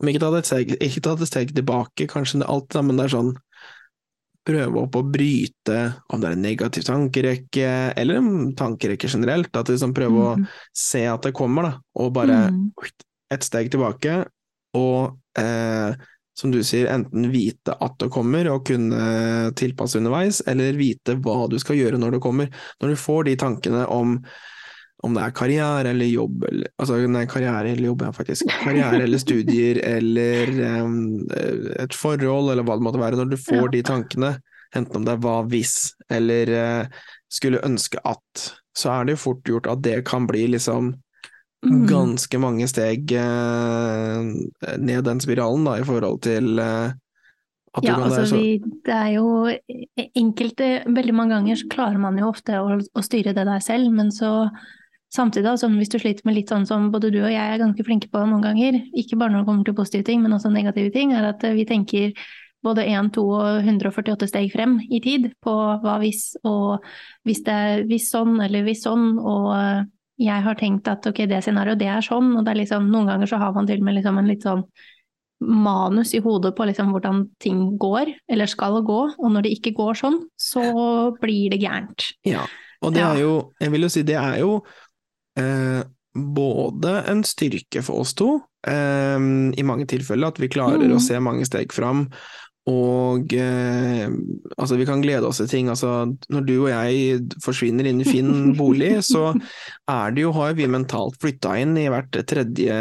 Om 0.00 0.10
ikke 0.10 0.22
ta 0.22 0.30
det 0.32 0.42
et 0.42 0.50
steg, 0.50 0.76
ikke 0.76 1.02
ta 1.04 1.16
det 1.16 1.26
et 1.26 1.32
steg 1.32 1.52
tilbake, 1.56 2.08
kanskje 2.10 2.42
det 2.42 2.50
alt, 2.52 2.78
men 2.82 3.00
det 3.00 3.08
er 3.08 3.16
sånn 3.16 3.34
prøve 4.46 4.84
opp 4.84 4.96
å 4.98 5.02
bryte 5.02 5.78
om 6.14 6.22
det 6.22 6.28
er 6.28 6.36
en 6.36 6.44
negativ 6.44 6.86
tankerekke, 6.86 7.70
eller 7.98 8.20
en 8.20 8.52
tankerekke 8.58 9.10
generelt. 9.10 9.50
At 9.58 9.72
liksom 9.72 9.94
prøve 9.96 10.14
mm. 10.38 10.44
å 10.46 10.76
se 10.76 11.02
at 11.10 11.26
det 11.26 11.34
kommer, 11.36 11.66
da, 11.66 11.72
og 11.98 12.12
bare 12.14 12.44
mm. 12.54 12.60
et 13.34 13.46
steg 13.46 13.72
tilbake, 13.74 14.20
og 14.78 15.40
eh, 15.40 15.96
som 16.36 16.52
du 16.52 16.60
sier, 16.66 16.90
enten 16.92 17.30
vite 17.32 17.74
at 17.80 17.96
det 18.02 18.10
kommer 18.12 18.50
og 18.52 18.66
kunne 18.68 19.52
tilpasse 19.56 19.98
underveis, 19.98 20.42
eller 20.46 20.76
vite 20.78 21.16
hva 21.24 21.46
du 21.50 21.56
skal 21.62 21.80
gjøre 21.80 22.00
når 22.00 22.16
det 22.16 22.24
kommer. 22.24 22.50
Når 22.82 22.92
du 22.92 23.00
får 23.00 23.30
de 23.30 23.38
tankene 23.40 23.86
om 23.92 24.18
om 25.04 25.16
det 25.16 25.22
er 25.22 25.34
karriere 25.36 25.92
eller 25.92 26.08
jobb 26.08 26.44
eller, 26.48 26.70
Altså, 26.80 26.98
nei, 27.10 27.26
karriere 27.28 27.72
eller 27.72 27.90
jobb, 27.90 28.04
ja, 28.06 28.12
faktisk. 28.16 28.48
Karriere 28.62 29.02
eller 29.04 29.20
studier 29.20 29.80
eller 29.96 30.52
um, 30.82 30.98
et 31.76 31.96
forhold 31.96 32.52
eller 32.52 32.66
hva 32.66 32.78
det 32.78 32.86
måtte 32.86 33.02
være. 33.02 33.20
Når 33.20 33.32
du 33.32 33.38
får 33.40 33.66
ja. 33.66 33.72
de 33.76 33.82
tankene, 33.86 34.32
enten 34.76 35.00
om 35.00 35.06
det 35.06 35.16
er 35.16 35.24
hva 35.24 35.40
hvis 35.50 35.76
eller 36.12 36.54
uh, 36.56 37.02
skulle 37.32 37.64
ønske 37.66 38.00
at, 38.08 38.46
så 38.76 38.92
er 38.94 39.06
det 39.06 39.16
jo 39.16 39.24
fort 39.26 39.48
gjort 39.48 39.68
at 39.72 39.82
det 39.84 39.98
kan 40.08 40.28
bli 40.28 40.46
liksom 40.54 40.94
mm. 41.66 41.82
ganske 41.90 42.40
mange 42.40 42.68
steg 42.70 43.12
uh, 43.16 44.22
ned 44.80 45.04
den 45.06 45.20
spiralen, 45.22 45.66
da, 45.68 45.76
i 45.80 45.86
forhold 45.86 46.22
til 46.24 46.56
uh, 46.56 46.94
ja, 47.84 47.98
altså 48.00 48.24
så... 48.30 48.38
vi, 48.40 48.56
det 48.86 48.94
er 48.94 49.10
jo 49.18 49.26
enkelte 50.16 50.68
Veldig 50.88 51.12
mange 51.12 51.34
ganger 51.34 51.58
så 51.60 51.66
klarer 51.68 52.00
man 52.00 52.16
jo 52.16 52.30
ofte 52.30 52.56
å, 52.56 52.78
å 52.80 53.02
styre 53.04 53.34
det 53.36 53.44
der 53.44 53.60
selv, 53.60 53.90
men 53.92 54.08
så 54.14 54.48
Samtidig, 55.14 55.48
altså, 55.48 55.68
hvis 55.70 55.92
du 55.92 56.00
sliter 56.02 56.26
med 56.26 56.34
litt 56.36 56.50
sånn 56.50 56.66
som 56.68 56.88
både 56.92 57.12
du 57.14 57.20
og 57.22 57.30
jeg 57.30 57.40
er 57.40 57.60
ganske 57.62 57.84
flinke 57.86 58.10
på 58.12 58.24
noen 58.26 58.42
ganger, 58.42 58.80
ikke 58.98 59.18
bare 59.20 59.32
når 59.32 59.44
det 59.44 59.48
kommer 59.48 59.68
til 59.68 59.76
positive 59.78 60.06
ting, 60.08 60.24
men 60.24 60.34
også 60.34 60.50
negative 60.52 60.90
ting, 60.92 61.14
er 61.14 61.30
at 61.30 61.46
vi 61.56 61.64
tenker 61.68 62.26
både 62.66 62.86
1, 62.90 63.12
2 63.14 63.22
og 63.22 63.60
148 63.62 64.28
steg 64.30 64.50
frem 64.52 64.78
i 64.90 65.00
tid 65.04 65.30
på 65.44 65.54
hva 65.82 65.98
hvis, 66.02 66.32
og 66.48 66.82
hvis 67.26 67.44
det 67.46 67.54
er 67.54 67.84
hvis 67.86 68.10
sånn 68.10 68.40
eller 68.42 68.66
hvis 68.66 68.82
sånn, 68.86 69.14
og 69.20 69.52
jeg 70.18 70.44
har 70.46 70.58
tenkt 70.58 70.88
at 70.90 71.06
ok, 71.06 71.22
det 71.30 71.42
scenarioet, 71.44 71.80
det 71.80 71.90
er 71.92 72.04
sånn, 72.04 72.32
og 72.38 72.44
det 72.44 72.54
er 72.54 72.62
liksom, 72.64 72.90
noen 72.92 73.10
ganger 73.12 73.30
så 73.30 73.40
har 73.40 73.54
man 73.56 73.68
til 73.68 73.82
og 73.82 73.88
med 73.88 73.98
liksom 73.98 74.20
en 74.20 74.30
litt 74.30 74.46
sånn 74.46 74.64
manus 75.46 76.14
i 76.16 76.22
hodet 76.24 76.54
på 76.56 76.64
liksom 76.64 76.94
hvordan 76.94 77.26
ting 77.44 77.76
går, 77.80 78.14
eller 78.32 78.48
skal 78.48 78.80
gå, 78.86 79.00
og 79.12 79.34
når 79.34 79.46
det 79.46 79.56
ikke 79.58 79.74
går 79.76 79.98
sånn, 80.00 80.22
så 80.40 80.64
blir 81.20 81.52
det 81.52 81.60
gærent. 81.60 82.08
Ja, 82.26 82.46
og 82.80 82.96
det 82.96 83.04
er 83.04 83.20
jo, 83.20 83.34
jeg 83.60 83.72
vil 83.74 83.86
jo 83.86 83.92
si, 83.92 84.04
det 84.06 84.16
er 84.20 84.40
jo 84.40 84.62
eh, 85.40 85.82
både 86.16 86.94
en 87.10 87.22
styrke 87.28 87.82
for 87.84 88.02
oss 88.02 88.14
to, 88.16 88.38
eh, 88.66 89.18
i 89.56 89.66
mange 89.66 89.88
tilfeller, 89.90 90.32
at 90.32 90.40
vi 90.42 90.50
klarer 90.52 90.86
mm. 90.86 90.96
å 90.96 91.02
se 91.02 91.20
mange 91.22 91.46
steg 91.48 91.74
fram, 91.76 92.06
og 92.66 93.30
eh, 93.38 94.08
altså, 94.56 94.74
vi 94.74 94.86
kan 94.88 95.02
glede 95.02 95.28
oss 95.28 95.38
til 95.38 95.46
ting. 95.50 95.68
Altså, 95.70 96.08
når 96.34 96.46
du 96.48 96.54
og 96.56 96.70
jeg 96.72 97.20
forsvinner 97.44 97.86
inn 97.86 98.00
i 98.02 98.06
fin 98.08 98.30
bolig, 98.58 98.90
så 99.06 99.28
er 99.86 100.16
det 100.16 100.24
jo, 100.24 100.32
har 100.34 100.56
vi 100.58 100.66
mentalt 100.70 101.14
flytta 101.22 101.54
inn 101.62 101.76
i 101.78 101.86
hvert 101.92 102.10
tredje 102.26 102.78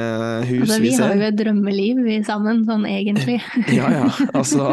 hus 0.49 0.63
altså, 0.65 0.79
vi, 0.81 0.89
vi 0.89 0.95
ser. 0.95 1.13
Vi 1.13 1.21
har 1.21 1.21
jo 1.21 1.27
et 1.29 1.37
drømmeliv 1.43 2.01
vi 2.07 2.17
sammen, 2.25 2.63
sånn 2.65 2.87
egentlig. 2.89 3.37
ja, 3.77 3.91
ja. 3.93 4.09
Altså, 4.33 4.71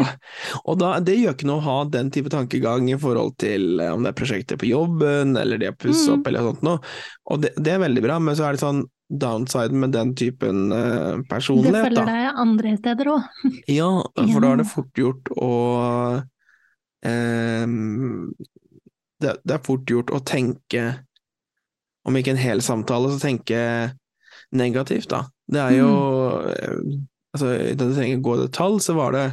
og 0.63 0.81
da, 0.81 0.95
det 1.05 1.19
gjør 1.19 1.37
ikke 1.37 1.51
noe 1.51 1.61
å 1.61 1.67
ha 1.67 1.77
den 1.93 2.09
type 2.13 2.33
tankegang 2.33 2.89
i 2.89 2.97
forhold 2.97 3.37
til 3.43 3.83
eh, 3.83 3.93
om 3.93 4.01
det 4.01 4.15
er 4.15 4.17
prosjekter 4.17 4.57
på 4.57 4.71
jobben, 4.71 5.37
eller 5.37 5.61
det 5.61 5.75
å 5.75 5.77
pusse 5.77 6.09
opp, 6.09 6.25
mm. 6.25 6.31
eller 6.31 6.49
sånt 6.49 6.65
noe. 6.65 6.81
Og 7.29 7.45
det, 7.45 7.53
det 7.61 7.77
er 7.77 7.85
veldig 7.85 8.01
bra, 8.09 8.17
men 8.17 8.39
så 8.39 8.49
er 8.49 8.57
det 8.57 8.65
sånn 8.65 8.81
downside 9.09 9.75
med 9.77 9.91
den 9.93 10.15
typen 10.15 10.71
uh, 10.71 11.21
personlighet. 11.29 11.75
Det 11.75 11.87
følger 11.87 12.09
deg 12.09 12.43
andre 12.43 12.75
steder 12.77 13.11
òg. 13.13 13.41
ja, 13.79 13.89
for 14.17 14.43
da 14.45 14.51
er 14.51 14.61
det 14.61 14.67
fort 14.69 15.01
gjort 15.03 15.33
å 15.35 15.53
um, 17.05 18.29
det, 19.23 19.35
det, 19.43 19.55
er 19.55 19.65
fort 19.65 19.89
gjort 19.89 20.13
å 20.13 20.21
tenke, 20.27 20.85
om 22.07 22.19
ikke 22.19 22.33
en 22.33 22.43
hel 22.43 22.63
samtale, 22.65 23.11
så 23.13 23.21
tenke 23.21 23.59
negativt, 24.53 25.09
da. 25.13 25.23
Det 25.53 25.59
er 25.59 25.75
jo 25.75 25.89
mm. 25.89 27.03
altså, 27.35 27.49
Uten 27.51 27.73
at 27.73 27.89
jeg 27.89 27.97
trenger 27.97 28.21
å 28.21 28.25
gå 28.27 28.37
i 28.37 28.43
detalj, 28.45 28.79
så 28.85 28.95
var 28.97 29.15
det 29.15 29.25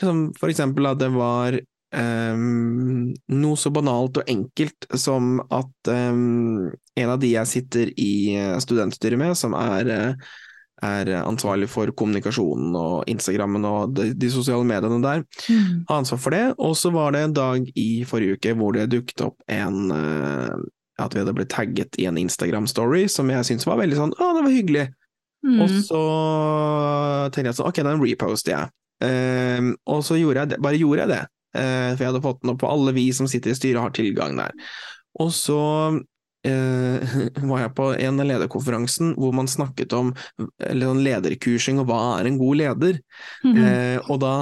liksom, 0.00 0.26
for 0.38 0.52
eksempel 0.52 0.90
at 0.90 1.00
det 1.02 1.12
var 1.14 1.60
Um, 1.94 3.12
noe 3.30 3.54
så 3.54 3.70
banalt 3.70 4.16
og 4.18 4.30
enkelt 4.30 4.88
som 4.98 5.36
at 5.54 5.90
um, 5.94 6.72
en 7.00 7.10
av 7.10 7.20
de 7.22 7.32
jeg 7.34 7.50
sitter 7.50 7.92
i 8.00 8.34
eh, 8.38 8.56
studentstyret 8.62 9.18
med, 9.18 9.34
som 9.38 9.54
er, 9.58 9.90
eh, 9.90 10.34
er 10.84 11.10
ansvarlig 11.22 11.68
for 11.72 11.90
kommunikasjonen 11.96 12.74
og 12.78 13.10
Instagrammen 13.10 13.66
og 13.66 13.96
de, 13.96 14.10
de 14.18 14.30
sosiale 14.30 14.66
mediene 14.68 15.00
der, 15.02 15.24
mm. 15.48 15.84
har 15.88 16.02
ansvar 16.02 16.22
for 16.22 16.36
det. 16.36 16.44
Og 16.62 16.76
så 16.78 16.92
var 16.94 17.14
det 17.14 17.24
en 17.24 17.36
dag 17.36 17.68
i 17.80 17.88
forrige 18.08 18.38
uke 18.38 18.54
hvor 18.58 18.76
det 18.76 18.90
dukket 18.92 19.26
opp 19.26 19.38
en 19.50 19.90
uh, 19.90 20.54
At 21.00 21.14
vi 21.14 21.22
hadde 21.22 21.34
blitt 21.34 21.50
tagget 21.50 21.96
i 21.98 22.06
en 22.06 22.18
Instagram-story 22.20 23.08
som 23.10 23.30
jeg 23.32 23.48
syntes 23.48 23.66
var 23.66 23.80
veldig 23.80 23.96
sånn 23.98 24.12
Å, 24.14 24.30
det 24.36 24.44
var 24.44 24.52
hyggelig! 24.54 24.88
Mm. 25.44 25.58
Og 25.60 25.72
så 25.84 26.02
tenkte 27.34 27.50
jeg 27.50 27.58
sånn 27.58 27.68
Ok, 27.68 27.82
den 27.84 28.02
reposter 28.04 28.54
jeg. 28.54 28.74
Uh, 29.04 29.74
og 29.90 30.04
så 30.06 30.18
gjorde 30.20 30.44
jeg 30.44 30.54
det, 30.54 30.62
bare 30.62 30.78
gjorde 30.78 31.06
jeg 31.06 31.16
det. 31.16 31.22
Uh, 31.54 31.90
for 31.94 32.02
jeg 32.02 32.10
hadde 32.12 32.24
fått 32.24 32.42
den 32.42 32.54
opp, 32.54 32.62
på 32.62 32.70
alle 32.70 32.94
vi 32.94 33.08
som 33.14 33.30
sitter 33.30 33.52
i 33.52 33.58
styret 33.58 33.82
har 33.82 33.94
tilgang 33.94 34.38
der. 34.38 34.54
Og 35.22 35.30
så 35.34 35.58
eh, 36.44 37.14
var 37.50 37.62
jeg 37.62 37.72
på 37.76 37.88
en 37.94 38.20
av 38.20 38.28
lederkonferansen 38.28 39.14
hvor 39.20 39.34
man 39.36 39.50
snakket 39.50 39.94
om 39.96 40.12
lederkursing 40.60 41.80
og 41.82 41.88
hva 41.90 42.00
er 42.18 42.28
en 42.30 42.38
god 42.40 42.60
leder. 42.60 43.00
Mm 43.44 43.54
-hmm. 43.54 43.64
eh, 43.64 44.10
og 44.10 44.20
da 44.20 44.34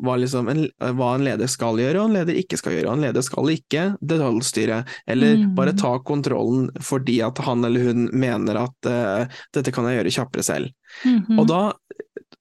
var 0.00 0.18
liksom 0.18 0.48
en, 0.48 0.68
hva 0.96 1.14
en 1.14 1.24
leder 1.24 1.46
skal 1.46 1.78
gjøre 1.78 2.00
og 2.00 2.10
en 2.10 2.18
leder 2.18 2.34
ikke 2.34 2.56
skal 2.56 2.72
gjøre. 2.72 2.88
Og 2.88 2.98
en 2.98 3.06
leder 3.06 3.22
skal 3.22 3.50
ikke 3.50 3.96
detaljstyre, 4.00 4.84
eller 5.06 5.36
mm 5.36 5.48
bare 5.50 5.72
ta 5.72 5.98
kontrollen 5.98 6.70
fordi 6.80 7.20
at 7.22 7.38
han 7.38 7.64
eller 7.64 7.82
hun 7.84 8.08
mener 8.12 8.54
at 8.56 8.86
eh, 8.86 9.26
dette 9.52 9.72
kan 9.72 9.84
jeg 9.84 9.98
gjøre 9.98 10.10
kjappere 10.10 10.42
selv. 10.42 10.68
Mm 11.04 11.18
-hmm. 11.18 11.40
Og 11.40 11.48
da 11.48 11.72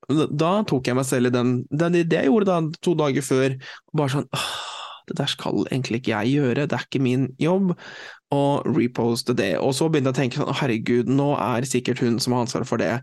da 0.09 0.63
tok 0.63 0.87
jeg 0.87 0.95
meg 0.95 1.05
selv 1.05 1.27
i 1.27 1.29
den 1.29 1.65
Det, 1.69 2.09
det 2.09 2.17
jeg 2.23 2.25
gjorde 2.25 2.45
da 2.45 2.61
to 2.81 2.95
dager 2.97 3.21
før, 3.21 3.55
bare 3.93 4.09
sånn 4.09 4.27
det 5.09 5.17
der 5.17 5.29
skal 5.31 5.65
egentlig 5.71 6.01
ikke 6.01 6.13
jeg 6.13 6.37
gjøre, 6.37 6.67
det 6.69 6.77
er 6.77 6.85
ikke 6.85 7.01
min 7.01 7.29
jobb, 7.41 7.73
og 8.35 8.67
reposte 8.75 9.33
det. 9.37 9.55
Og 9.61 9.73
så 9.77 9.87
begynte 9.89 10.11
jeg 10.11 10.17
å 10.17 10.19
tenke 10.19 10.41
sånn, 10.41 10.59
herregud, 10.61 11.09
nå 11.09 11.31
er 11.39 11.67
sikkert 11.69 12.03
hun 12.03 12.19
som 12.21 12.35
har 12.35 12.45
ansvaret 12.45 12.69
for 12.69 12.81
det, 12.81 12.99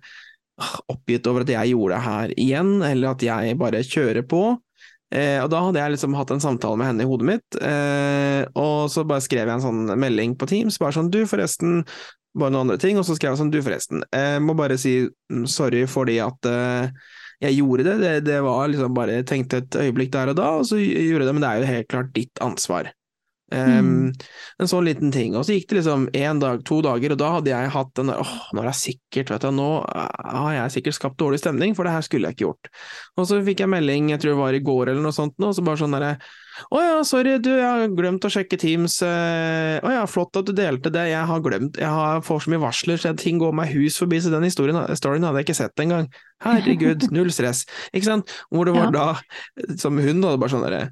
oppgitt 0.92 1.26
over 1.28 1.44
at 1.44 1.50
jeg 1.52 1.74
gjorde 1.74 1.96
det 1.96 2.04
her 2.06 2.36
igjen, 2.40 2.70
eller 2.86 3.12
at 3.12 3.24
jeg 3.26 3.58
bare 3.60 3.82
kjører 3.84 4.24
på. 4.28 4.44
Eh, 5.14 5.38
og 5.38 5.50
da 5.52 5.60
hadde 5.62 5.78
jeg 5.78 5.94
liksom 5.94 6.16
hatt 6.18 6.32
en 6.34 6.42
samtale 6.42 6.78
med 6.80 6.90
henne 6.90 7.04
i 7.04 7.08
hodet 7.08 7.28
mitt, 7.28 7.58
eh, 7.62 8.42
og 8.58 8.88
så 8.90 9.04
bare 9.06 9.22
skrev 9.22 9.44
jeg 9.44 9.54
en 9.54 9.62
sånn 9.62 9.92
melding 10.02 10.34
på 10.38 10.48
Teams, 10.50 10.80
bare 10.82 10.96
sånn 10.96 11.12
du, 11.14 11.20
forresten, 11.30 11.84
bare 12.36 12.52
noen 12.52 12.66
andre 12.66 12.80
ting, 12.82 12.98
og 12.98 13.06
så 13.06 13.14
skrev 13.14 13.34
jeg 13.34 13.42
sånn 13.44 13.52
du, 13.54 13.60
forresten, 13.62 14.02
jeg 14.10 14.42
må 14.42 14.56
bare 14.58 14.78
si 14.80 14.98
mm, 15.06 15.46
sorry 15.50 15.84
fordi 15.88 16.18
at 16.24 16.50
uh, 16.50 16.90
jeg 17.44 17.58
gjorde 17.60 17.86
det. 17.86 17.96
det. 18.02 18.12
det. 18.26 18.40
var 18.44 18.66
liksom 18.72 18.96
bare 18.96 19.22
tenkte 19.28 19.62
et 19.62 19.78
øyeblikk 19.86 20.12
der 20.14 20.32
og 20.32 20.38
da, 20.40 20.50
og 20.58 20.66
så 20.68 20.80
gjorde 20.80 21.22
jeg 21.22 21.28
det, 21.28 21.34
men 21.36 21.44
det 21.44 21.50
er 21.50 21.62
jo 21.62 21.70
helt 21.70 21.90
klart 21.92 22.14
ditt 22.16 22.42
ansvar. 22.44 22.90
Um, 23.54 23.86
mm. 23.86 24.06
En 24.58 24.70
sånn 24.70 24.88
liten 24.88 25.12
ting. 25.14 25.36
Og 25.38 25.44
så 25.46 25.54
gikk 25.54 25.68
det 25.70 25.78
liksom 25.78 26.08
én 26.16 26.40
dag, 26.42 26.64
to 26.66 26.80
dager, 26.82 27.14
og 27.14 27.20
da 27.20 27.28
hadde 27.36 27.52
jeg 27.52 27.74
hatt 27.76 27.92
den 27.98 28.10
der 28.10 28.22
åh, 28.22 28.32
nå 28.50 28.62
er 28.62 28.70
det 28.70 28.78
sikkert, 28.80 29.30
vet 29.30 29.46
du, 29.46 29.52
nå 29.54 29.68
har 29.86 30.56
jeg 30.56 30.78
sikkert 30.78 30.98
skapt 30.98 31.20
dårlig 31.22 31.38
stemning, 31.42 31.76
for 31.78 31.86
det 31.86 31.94
her 31.94 32.06
skulle 32.06 32.30
jeg 32.30 32.38
ikke 32.38 32.48
gjort. 32.48 32.72
Og 33.14 33.28
så 33.30 33.38
fikk 33.46 33.62
jeg 33.62 33.70
melding, 33.70 34.10
jeg 34.10 34.22
tror 34.22 34.34
det 34.34 34.40
var 34.40 34.58
i 34.58 34.64
går 34.66 34.90
eller 34.90 35.06
noe 35.06 35.14
sånt, 35.14 35.38
og 35.38 35.54
så 35.54 35.64
bare 35.66 35.82
sånn 35.84 35.94
derre 35.94 36.16
å 36.72 36.80
ja, 36.80 37.00
sorry, 37.04 37.34
du, 37.42 37.50
jeg 37.52 37.66
har 37.66 37.90
glemt 37.92 38.24
å 38.24 38.30
sjekke 38.32 38.56
Teams. 38.60 38.94
Eh, 39.04 39.76
å 39.84 39.92
ja, 39.92 40.04
flott 40.08 40.38
at 40.40 40.48
du 40.48 40.54
delte 40.56 40.88
det, 40.92 41.04
jeg 41.10 41.28
har 41.28 41.42
glemt, 41.44 41.76
jeg 41.80 41.90
har, 41.92 42.22
får 42.24 42.46
så 42.46 42.52
mye 42.52 42.62
varsler, 42.62 43.00
så 43.00 43.12
ting 43.18 43.40
går 43.42 43.52
meg 43.56 43.74
hus 43.76 43.98
forbi, 44.00 44.22
så 44.24 44.32
den 44.32 44.46
historien, 44.48 44.78
storyen 44.96 45.26
hadde 45.28 45.42
jeg 45.42 45.50
ikke 45.50 45.58
sett 45.60 45.84
engang. 45.84 46.08
Herregud, 46.46 47.10
null 47.12 47.28
stress. 47.34 47.66
Ikke 47.92 48.08
sant? 48.08 48.32
Hvor 48.48 48.68
det 48.68 48.76
var 48.76 48.88
ja. 48.88 48.94
da, 48.96 49.74
som 49.76 50.00
hun, 50.00 50.24
hadde 50.24 50.40
bare 50.40 50.54
sånn 50.54 50.64
derre 50.64 50.86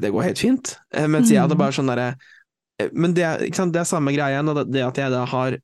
Det 0.00 0.10
går 0.10 0.30
helt 0.30 0.40
fint. 0.40 0.74
Eh, 0.94 1.06
mens 1.10 1.30
jeg 1.30 1.42
hadde 1.42 1.56
mm. 1.56 1.60
bare 1.60 1.76
sånn 1.76 1.90
derre 1.90 2.08
eh, 2.80 2.90
Men 2.92 3.14
det, 3.14 3.26
det 3.46 3.80
er 3.82 3.88
samme 3.88 4.14
greia, 4.14 4.42
det 4.42 4.82
at 4.82 4.98
jeg 5.00 5.14
da 5.14 5.24
har 5.30 5.58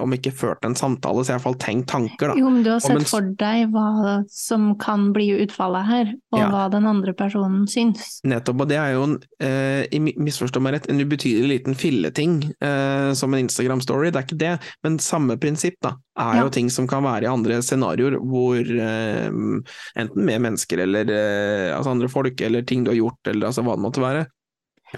om 0.00 0.14
ikke 0.16 0.32
ført 0.34 0.64
en 0.66 0.76
samtale, 0.78 1.24
så 1.24 1.34
iallfall 1.34 1.56
tenkt 1.60 1.88
tanker, 1.92 2.32
da. 2.32 2.36
Jo, 2.38 2.50
men 2.52 2.64
du 2.64 2.70
har 2.72 2.80
sett 2.82 2.96
en... 2.96 3.06
for 3.08 3.26
deg 3.40 3.72
hva 3.74 4.18
som 4.32 4.72
kan 4.80 5.10
bli 5.14 5.28
utfallet 5.44 5.88
her, 5.88 6.12
og 6.32 6.40
ja. 6.40 6.48
hva 6.52 6.66
den 6.72 6.88
andre 6.88 7.14
personen 7.16 7.66
syns. 7.70 8.20
Nettopp, 8.28 8.64
og 8.64 8.70
det 8.72 8.78
er 8.80 8.94
jo 8.96 9.06
en, 9.08 9.16
eh, 9.44 9.98
misforstå 9.98 10.62
meg 10.64 10.76
rett, 10.76 10.88
en 10.92 11.02
ubetydelig 11.02 11.50
liten 11.56 11.78
filleting, 11.78 12.38
eh, 12.64 13.12
som 13.18 13.34
en 13.34 13.44
Instagram-story, 13.44 14.10
det 14.10 14.22
er 14.22 14.28
ikke 14.28 14.40
det, 14.42 14.54
men 14.86 15.00
samme 15.02 15.38
prinsipp, 15.42 15.78
da, 15.84 15.96
er 16.20 16.38
ja. 16.38 16.46
jo 16.46 16.54
ting 16.54 16.70
som 16.72 16.88
kan 16.90 17.04
være 17.06 17.26
i 17.26 17.32
andre 17.32 17.60
scenarioer, 17.64 18.18
hvor 18.20 18.60
eh, 18.60 19.28
enten 19.28 20.28
med 20.28 20.46
mennesker 20.48 20.84
eller 20.86 21.08
eh, 21.12 21.72
altså 21.76 21.94
andre 21.96 22.10
folk, 22.12 22.40
eller 22.44 22.64
ting 22.68 22.86
du 22.86 22.92
har 22.92 23.00
gjort, 23.00 23.32
eller 23.32 23.50
altså 23.50 23.64
hva 23.66 23.76
det 23.78 23.86
måtte 23.86 24.04
være. 24.04 24.26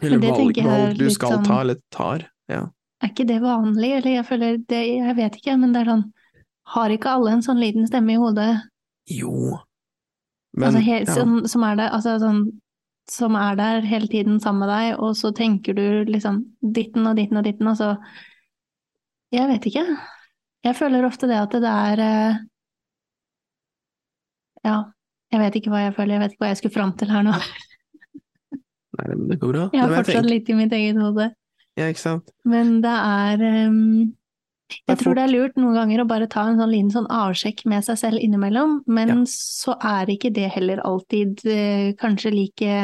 Eller 0.03 0.19
valg, 0.19 0.59
valg 0.59 0.99
du 0.99 1.07
skal 1.13 1.39
sånn... 1.39 1.47
ta, 1.47 1.61
eller 1.63 1.79
tar. 1.95 2.27
Ja. 2.51 2.65
Er 3.05 3.11
ikke 3.13 3.27
det 3.29 3.43
vanlig, 3.43 3.91
eller 3.99 4.15
jeg 4.15 4.25
føler 4.25 4.61
det, 4.71 4.81
jeg 4.89 5.15
vet 5.19 5.35
ikke, 5.37 5.59
men 5.61 5.75
det 5.75 5.83
er 5.83 5.91
sånn 5.93 6.05
Har 6.73 6.93
ikke 6.95 7.13
alle 7.13 7.35
en 7.35 7.43
sånn 7.45 7.61
liten 7.61 7.85
stemme 7.85 8.15
i 8.15 8.21
hodet? 8.21 8.53
Jo. 9.13 9.59
Men, 10.57 10.71
altså, 10.71 10.81
helt, 10.87 11.11
ja. 11.11 11.17
som, 11.19 11.35
som, 11.51 11.67
er 11.69 11.77
det, 11.77 11.89
altså, 11.93 12.15
sånn, 12.23 12.41
som 13.11 13.37
er 13.37 13.59
der 13.61 13.85
hele 13.85 14.09
tiden 14.09 14.39
sammen 14.41 14.65
med 14.65 14.73
deg, 14.73 15.03
og 15.05 15.13
så 15.19 15.35
tenker 15.37 15.77
du 15.77 16.09
liksom 16.09 16.41
ditten 16.63 17.05
og 17.11 17.19
ditten 17.21 17.43
og 17.43 17.45
ditten, 17.45 17.69
og 17.69 17.77
så 17.77 17.91
Jeg 19.35 19.51
vet 19.51 19.69
ikke. 19.69 19.85
Jeg 20.65 20.77
føler 20.79 21.05
ofte 21.05 21.29
det 21.29 21.37
at 21.43 21.61
det 21.61 21.71
er 21.75 22.03
eh, 22.07 22.43
Ja, 24.65 24.79
jeg 25.35 25.43
vet 25.43 25.61
ikke 25.61 25.75
hva 25.75 25.85
jeg 25.85 25.97
føler, 25.99 26.17
jeg 26.17 26.25
vet 26.25 26.33
ikke 26.33 26.47
hva 26.47 26.53
jeg 26.55 26.63
skulle 26.63 26.79
fram 26.79 26.97
til 26.97 27.13
her 27.13 27.27
nå. 27.27 27.37
Nei, 28.95 29.07
men 29.11 29.27
det 29.29 29.43
går 29.43 29.53
bra. 29.53 29.65
Jeg 29.75 29.83
har 29.83 29.97
fortsatt 29.99 30.31
litt 30.31 30.49
i 30.49 30.57
mitt 30.57 30.73
eget 30.73 30.97
hode. 31.03 31.35
Ja, 31.79 31.89
ikke 31.91 32.03
sant. 32.03 32.35
Men 32.47 32.77
det 32.85 32.93
er 32.93 33.41
um, 33.69 34.13
Jeg 34.87 34.99
tror 35.01 35.17
det 35.19 35.25
er 35.25 35.33
lurt 35.33 35.57
noen 35.59 35.79
ganger 35.79 36.03
å 36.03 36.09
bare 36.11 36.29
ta 36.31 36.47
en 36.49 36.61
sånn 36.61 36.71
liten 36.73 36.93
sånn 36.95 37.09
avsjekk 37.11 37.65
med 37.71 37.87
seg 37.87 37.99
selv 38.01 38.23
innimellom, 38.23 38.81
men 38.87 39.13
ja. 39.13 39.17
så 39.31 39.75
er 39.83 40.13
ikke 40.15 40.33
det 40.35 40.53
heller 40.55 40.83
alltid 40.87 41.43
uh, 41.49 41.89
kanskje 42.01 42.35
like, 42.35 42.77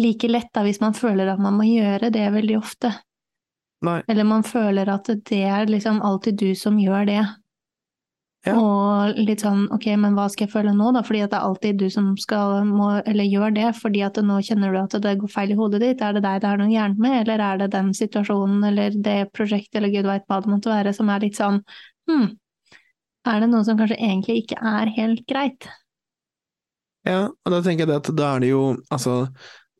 like 0.00 0.32
lett 0.32 0.50
da, 0.56 0.64
hvis 0.66 0.80
man 0.84 0.96
føler 0.96 1.30
at 1.32 1.42
man 1.42 1.58
må 1.60 1.68
gjøre 1.68 2.12
det 2.14 2.24
veldig 2.34 2.56
ofte. 2.60 2.94
Nei. 3.84 4.00
Eller 4.10 4.26
man 4.26 4.42
føler 4.42 4.88
at 4.90 5.06
det 5.28 5.44
er 5.46 5.68
liksom 5.70 6.00
alltid 6.02 6.40
du 6.40 6.48
som 6.58 6.80
gjør 6.82 7.06
det. 7.06 7.20
Ja. 8.46 8.54
Og 8.54 8.77
litt 9.16 9.44
sånn 9.44 9.66
ok, 9.74 9.86
men 10.00 10.16
hva 10.16 10.26
skal 10.32 10.46
jeg 10.46 10.52
føle 10.52 10.72
nå, 10.76 10.90
da, 10.96 11.02
fordi 11.06 11.22
at 11.24 11.32
det 11.32 11.38
er 11.38 11.46
alltid 11.48 11.78
du 11.80 11.86
som 11.92 12.10
skal 12.20 12.66
må, 12.68 12.90
eller 13.08 13.28
gjør 13.28 13.54
det, 13.56 13.68
fordi 13.78 14.02
at 14.06 14.20
nå 14.24 14.40
kjenner 14.44 14.74
du 14.74 14.80
at 14.80 14.98
det 15.04 15.14
går 15.20 15.32
feil 15.32 15.54
i 15.54 15.58
hodet 15.58 15.80
ditt. 15.84 16.02
Er 16.04 16.16
det 16.16 16.24
deg 16.26 16.42
det 16.42 16.50
er 16.50 16.60
noe 16.60 16.72
gærent 16.72 17.00
med, 17.02 17.20
eller 17.22 17.44
er 17.44 17.62
det 17.62 17.70
den 17.76 17.94
situasjonen 17.96 18.66
eller 18.70 18.98
det 19.08 19.18
prosjektet 19.36 19.80
eller 19.80 19.94
gud 19.94 20.10
veit 20.10 20.28
hva 20.28 20.42
det 20.44 20.52
måtte 20.52 20.72
være, 20.72 20.94
som 20.96 21.10
er 21.14 21.24
litt 21.24 21.38
sånn 21.38 21.62
hm, 22.08 22.28
er 23.28 23.42
det 23.42 23.48
noe 23.50 23.64
som 23.66 23.78
kanskje 23.78 23.98
egentlig 23.98 24.42
ikke 24.42 24.58
er 24.64 24.92
helt 24.96 25.24
greit? 25.28 25.68
Ja, 27.06 27.28
og 27.28 27.52
da 27.52 27.60
tenker 27.64 27.86
jeg 27.88 28.00
at 28.00 28.12
da 28.16 28.34
er 28.34 28.44
det 28.44 28.52
jo 28.52 28.62
altså, 28.92 29.20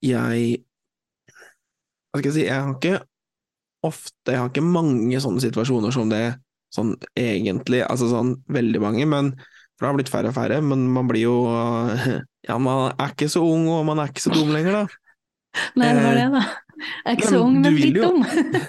jeg 0.05 0.65
Hva 2.09 2.21
skal 2.21 2.29
jeg 2.31 2.37
si, 2.37 2.45
jeg 2.47 2.65
har 2.65 2.75
ikke 2.75 3.01
ofte, 3.85 4.33
jeg 4.33 4.41
har 4.41 4.51
ikke 4.51 4.65
mange 4.65 5.21
sånne 5.23 5.43
situasjoner 5.45 5.93
som 5.95 6.09
det 6.11 6.23
sånn 6.75 6.95
egentlig, 7.17 7.83
altså 7.87 8.11
sånn 8.11 8.37
veldig 8.53 8.83
mange, 8.85 9.07
men 9.09 9.33
for 9.79 9.87
det 9.87 9.91
har 9.91 9.99
blitt 9.99 10.13
færre 10.13 10.33
og 10.33 10.37
færre, 10.37 10.61
men 10.65 10.89
man 10.91 11.11
blir 11.11 11.29
jo 11.29 11.37
Ja, 12.49 12.57
man 12.63 12.95
er 12.95 13.13
ikke 13.13 13.29
så 13.31 13.43
ung, 13.45 13.67
og 13.71 13.85
man 13.87 14.01
er 14.01 14.11
ikke 14.11 14.25
så 14.25 14.33
dum 14.33 14.51
lenger, 14.55 14.81
da. 14.81 14.87
Nei, 15.81 15.93
det 15.95 16.03
var 16.05 16.19
det, 16.19 16.27
da. 16.33 16.43
Jeg 16.79 17.11
er 17.11 17.17
ikke 17.17 17.31
så 17.33 17.41
ung, 17.43 17.57
men 17.61 17.77
litt 17.77 17.97
dum. 17.97 18.21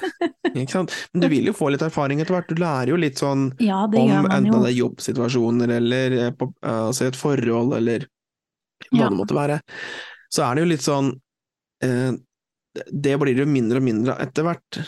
ikke 0.63 0.73
sant. 0.73 0.93
Men 1.13 1.23
du 1.23 1.27
vil 1.31 1.49
jo 1.51 1.55
få 1.55 1.69
litt 1.73 1.83
erfaring 1.85 2.21
etter 2.23 2.35
hvert. 2.35 2.49
Du 2.49 2.61
lærer 2.61 2.91
jo 2.93 2.99
litt 2.99 3.21
sånn 3.21 3.49
ja, 3.61 3.83
om 3.85 4.29
enten 4.29 4.55
det 4.55 4.71
er 4.71 4.77
jobbsituasjoner 4.79 5.75
eller 5.77 6.15
eh, 6.17 6.31
på, 6.35 6.49
altså 6.65 7.09
et 7.09 7.19
forhold 7.19 7.75
eller 7.77 8.07
hva 8.89 9.03
ja. 9.03 9.11
det 9.11 9.19
måtte 9.19 9.37
være. 9.37 9.59
Så 10.33 10.45
er 10.45 10.57
det 10.57 10.63
jo 10.65 10.71
litt 10.71 10.85
sånn 10.85 11.11
eh, 11.85 12.11
Det 12.89 13.15
blir 13.21 13.43
jo 13.43 13.47
mindre 13.49 13.81
og 13.81 13.85
mindre 13.85 14.17
etter 14.25 14.47
hvert. 14.47 14.81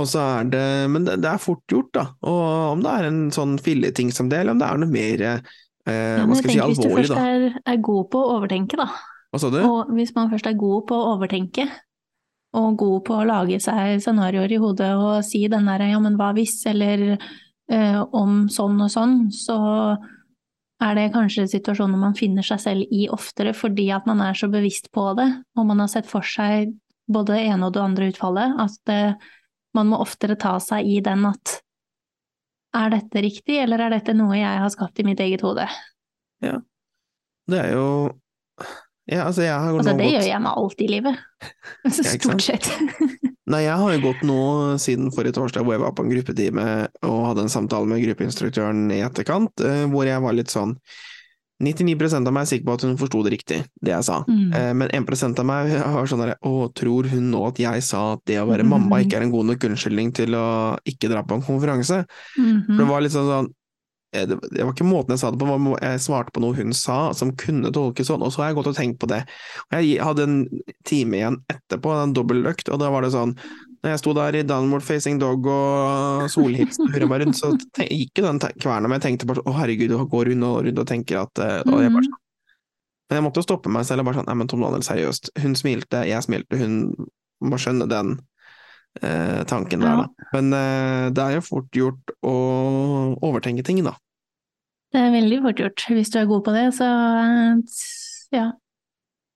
Og 0.00 0.08
så 0.08 0.22
er 0.40 0.50
det 0.52 0.64
Men 0.92 1.06
det, 1.06 1.18
det, 1.24 1.30
er 1.30 1.42
fort 1.42 1.62
gjort, 1.70 1.92
da. 1.96 2.06
Og 2.26 2.42
om 2.76 2.84
det 2.84 2.94
er 2.96 3.10
en 3.10 3.20
sånn 3.34 3.58
filleting 3.62 4.12
som 4.14 4.30
det, 4.32 4.42
eller 4.42 4.56
om 4.56 4.62
det 4.62 4.70
er 4.70 4.80
noe 4.82 4.94
mer 4.94 5.26
eh, 5.26 5.38
ja, 5.90 6.24
hva 6.24 6.38
skal 6.38 6.52
jeg 6.52 6.56
si, 6.56 6.64
alvorlig, 6.64 6.64
da. 6.64 6.72
Hvis 6.72 6.82
du 6.82 6.96
først 6.96 7.16
er, 7.20 7.46
er, 7.74 7.78
god 7.90 8.10
på 8.12 8.24
å 8.24 8.34
overtenke, 8.38 8.80
da. 8.80 8.88
Hva 9.30 9.42
sa 9.42 9.52
du? 9.52 9.60
Og 9.62 9.94
hvis 9.94 10.14
man 10.16 10.32
først 10.32 10.50
er 10.50 10.58
god 10.58 10.86
på 10.88 10.98
å 10.98 11.14
overtenke, 11.14 11.68
og 12.58 12.78
god 12.80 13.02
på 13.06 13.18
å 13.20 13.26
lage 13.28 13.60
seg 13.62 14.00
scenarioer 14.02 14.50
i 14.50 14.58
hodet 14.58 14.90
og 14.98 15.20
si 15.26 15.44
den 15.50 15.68
derre 15.70 15.92
ja, 15.92 16.00
men 16.02 16.16
hva 16.18 16.32
hvis, 16.34 16.56
eller 16.66 17.12
eh, 17.14 18.00
om 18.00 18.48
sånn 18.50 18.80
og 18.82 18.90
sånn, 18.90 19.20
så 19.34 19.58
er 20.80 20.96
det 20.96 21.10
kanskje 21.14 21.46
situasjoner 21.52 22.00
man 22.00 22.16
finner 22.18 22.46
seg 22.46 22.62
selv 22.62 22.94
i 22.94 23.04
oftere 23.12 23.52
fordi 23.54 23.90
at 23.94 24.08
man 24.08 24.22
er 24.24 24.38
så 24.38 24.48
bevisst 24.50 24.90
på 24.94 25.10
det, 25.18 25.28
og 25.54 25.68
man 25.68 25.84
har 25.84 25.92
sett 25.92 26.08
for 26.10 26.26
seg 26.26 26.72
både 27.10 27.36
det 27.36 27.44
ene 27.52 27.68
og 27.68 27.74
det 27.74 27.84
andre 27.84 28.08
utfallet. 28.12 28.56
At 28.62 28.76
det, 28.88 29.00
man 29.76 29.90
må 29.92 30.00
oftere 30.02 30.38
ta 30.40 30.56
seg 30.62 30.88
i 30.88 30.98
den 31.04 31.26
at 31.28 31.60
er 32.76 32.92
dette 32.92 33.22
riktig, 33.24 33.58
eller 33.64 33.86
er 33.86 33.96
dette 33.96 34.14
noe 34.14 34.36
jeg 34.38 34.62
har 34.62 34.70
skapt 34.72 35.00
i 35.02 35.06
mitt 35.06 35.20
eget 35.22 35.42
hode? 35.46 35.66
Ja, 36.44 36.60
det 37.50 37.64
er 37.64 37.72
jo 37.74 37.86
ja, 39.10 39.24
altså, 39.24 39.42
jeg 39.42 39.56
har 39.56 39.74
altså, 39.74 39.90
det 39.90 40.04
gått... 40.04 40.12
gjør 40.14 40.26
jeg 40.28 40.42
med 40.44 40.58
alt 40.60 40.82
i 40.84 40.86
livet. 40.86 41.22
Stort 41.98 42.44
sett. 42.44 42.68
Nei, 43.50 43.64
jeg 43.64 43.74
har 43.82 43.94
jo 43.96 44.02
gått 44.04 44.20
nå 44.28 44.42
siden 44.78 45.10
forrige 45.10 45.34
torsdag 45.40 45.64
hvor 45.66 45.74
jeg 45.74 45.82
var 45.82 45.94
på 45.96 46.04
en 46.04 46.12
gruppetime 46.12 46.66
og 47.08 47.16
hadde 47.26 47.46
en 47.46 47.50
samtale 47.50 47.90
med 47.90 48.04
gruppeinstruktøren 48.04 48.84
i 48.94 49.00
etterkant, 49.02 49.64
eh, 49.66 49.82
hvor 49.90 50.06
jeg 50.06 50.22
var 50.22 50.36
litt 50.36 50.52
sånn 50.52 50.76
99% 51.60 52.28
av 52.28 52.34
meg 52.34 52.46
er 52.46 52.50
sikker 52.54 52.66
på 52.66 52.74
at 52.78 52.84
hun 52.86 52.96
forsto 53.00 53.20
det 53.26 53.34
riktig, 53.34 53.60
det 53.84 53.92
jeg 53.92 54.06
sa. 54.06 54.20
Mm. 54.24 54.48
Eh, 54.56 54.72
men 54.80 54.92
1% 54.96 55.42
av 55.42 55.48
meg 55.48 55.72
har 55.94 56.10
sånn 56.10 56.22
derre 56.24 56.38
Å, 56.46 56.70
tror 56.76 57.10
hun 57.12 57.30
nå 57.34 57.44
at 57.50 57.60
jeg 57.60 57.84
sa 57.86 58.14
at 58.16 58.24
det 58.30 58.40
å 58.40 58.48
være 58.48 58.64
mm. 58.66 58.74
mamma 58.74 59.02
ikke 59.04 59.20
er 59.20 59.26
en 59.26 59.34
god 59.34 59.50
nok 59.52 59.70
unnskyldning 59.70 60.12
til 60.16 60.36
å 60.38 60.48
ikke 60.88 61.10
dra 61.12 61.24
på 61.26 61.36
en 61.36 61.46
konferanse? 61.46 62.04
Mm 62.40 62.62
For 62.70 62.78
det 62.80 62.90
var 62.90 63.04
litt 63.04 63.14
sånn 63.14 63.28
sånn 63.28 63.50
eh, 64.16 64.26
det, 64.30 64.40
var 64.56 64.72
ikke 64.72 64.88
måten 64.88 65.14
jeg 65.14 65.22
sa 65.22 65.32
det 65.34 65.40
på, 65.42 65.76
jeg 65.76 66.04
svarte 66.04 66.34
på 66.34 66.44
noe 66.44 66.56
hun 66.56 66.76
sa 66.76 67.00
som 67.16 67.34
kunne 67.38 67.72
tolkes 67.74 68.08
sånn, 68.08 68.24
og 68.24 68.32
så 68.32 68.44
har 68.44 68.50
jeg 68.50 68.60
gått 68.60 68.72
og 68.72 68.78
tenkt 68.78 69.00
på 69.02 69.10
det. 69.10 69.20
Og 69.68 69.76
jeg 69.78 70.04
hadde 70.04 70.28
en 70.28 70.38
time 70.88 71.20
igjen 71.20 71.42
etterpå, 71.52 71.92
en 71.94 72.16
dobbeltøkt, 72.16 72.72
og 72.72 72.80
da 72.82 72.92
var 72.94 73.04
det 73.04 73.12
sånn 73.14 73.36
når 73.80 73.94
jeg 73.94 74.00
sto 74.02 74.12
der 74.16 74.36
i 74.36 74.46
downward 74.46 74.84
facing 74.84 75.20
dog 75.20 75.46
og 75.48 76.26
solhilsen 76.32 76.90
hurra 76.92 77.06
meg 77.08 77.22
rundt, 77.24 77.38
så 77.38 77.54
gikk 77.56 78.20
jo 78.20 78.26
den 78.26 78.40
kverna, 78.60 78.88
men 78.88 78.98
jeg 78.98 79.06
tenkte 79.06 79.28
bare 79.30 79.44
å 79.48 79.54
herregud, 79.56 79.94
jeg 79.94 80.10
går 80.12 80.32
rundt 80.32 80.48
og 80.50 80.58
rundt 80.66 80.82
og 80.82 80.90
tenker 80.90 81.22
at 81.22 81.40
og 81.40 81.80
jeg 81.80 81.94
bare, 81.94 82.08
sånn. 82.08 82.18
Men 83.10 83.18
jeg 83.18 83.26
måtte 83.26 83.42
jo 83.42 83.46
stoppe 83.48 83.72
meg 83.74 83.86
selv 83.88 84.04
og 84.04 84.06
bare 84.06 84.20
sånn 84.20 84.28
Nei, 84.30 84.36
men 84.38 84.50
Tom 84.50 84.60
Daniel, 84.62 84.84
seriøst. 84.86 85.32
Hun 85.42 85.56
smilte, 85.58 86.04
jeg 86.06 86.22
smilte, 86.22 86.60
hun 86.60 86.76
må 87.42 87.58
skjønne 87.58 87.88
den 87.90 88.12
eh, 89.00 89.40
tanken 89.50 89.82
der, 89.82 90.04
da. 90.04 90.28
Men 90.36 90.54
eh, 90.54 91.06
det 91.16 91.24
er 91.24 91.38
jo 91.38 91.46
fort 91.48 91.80
gjort 91.80 92.14
å 92.22 92.34
overtenke 93.26 93.64
ting, 93.66 93.82
da. 93.82 93.96
Det 94.94 95.02
er 95.02 95.10
veldig 95.14 95.40
fort 95.42 95.62
gjort. 95.64 95.86
Hvis 95.96 96.12
du 96.14 96.20
er 96.20 96.28
god 96.30 96.44
på 96.46 96.54
det, 96.54 96.66
så 96.78 96.90
ja. 98.34 98.46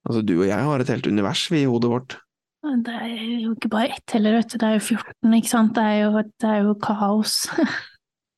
Altså, 0.05 0.23
du 0.23 0.37
og 0.37 0.47
jeg 0.47 0.69
har 0.69 0.83
et 0.83 0.95
helt 0.95 1.11
univers, 1.11 1.45
i 1.51 1.65
hodet 1.67 1.91
vårt. 1.91 2.17
Det 2.65 2.95
er 2.97 3.17
jo 3.43 3.53
ikke 3.53 3.69
bare 3.73 3.93
ett 3.93 4.15
heller, 4.17 4.39
vet 4.39 4.53
du. 4.53 4.57
Det 4.61 4.69
er 4.69 4.79
jo 4.79 4.85
14, 4.97 5.35
ikke 5.37 5.51
sant. 5.51 5.75
Det 5.77 5.85
er 5.85 5.99
jo, 6.05 6.23
det 6.41 6.49
er 6.49 6.63
jo 6.65 6.77
kaos. 6.81 7.35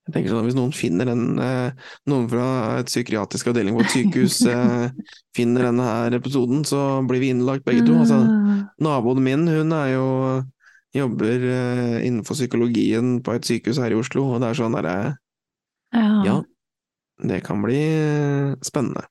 Jeg 0.07 0.15
tenker 0.15 0.31
sånn, 0.31 0.47
Hvis 0.47 0.57
noen 0.59 0.75
finner 0.75 1.11
en, 1.11 1.25
eh, 1.43 1.87
noen 2.11 2.29
fra 2.31 2.47
et 2.81 2.91
psykiatrisk 2.91 3.51
avdeling 3.51 3.75
på 3.75 3.83
et 3.83 3.95
sykehus 3.95 4.37
eh, 4.53 5.15
finner 5.35 5.67
denne 5.67 5.87
her 5.87 6.19
episoden, 6.19 6.63
så 6.67 6.83
blir 7.07 7.23
vi 7.23 7.33
innlagt 7.35 7.67
begge 7.67 7.83
to. 7.87 7.97
Altså, 8.05 8.21
mm. 8.23 8.61
naboen 8.87 9.23
min 9.25 9.49
hun 9.51 9.75
er 9.75 9.95
jo 9.97 10.07
jobber 10.97 11.49
eh, 11.51 11.97
innenfor 12.07 12.39
psykologien 12.39 13.19
på 13.27 13.35
et 13.35 13.51
sykehus 13.51 13.83
her 13.83 13.95
i 13.95 13.99
Oslo, 13.99 14.29
og 14.31 14.43
det 14.43 14.53
er 14.53 14.61
sånn 14.61 14.79
derre 14.79 14.95
ja. 15.93 16.07
ja. 16.25 16.39
det 17.27 17.43
kan 17.47 17.63
bli 17.67 17.83
spennende. 18.65 19.07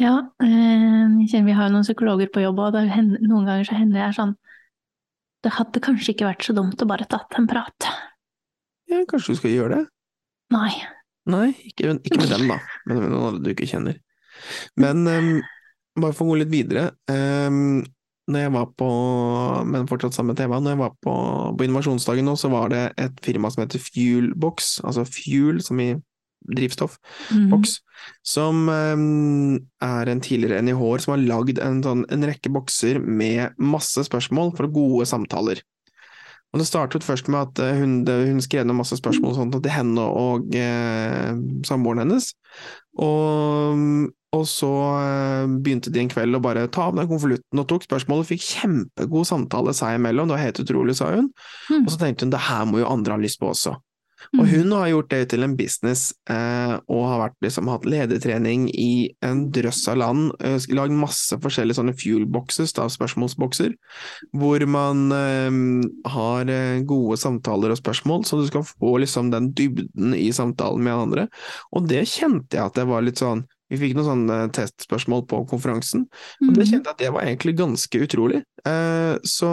Ja, 0.00 0.14
eh, 0.42 1.42
vi 1.44 1.52
har 1.52 1.68
jo 1.68 1.74
noen 1.74 1.84
psykologer 1.84 2.30
på 2.32 2.42
jobb, 2.42 2.62
og 2.64 2.78
hender, 2.88 3.20
noen 3.28 3.48
ganger 3.48 3.68
så 3.68 3.76
hender 3.76 4.00
det 4.00 4.16
sånn 4.16 4.34
Det 5.44 5.52
hadde 5.58 5.82
kanskje 5.82 6.14
ikke 6.14 6.28
vært 6.28 6.46
så 6.46 6.54
dumt 6.56 6.82
å 6.82 6.88
bare 6.88 7.08
tatt 7.10 7.34
en 7.38 7.48
prat. 7.50 7.88
Ja, 8.90 9.02
kanskje 9.10 9.34
du 9.34 9.40
skal 9.40 9.56
gjøre 9.56 9.78
det? 9.80 9.86
Nei. 10.54 10.70
Nei, 11.32 11.48
ikke, 11.66 11.96
ikke 12.02 12.20
med 12.20 12.30
dem, 12.30 12.46
da, 12.50 12.60
men 12.86 13.00
med 13.00 13.10
noen 13.10 13.26
andre 13.32 13.42
du 13.42 13.50
ikke 13.52 13.68
kjenner. 13.70 13.98
Men 14.78 15.02
um, 15.06 15.32
bare 15.98 16.14
for 16.14 16.26
å 16.26 16.32
gå 16.32 16.38
litt 16.42 16.52
videre. 16.52 16.92
Um, 17.10 17.82
når 18.30 18.44
jeg 18.44 18.52
var 18.54 18.68
på, 18.78 18.88
men 19.66 19.88
fortsatt 19.90 20.14
samme 20.14 20.34
tema, 20.38 20.60
når 20.62 20.76
jeg 20.76 20.80
var 20.82 20.94
på, 21.02 21.14
på 21.58 21.66
innovasjonsdagen 21.66 22.28
nå, 22.28 22.36
så 22.38 22.52
var 22.52 22.70
det 22.70 22.84
et 23.02 23.18
firma 23.24 23.50
som 23.50 23.64
heter 23.64 23.82
Fuelbox, 23.82 24.76
altså 24.86 25.04
Fuel 25.08 25.58
som 25.64 25.80
i 25.82 25.90
drivstoff, 26.48 26.98
mm. 27.30 27.48
boks, 27.52 27.76
som 28.26 28.64
um, 28.68 29.58
er 29.84 30.10
en 30.10 30.22
tidligere 30.24 30.62
NIH-er 30.64 31.04
som 31.04 31.14
har 31.16 31.26
lagd 31.26 31.60
en, 31.62 31.82
sånn, 31.84 32.06
en, 32.12 32.26
rekke 32.28 32.52
bokser 32.54 33.00
med 33.02 33.58
masse 33.62 34.06
spørsmål 34.08 34.54
for 34.58 34.72
gode 34.72 35.08
samtaler. 35.10 35.62
Og 36.52 36.60
det 36.60 36.68
startet 36.68 37.04
først 37.04 37.30
med 37.32 37.46
at 37.46 37.60
eh, 37.64 37.78
hun, 37.80 38.02
hun 38.04 38.42
skrev 38.44 38.66
ned 38.68 38.76
masse 38.76 38.96
spørsmål 38.98 39.38
sånt 39.38 39.54
til 39.56 39.72
henne 39.72 40.02
og 40.04 40.52
eh, 40.56 41.30
samboeren 41.64 42.04
hennes. 42.04 42.34
Og, 43.00 44.10
og, 44.36 44.42
så 44.50 44.72
eh, 44.98 45.54
begynte 45.64 45.92
de 45.92 46.02
en 46.02 46.12
kveld 46.12 46.36
å 46.36 46.42
bare 46.44 46.66
ta 46.68 46.90
av 46.90 46.98
den 46.98 47.08
konvolutten 47.08 47.62
og 47.62 47.68
tok 47.70 47.86
spørsmålet. 47.88 48.28
fikk 48.34 48.44
kjempegod 48.44 49.30
samtale 49.30 49.72
seg 49.76 49.96
imellom, 49.96 50.28
det 50.28 50.36
var 50.36 50.44
helt 50.44 50.60
utrolig, 50.66 50.98
sa 51.00 51.08
hun. 51.14 51.32
Mm. 51.70 51.86
Og 51.86 51.88
så 51.94 52.02
tenkte 52.04 52.28
hun 52.28 52.36
det 52.36 52.44
her 52.50 52.68
må 52.68 52.82
jo 52.82 52.90
andre 52.90 53.16
ha 53.16 53.24
lyst 53.24 53.40
på 53.40 53.48
også. 53.54 53.78
Og 54.36 54.42
mm. 54.44 54.50
hun 54.52 54.74
har 54.76 54.90
gjort 54.92 55.10
det 55.12 55.20
til 55.32 55.46
en 55.46 55.56
business, 55.58 56.04
eh, 56.30 56.74
og 56.92 57.06
har 57.08 57.22
vært, 57.24 57.38
liksom, 57.44 57.70
hatt 57.72 57.88
ledertrening 57.88 58.68
i 58.70 59.12
en 59.24 59.46
drøss 59.54 59.84
av 59.92 60.00
land. 60.02 60.30
Eh, 60.44 60.58
lagd 60.76 60.96
masse 60.96 61.38
forskjellige 61.42 61.80
sånne 61.80 61.96
fuel-boxes, 61.98 62.74
spørsmålsbokser, 62.96 63.74
hvor 64.38 64.66
man 64.70 65.06
eh, 65.16 65.60
har 66.14 66.52
gode 66.88 67.18
samtaler 67.20 67.74
og 67.74 67.80
spørsmål, 67.80 68.26
så 68.28 68.40
du 68.40 68.46
skal 68.50 68.66
få 68.68 68.96
liksom 69.02 69.32
den 69.34 69.52
dybden 69.56 70.16
i 70.18 70.30
samtalen 70.34 70.84
med 70.84 71.06
andre. 71.08 71.26
Og 71.72 71.88
det 71.90 72.06
kjente 72.10 72.58
jeg 72.58 72.64
at 72.64 72.78
det 72.78 72.88
var 72.90 73.04
litt 73.04 73.22
sånn 73.22 73.46
vi 73.72 73.78
fikk 73.80 73.94
noen 73.96 74.08
sånne 74.08 74.38
testspørsmål 74.52 75.22
på 75.30 75.38
konferansen, 75.48 76.04
og 76.44 76.50
det 76.50 76.66
mm. 76.66 76.68
kjente 76.68 76.90
jeg 76.90 76.92
at 76.92 77.00
det 77.00 77.12
var 77.14 77.24
egentlig 77.24 77.54
ganske 77.56 78.02
utrolig. 78.04 78.42
Eh, 78.68 79.14
så 79.24 79.52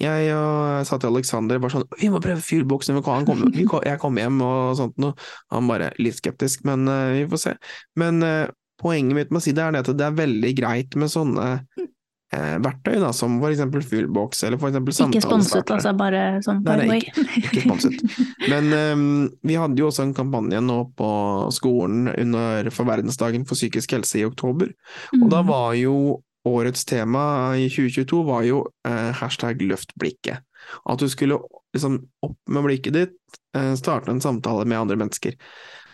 jeg 0.00 0.34
og 0.34 0.82
sa 0.88 0.98
til 0.98 1.12
Alexander 1.12 1.60
bare 1.62 1.76
sånn 1.76 1.86
Vi 2.00 2.10
må 2.10 2.18
prøve 2.22 2.42
fuelboksen, 2.42 2.98
jeg 2.98 4.00
kommer 4.02 4.24
hjem 4.24 4.42
og 4.42 4.76
sånt 4.80 4.96
noe. 5.02 5.14
Han 5.54 5.70
bare 5.70 5.92
litt 6.02 6.18
skeptisk, 6.18 6.64
men 6.66 6.88
uh, 6.90 7.14
vi 7.14 7.24
får 7.30 7.42
se. 7.44 7.56
Men 8.00 8.22
uh, 8.26 8.50
poenget 8.82 9.18
mitt 9.18 9.34
med 9.34 9.42
å 9.42 9.44
si 9.44 9.54
det 9.54 9.62
er 9.62 9.78
at 9.78 9.92
det 9.94 10.06
er 10.06 10.16
veldig 10.18 10.54
greit 10.58 10.98
med 10.98 11.12
sånne 11.12 11.46
uh, 11.54 12.56
verktøy, 12.64 12.96
da, 12.98 13.12
som 13.14 13.38
for 13.38 13.54
eksempel 13.54 13.86
fuelbox 13.86 14.42
eller 14.48 14.58
for 14.58 14.72
eksempel. 14.72 14.96
Ikke 15.06 15.22
sponset, 15.22 15.70
altså, 15.70 15.94
bare 15.98 16.24
sånn 16.44 16.64
by 16.66 16.76
the 16.82 16.98
Ikke, 16.98 17.26
ikke 17.38 17.64
sponset. 17.68 18.20
Men 18.50 18.74
um, 18.74 19.08
vi 19.46 19.58
hadde 19.60 19.78
jo 19.78 19.92
også 19.92 20.08
en 20.08 20.16
kampanje 20.16 20.62
nå 20.64 20.80
på 20.98 21.10
skolen 21.54 22.10
under, 22.10 22.70
for 22.74 22.90
verdensdagen 22.90 23.46
for 23.46 23.58
psykisk 23.58 23.94
helse 23.94 24.24
i 24.24 24.26
oktober, 24.26 24.74
og 25.20 25.28
da 25.28 25.44
mm. 25.44 25.50
var 25.54 25.74
jo 25.78 25.98
årets 26.44 26.84
tema 26.84 27.56
i 27.56 27.68
2022 27.70 28.22
var 28.22 28.42
jo 28.44 28.64
eh, 28.88 29.10
hashtag 29.16 29.62
løft 29.62 29.94
blikket. 30.00 30.44
At 30.84 31.00
du 31.00 31.08
skulle 31.08 31.38
liksom 31.74 32.02
opp 32.24 32.38
med 32.48 32.64
blikket 32.66 32.96
ditt, 32.96 33.16
eh, 33.56 33.74
starte 33.74 34.12
en 34.12 34.20
samtale 34.20 34.64
med 34.64 34.78
andre 34.78 34.96
mennesker. 34.96 35.34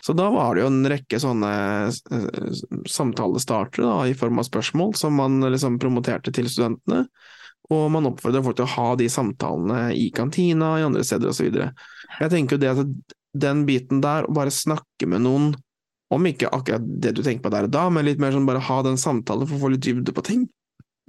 Så 0.01 0.13
da 0.17 0.29
var 0.33 0.55
det 0.55 0.63
jo 0.63 0.71
en 0.71 0.87
rekke 0.89 1.19
sånne 1.21 1.51
eh, 1.87 2.63
samtalestartere 2.89 3.85
da, 3.85 3.97
i 4.09 4.17
form 4.17 4.41
av 4.41 4.49
spørsmål 4.49 4.95
som 4.97 5.15
man 5.19 5.39
liksom 5.45 5.79
promoterte 5.79 6.33
til 6.35 6.49
studentene. 6.49 7.05
Og 7.71 7.87
man 7.93 8.09
oppfordrer 8.09 8.43
folk 8.43 8.57
til 8.59 8.67
å 8.67 8.75
ha 8.75 8.87
de 8.99 9.07
samtalene 9.11 9.81
i 9.95 10.09
kantina, 10.15 10.73
i 10.79 10.85
andre 10.87 11.05
steder 11.07 11.31
osv. 11.31 11.53
Jeg 11.55 12.33
tenker 12.33 12.57
jo 12.57 12.63
det 12.63 12.71
at 12.73 13.17
den 13.31 13.63
biten 13.69 14.01
der, 14.03 14.27
å 14.27 14.35
bare 14.35 14.51
snakke 14.51 15.07
med 15.07 15.23
noen 15.23 15.53
om 16.11 16.25
ikke 16.27 16.51
akkurat 16.51 16.85
det 17.03 17.15
du 17.17 17.23
tenker 17.23 17.45
på 17.45 17.53
der 17.53 17.67
og 17.67 17.73
da, 17.73 17.85
men 17.93 18.07
litt 18.07 18.19
mer 18.21 18.33
sånn 18.35 18.47
bare 18.47 18.63
ha 18.67 18.81
den 18.85 18.99
samtalen 18.99 19.47
for 19.47 19.57
å 19.57 19.63
få 19.65 19.73
litt 19.73 19.85
dybde 19.85 20.13
på 20.15 20.23
ting. 20.27 20.47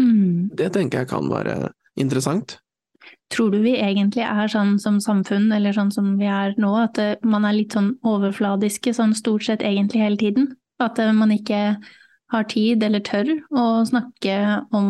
Mm. 0.01 0.53
Det 0.57 0.71
tenker 0.75 1.03
jeg 1.03 1.11
kan 1.11 1.31
være 1.31 1.73
interessant. 2.01 2.59
Tror 3.33 3.51
du 3.51 3.59
vi 3.65 3.75
egentlig 3.81 4.23
er 4.27 4.51
sånn 4.53 4.77
som 4.83 5.01
samfunn, 5.03 5.49
eller 5.55 5.75
sånn 5.75 5.91
som 5.95 6.15
vi 6.21 6.29
er 6.31 6.55
nå, 6.61 6.71
at 6.85 7.01
eh, 7.01 7.17
man 7.27 7.47
er 7.49 7.57
litt 7.57 7.75
sånn 7.75 7.95
overfladiske 8.07 8.93
sånn 8.95 9.15
stort 9.19 9.47
sett 9.49 9.65
egentlig 9.65 10.05
hele 10.05 10.21
tiden? 10.21 10.53
At 10.83 11.01
eh, 11.03 11.15
man 11.17 11.33
ikke 11.35 11.63
har 12.33 12.49
tid 12.49 12.85
eller 12.85 13.03
tør 13.05 13.33
å 13.51 13.65
snakke 13.89 14.37
om 14.77 14.89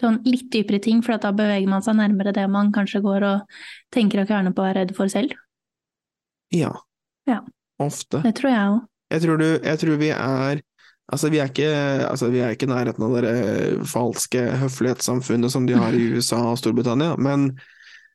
sånn 0.00 0.20
litt 0.26 0.48
dypere 0.52 0.80
ting, 0.82 1.00
for 1.04 1.20
da 1.20 1.32
beveger 1.36 1.68
man 1.70 1.84
seg 1.84 1.98
nærmere 1.98 2.34
det 2.36 2.46
man 2.50 2.72
kanskje 2.74 3.02
går 3.04 3.26
og 3.28 3.58
tenker 3.94 4.22
og 4.22 4.30
kverner 4.30 4.54
på 4.56 4.64
og 4.64 4.70
er 4.70 4.78
redd 4.82 4.94
for 4.96 5.12
selv? 5.12 5.34
Ja. 6.54 6.72
ja. 7.30 7.42
Ofte. 7.80 8.20
Det 8.26 8.34
tror 8.40 8.50
jeg 8.50 8.70
òg. 8.74 8.80
Jeg 9.10 9.24
tror, 9.24 9.40
du, 9.40 9.46
jeg 9.58 9.80
tror 9.82 10.00
vi 10.00 10.12
er 10.14 10.60
Altså, 11.10 11.26
vi 11.26 11.40
er 11.42 11.48
ikke, 11.50 11.66
altså, 12.06 12.28
i 12.30 12.66
nærheten 12.70 13.02
av 13.02 13.16
det 13.24 13.86
falske 13.90 14.44
høflighetssamfunnet 14.60 15.50
som 15.50 15.64
de 15.66 15.74
har 15.74 15.96
i 15.96 16.04
USA 16.14 16.38
og 16.52 16.60
Storbritannia, 16.60 17.16
men 17.18 17.48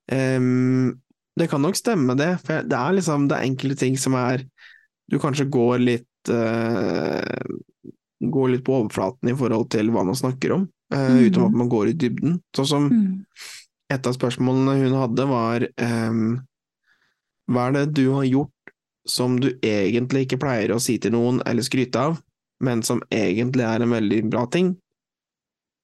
um, 0.08 0.94
det 1.36 1.50
kan 1.52 1.60
nok 1.60 1.76
stemme, 1.76 2.16
det. 2.16 2.38
For 2.46 2.64
det 2.64 2.80
er 2.80 2.96
liksom 2.96 3.28
det 3.28 3.36
er 3.36 3.50
enkelte 3.50 3.82
ting 3.84 4.00
som 4.00 4.16
er 4.16 4.46
Du 5.12 5.20
kanskje 5.20 5.50
går 5.52 5.84
litt 5.84 6.32
uh, 6.32 7.52
Går 8.24 8.54
litt 8.54 8.64
på 8.66 8.80
overflaten 8.80 9.30
i 9.30 9.36
forhold 9.36 9.68
til 9.76 9.92
hva 9.92 10.06
man 10.08 10.16
snakker 10.16 10.56
om, 10.56 10.66
uh, 10.96 10.98
mm. 11.12 11.20
uten 11.28 11.48
at 11.50 11.60
man 11.60 11.70
går 11.70 11.92
i 11.92 11.98
dybden. 12.00 12.40
Sånn 12.56 12.72
som 12.72 12.88
mm. 12.88 13.12
et 13.92 14.08
av 14.08 14.16
spørsmålene 14.16 14.80
hun 14.86 15.00
hadde, 15.02 15.28
var 15.28 15.68
um, 15.84 16.38
Hva 17.52 17.68
er 17.68 17.82
det 17.82 17.88
du 18.00 18.06
har 18.16 18.24
gjort 18.24 18.55
som 19.10 19.40
du 19.42 19.52
egentlig 19.62 20.26
ikke 20.26 20.42
pleier 20.42 20.74
å 20.74 20.82
si 20.82 20.98
til 21.02 21.14
noen 21.16 21.42
eller 21.46 21.66
skryte 21.66 22.02
av, 22.02 22.20
men 22.64 22.82
som 22.86 23.04
egentlig 23.14 23.66
er 23.68 23.84
en 23.84 23.94
veldig 23.94 24.22
bra 24.32 24.46
ting. 24.52 24.74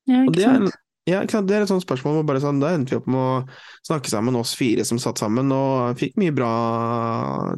Ja, 0.09 0.23
ikke 0.25 0.41
sant. 0.41 0.79
Ja, 1.09 1.23
det 1.25 1.55
er 1.55 1.63
et 1.63 1.69
sånt 1.71 1.81
spørsmål 1.81 2.19
hvor 2.19 2.25
bare 2.29 2.41
sånn, 2.43 2.59
Da 2.61 2.75
endte 2.75 2.93
vi 2.93 2.99
opp 2.99 3.07
med 3.09 3.17
å 3.17 3.57
snakke 3.87 4.11
sammen, 4.11 4.37
oss 4.37 4.53
fire 4.57 4.83
som 4.85 4.99
satt 5.01 5.17
sammen, 5.17 5.49
og 5.55 5.97
fikk 5.97 6.13
mye 6.21 6.33
bra 6.35 6.51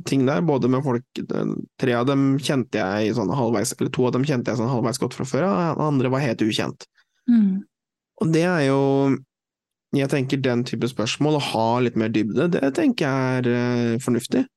ting 0.08 0.24
der. 0.30 0.40
Både 0.48 0.72
med 0.72 0.84
folk 0.86 1.04
Tre 1.82 1.98
av 1.98 2.08
dem 2.08 2.38
kjente 2.40 2.80
jeg 2.80 3.18
sånn 3.18 3.34
halvveis, 3.36 3.76
eller 3.76 3.92
to 3.92 4.08
av 4.08 4.16
dem 4.16 4.24
kjente 4.28 4.52
jeg 4.52 4.62
sånn 4.62 4.72
halvveis 4.72 5.02
godt 5.02 5.18
fra 5.18 5.28
før, 5.28 5.46
og 5.50 5.60
den 5.60 5.86
andre 5.90 6.14
var 6.14 6.24
helt 6.24 6.46
ukjent. 6.46 6.88
Mm. 7.28 7.62
Og 8.24 8.34
det 8.34 8.48
er 8.48 8.66
jo 8.70 8.82
Jeg 9.94 10.10
tenker 10.10 10.40
den 10.42 10.64
type 10.66 10.88
spørsmål, 10.90 11.36
å 11.38 11.48
ha 11.52 11.68
litt 11.86 12.00
mer 12.00 12.10
dybde, 12.10 12.48
det 12.56 12.72
tenker 12.74 13.06
jeg 13.06 13.44
er 13.44 13.50
uh, 13.52 14.00
fornuftig. 14.02 14.48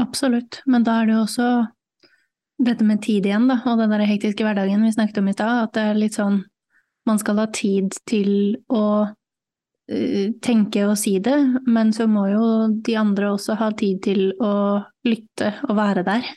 Absolutt, 0.00 0.62
men 0.70 0.86
da 0.86 1.00
er 1.00 1.08
det 1.08 1.16
jo 1.18 1.24
også 1.26 1.50
dette 2.60 2.84
med 2.84 3.02
tid 3.04 3.26
igjen, 3.28 3.48
da, 3.48 3.58
og 3.68 3.80
den 3.80 3.92
der 3.92 4.04
hektiske 4.08 4.44
hverdagen 4.44 4.84
vi 4.84 4.92
snakket 4.92 5.20
om 5.22 5.30
i 5.30 5.36
stad, 5.36 5.64
at 5.64 5.76
det 5.76 5.84
er 5.90 6.00
litt 6.00 6.16
sånn 6.18 6.42
man 7.08 7.20
skal 7.20 7.40
ha 7.40 7.46
tid 7.52 7.94
til 8.08 8.32
å 8.68 8.84
uh, 9.08 10.26
tenke 10.44 10.84
og 10.86 10.98
si 11.00 11.16
det, 11.24 11.38
men 11.66 11.94
så 11.96 12.06
må 12.10 12.26
jo 12.30 12.44
de 12.84 12.96
andre 13.00 13.32
også 13.34 13.56
ha 13.60 13.70
tid 13.76 14.02
til 14.04 14.26
å 14.36 14.54
lytte 15.08 15.54
og 15.68 15.78
være 15.80 16.04
der. 16.06 16.28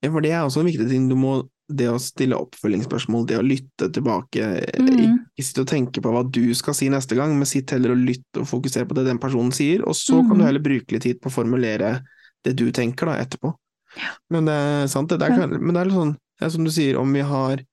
Ja, 0.00 0.10
for 0.10 0.24
det 0.24 0.30
er 0.32 0.44
også 0.46 0.62
en 0.62 0.70
viktig 0.70 0.86
ting. 0.88 1.08
Du 1.10 1.16
må 1.18 1.42
det 1.70 1.86
å 1.90 1.98
stille 2.02 2.38
oppfølgingsspørsmål, 2.38 3.26
det 3.28 3.38
å 3.38 3.44
lytte 3.46 3.90
tilbake, 3.94 4.46
mm. 4.80 5.18
ikke 5.36 5.46
sitte 5.46 5.64
og 5.64 5.70
tenke 5.70 6.02
på 6.02 6.14
hva 6.14 6.24
du 6.26 6.54
skal 6.58 6.74
si 6.74 6.88
neste 6.90 7.18
gang, 7.18 7.34
men 7.38 7.46
sitt 7.46 7.70
heller 7.74 7.94
og 7.94 8.00
lytte 8.08 8.42
og 8.42 8.48
fokusere 8.50 8.88
på 8.90 8.96
det 8.98 9.06
den 9.06 9.20
personen 9.22 9.52
sier, 9.54 9.84
og 9.86 9.94
så 9.98 10.18
mm. 10.18 10.30
kan 10.30 10.40
du 10.40 10.46
heller 10.46 10.64
bruke 10.64 10.96
litt 10.96 11.06
tid 11.06 11.20
på 11.22 11.30
å 11.30 11.36
formulere 11.36 11.92
det 12.46 12.54
du 12.58 12.68
tenker 12.74 13.10
da, 13.10 13.18
etterpå. 13.22 13.52
Ja. 13.98 14.12
Men 14.30 14.46
det 14.46 14.54
er 14.54 14.86
sant, 14.90 15.10
det. 15.10 15.26
Er, 15.26 15.50
men 15.50 15.74
det 15.74 15.82
er 15.82 15.90
litt 15.90 15.98
sånn, 15.98 16.14
det 16.38 16.46
er 16.46 16.54
som 16.54 16.66
du 16.66 16.72
sier, 16.74 17.00
om 17.00 17.12
vi 17.16 17.26
har 17.26 17.66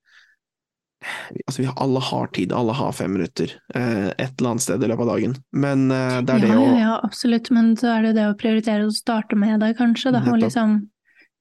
Altså, 1.46 1.62
vi 1.62 1.68
alle 1.78 2.02
har 2.02 2.30
tid, 2.34 2.54
alle 2.58 2.74
har 2.74 2.94
fem 2.98 3.12
minutter 3.14 3.52
eh, 3.78 4.08
et 4.18 4.40
eller 4.40 4.50
annet 4.50 4.64
sted 4.64 4.82
i 4.82 4.88
løpet 4.90 5.06
av 5.06 5.12
dagen, 5.12 5.36
men 5.54 5.84
eh, 5.94 6.16
det 6.26 6.34
er 6.34 6.42
ja, 6.42 6.48
det 6.48 6.56
å 6.56 6.64
Ja, 6.64 6.80
ja, 6.82 6.96
absolutt, 7.06 7.52
men 7.54 7.70
så 7.78 7.92
er 7.94 8.02
det 8.02 8.10
jo 8.10 8.16
det 8.18 8.26
å 8.32 8.38
prioritere 8.40 8.88
å 8.88 8.96
starte 8.96 9.38
med 9.38 9.62
det, 9.62 9.76
kanskje, 9.78 10.16
da, 10.16 10.24
og 10.26 10.40
liksom 10.42 10.80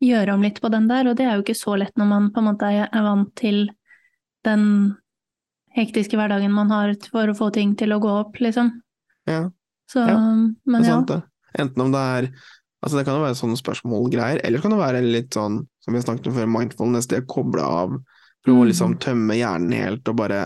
gjøre 0.04 0.36
om 0.36 0.44
litt 0.44 0.60
på 0.60 0.68
den 0.74 0.90
der, 0.90 1.08
og 1.08 1.16
det 1.16 1.24
er 1.24 1.38
jo 1.38 1.46
ikke 1.46 1.56
så 1.56 1.78
lett 1.80 1.96
når 1.96 2.10
man 2.10 2.28
på 2.34 2.42
en 2.42 2.48
måte 2.50 2.68
er 2.68 3.06
vant 3.08 3.32
til 3.40 3.64
den 4.44 4.66
hektiske 5.76 6.20
hverdagen 6.20 6.52
man 6.52 6.72
har 6.72 6.92
for 7.08 7.32
å 7.32 7.36
få 7.36 7.48
ting 7.56 7.72
til 7.80 7.96
å 7.96 8.00
gå 8.02 8.12
opp, 8.12 8.36
liksom. 8.44 8.74
Ja. 9.24 9.46
Så, 9.90 10.04
ja, 10.04 10.20
men 10.68 10.84
ja. 10.84 10.98
Sant, 10.98 11.14
det. 11.14 11.22
Enten 11.56 11.86
om 11.86 11.96
det 11.96 12.04
er 12.20 12.28
Altså 12.84 12.98
Det 12.98 13.06
kan 13.06 13.16
jo 13.16 13.24
være 13.24 13.38
sånne 13.38 13.58
spørsmål-greier, 13.58 14.42
eller 14.44 14.62
kan 14.62 14.74
det 14.74 14.82
være 14.82 15.00
litt 15.04 15.36
sånn, 15.36 15.62
som 15.82 15.94
vi 15.94 16.00
har 16.00 16.04
snakket 16.04 16.28
om 16.30 16.36
før, 16.36 16.50
mindfulness, 16.52 17.08
det 17.10 17.22
å 17.24 17.30
koble 17.30 17.64
av, 17.64 17.96
prøve 18.44 18.62
å 18.62 18.68
liksom 18.68 18.94
mm. 18.94 19.00
tømme 19.02 19.38
hjernen 19.38 19.74
helt 19.76 20.12
og 20.12 20.20
bare 20.22 20.44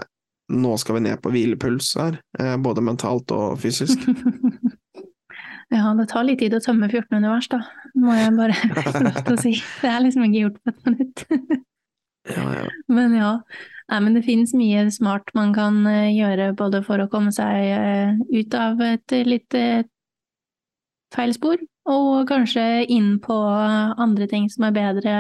Nå 0.51 0.73
skal 0.83 0.97
vi 0.97 1.05
ned 1.05 1.21
på 1.23 1.31
hvilepuls 1.31 1.93
her, 1.95 2.17
eh, 2.43 2.57
både 2.59 2.83
mentalt 2.83 3.31
og 3.31 3.53
fysisk. 3.63 4.01
ja, 5.77 5.93
det 5.95 6.09
tar 6.11 6.25
litt 6.27 6.41
tid 6.43 6.57
å 6.57 6.59
tømme 6.65 6.89
14 6.89 7.21
univers, 7.21 7.47
da, 7.53 7.61
må 7.95 8.17
jeg 8.19 8.33
bare 8.35 8.57
få 8.89 9.05
lov 9.05 9.21
til 9.21 9.37
å 9.37 9.39
si. 9.39 9.53
Det 9.79 9.93
er 9.93 10.03
liksom 10.03 10.25
ikke 10.27 10.43
gjort 10.43 10.57
på 10.59 10.73
et 10.73 10.89
minutt. 10.89 11.23
ja, 12.35 12.49
ja. 12.57 12.65
Men 12.91 13.15
ja. 13.15 13.31
Nei, 13.93 14.01
men 14.09 14.19
det 14.19 14.25
finnes 14.27 14.51
mye 14.59 14.83
smart 14.91 15.31
man 15.39 15.55
kan 15.55 15.79
eh, 15.87 16.11
gjøre 16.17 16.51
både 16.59 16.83
for 16.89 16.99
å 16.99 17.07
komme 17.15 17.31
seg 17.37 17.71
eh, 17.77 18.19
ut 18.35 18.59
av 18.59 18.83
et 18.89 19.19
litt 19.31 19.61
feil 21.15 21.39
spor, 21.39 21.63
og 21.89 22.29
kanskje 22.29 22.85
inn 22.93 23.15
på 23.23 23.37
andre 23.37 24.27
ting 24.29 24.49
som 24.53 24.67
er 24.69 24.77
bedre 24.77 25.15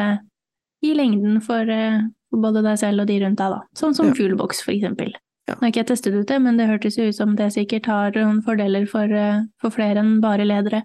i 0.85 0.95
lengden 0.95 1.41
for, 1.45 1.69
eh, 1.69 2.01
for 2.31 2.43
både 2.45 2.63
deg 2.65 2.79
selv 2.81 3.05
og 3.05 3.11
de 3.11 3.19
rundt 3.23 3.41
deg, 3.41 3.57
da. 3.57 3.61
Sånn 3.77 3.97
som 3.97 4.11
ja. 4.11 4.17
Fuelbox, 4.17 4.63
for 4.65 4.75
eksempel. 4.75 5.13
Ja. 5.49 5.57
Nå 5.57 5.67
har 5.67 5.73
ikke 5.73 5.83
jeg 5.83 5.91
testet 5.91 6.17
ut 6.17 6.29
det, 6.29 6.39
men 6.43 6.61
det 6.61 6.69
hørtes 6.71 6.97
jo 6.99 7.09
ut 7.09 7.17
som 7.17 7.35
det 7.37 7.51
sikkert 7.57 7.89
har 7.91 8.15
noen 8.17 8.41
fordeler 8.47 8.87
for, 8.89 9.05
eh, 9.05 9.45
for 9.61 9.75
flere 9.75 10.03
enn 10.03 10.21
bare 10.23 10.47
ledere. 10.47 10.85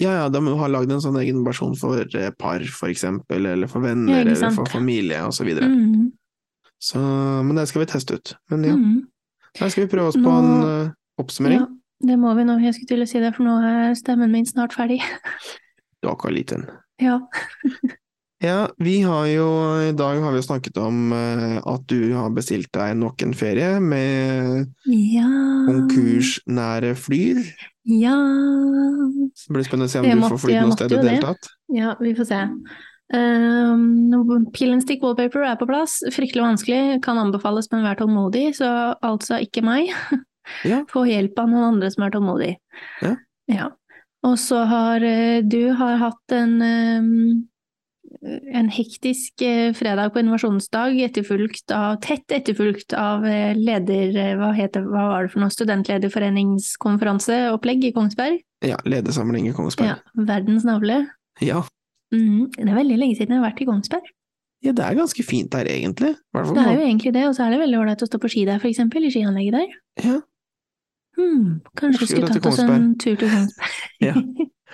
Ja, 0.00 0.14
ja, 0.16 0.28
de 0.32 0.40
har 0.40 0.72
lagd 0.72 0.92
en 0.92 1.02
sånn 1.04 1.18
egen 1.20 1.42
versjon 1.44 1.76
for 1.78 2.00
eh, 2.00 2.30
par, 2.38 2.64
for 2.64 2.92
eksempel, 2.92 3.46
eller 3.46 3.70
for 3.70 3.84
venner, 3.84 4.22
ja, 4.22 4.24
eller 4.24 4.54
for 4.56 4.68
familie, 4.70 5.20
videre. 5.42 5.68
Mm. 5.68 6.10
Så, 6.82 6.98
men 6.98 7.56
det 7.56 7.68
skal 7.70 7.84
vi 7.84 7.92
teste 7.92 8.18
ut. 8.18 8.34
Men 8.50 8.64
ja, 8.66 8.74
mm. 8.74 8.98
da 9.60 9.68
skal 9.70 9.86
vi 9.86 9.92
prøve 9.92 10.10
oss 10.12 10.18
Nå... 10.18 10.24
på 10.24 10.38
en 10.38 10.92
oppsummering? 11.22 11.62
Ja, 11.62 11.68
det 12.02 12.18
må 12.18 12.34
vi 12.38 12.46
nå. 12.46 12.58
Jeg 12.62 12.76
skulle 12.76 12.92
til 12.94 13.04
å 13.04 13.08
si 13.08 13.20
det, 13.22 13.32
for 13.36 13.46
nå 13.46 13.58
er 13.66 13.98
stemmen 13.98 14.32
min 14.34 14.48
snart 14.48 14.76
ferdig. 14.76 15.02
Du 16.02 16.08
er 16.10 16.16
ikke 16.16 16.32
liten. 16.34 16.64
Ja. 16.98 17.20
ja, 18.48 18.64
vi 18.82 18.96
har 19.06 19.28
jo 19.30 19.44
I 19.86 19.92
dag 19.94 20.18
har 20.24 20.32
vi 20.34 20.40
snakket 20.42 20.80
om 20.82 21.12
uh, 21.14 21.60
at 21.62 21.84
du 21.86 22.10
har 22.16 22.32
bestilt 22.34 22.72
deg 22.74 22.96
nok 22.98 23.22
en 23.22 23.34
ferie 23.38 23.76
med 23.78 24.72
ja. 24.90 25.28
konkursnære 25.68 26.96
Flyr. 26.98 27.38
Ja. 27.86 28.16
Det 29.30 29.54
blir 29.54 29.68
spennende 29.68 29.86
å 29.86 29.94
se 29.94 30.02
om 30.02 30.10
du 30.10 30.26
får 30.26 30.42
flydd 30.42 30.58
noe 30.66 30.74
sted 30.74 30.90
i 30.90 30.98
det 30.98 31.06
hele 31.06 31.28
tatt. 31.28 31.52
Ja, 31.70 31.94
vi 32.02 32.16
får 32.18 32.30
se. 32.32 32.42
Um, 33.14 34.50
Peel 34.56 34.72
and 34.72 34.82
stick 34.82 35.06
wallpaper 35.06 35.46
er 35.46 35.56
på 35.60 35.70
plass. 35.70 36.00
Fryktelig 36.14 36.42
vanskelig, 36.48 36.98
kan 37.06 37.22
anbefales, 37.22 37.70
men 37.70 37.86
vær 37.86 38.02
tålmodig. 38.02 38.48
Så 38.58 38.68
altså 39.06 39.38
ikke 39.46 39.62
meg. 39.66 39.94
Ja. 40.68 40.84
Få 40.90 41.04
hjelp 41.08 41.38
av 41.38 41.48
noen 41.50 41.64
andre 41.74 41.90
som 41.92 42.02
er 42.06 42.10
tålmodig. 42.14 42.52
Ja. 43.04 43.12
ja. 43.50 43.66
Og 44.26 44.38
så 44.38 44.58
har 44.70 44.98
uh, 45.02 45.40
du 45.42 45.72
har 45.78 45.96
hatt 46.02 46.32
en 46.36 46.62
um, 46.62 47.48
en 48.52 48.68
hektisk 48.70 49.42
uh, 49.42 49.72
fredag 49.74 50.10
på 50.14 50.20
innovasjonsdag, 50.20 51.00
etterfulgt 51.08 51.70
av, 51.74 51.96
tett 52.04 52.32
etterfulgt 52.34 52.92
av 52.98 53.24
uh, 53.26 53.54
leder... 53.58 54.36
Hva, 54.38 54.52
heter, 54.56 54.80
hva 54.86 55.02
var 55.14 55.22
det 55.26 55.32
for 55.34 55.40
noe? 55.42 55.54
Studentlederforeningskonferanseopplegg 55.54 57.80
i 57.88 57.94
Kongsberg? 57.96 58.36
Ja, 58.62 58.78
ledersamling 58.86 59.44
i 59.50 59.56
Kongsberg. 59.56 59.88
Ja, 59.90 59.96
verdens 60.28 60.64
navle. 60.68 60.96
Ja. 61.42 61.60
Mm, 62.14 62.42
det 62.54 62.68
er 62.68 62.76
veldig 62.76 62.98
lenge 63.00 63.16
siden 63.18 63.32
jeg 63.34 63.40
har 63.40 63.48
vært 63.48 63.62
i 63.64 63.70
Kongsberg. 63.70 64.06
Ja, 64.62 64.70
det 64.78 64.84
er 64.86 64.94
ganske 64.94 65.22
fint 65.26 65.50
der, 65.50 65.66
egentlig. 65.66 66.12
Det 66.14 66.62
er 66.62 66.76
jo 66.76 66.84
egentlig 66.84 67.10
det, 67.16 67.24
og 67.26 67.34
så 67.34 67.42
er 67.46 67.50
det 67.54 67.64
veldig 67.64 67.78
ålreit 67.80 68.04
å 68.04 68.06
stå 68.06 68.18
på 68.22 68.30
ski 68.30 68.44
der, 68.46 68.60
for 68.62 68.70
eksempel, 68.70 69.02
i 69.02 69.10
skianlegget 69.10 69.54
der. 69.58 69.70
Ja. 70.04 70.20
Hmm, 71.22 71.60
kanskje 71.78 72.02
vi 72.02 72.10
skulle 72.10 72.32
tatt 72.32 72.46
oss 72.50 72.58
en 72.64 72.92
tur 72.98 73.16
til 73.20 73.30
Kongsberg. 73.30 73.72
ja. 74.08 74.14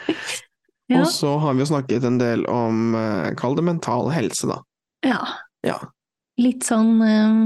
ja. 0.94 1.02
Og 1.02 1.08
så 1.12 1.34
har 1.42 1.54
vi 1.54 1.64
jo 1.64 1.68
snakket 1.68 2.06
en 2.08 2.18
del 2.20 2.46
om, 2.48 2.94
uh, 2.96 3.28
kall 3.38 3.56
det 3.58 3.66
mental 3.66 4.08
helse, 4.14 4.48
da. 4.48 4.60
Ja. 5.06 5.20
ja. 5.66 5.76
Litt 6.40 6.64
sånn 6.66 6.96
um, 7.02 7.42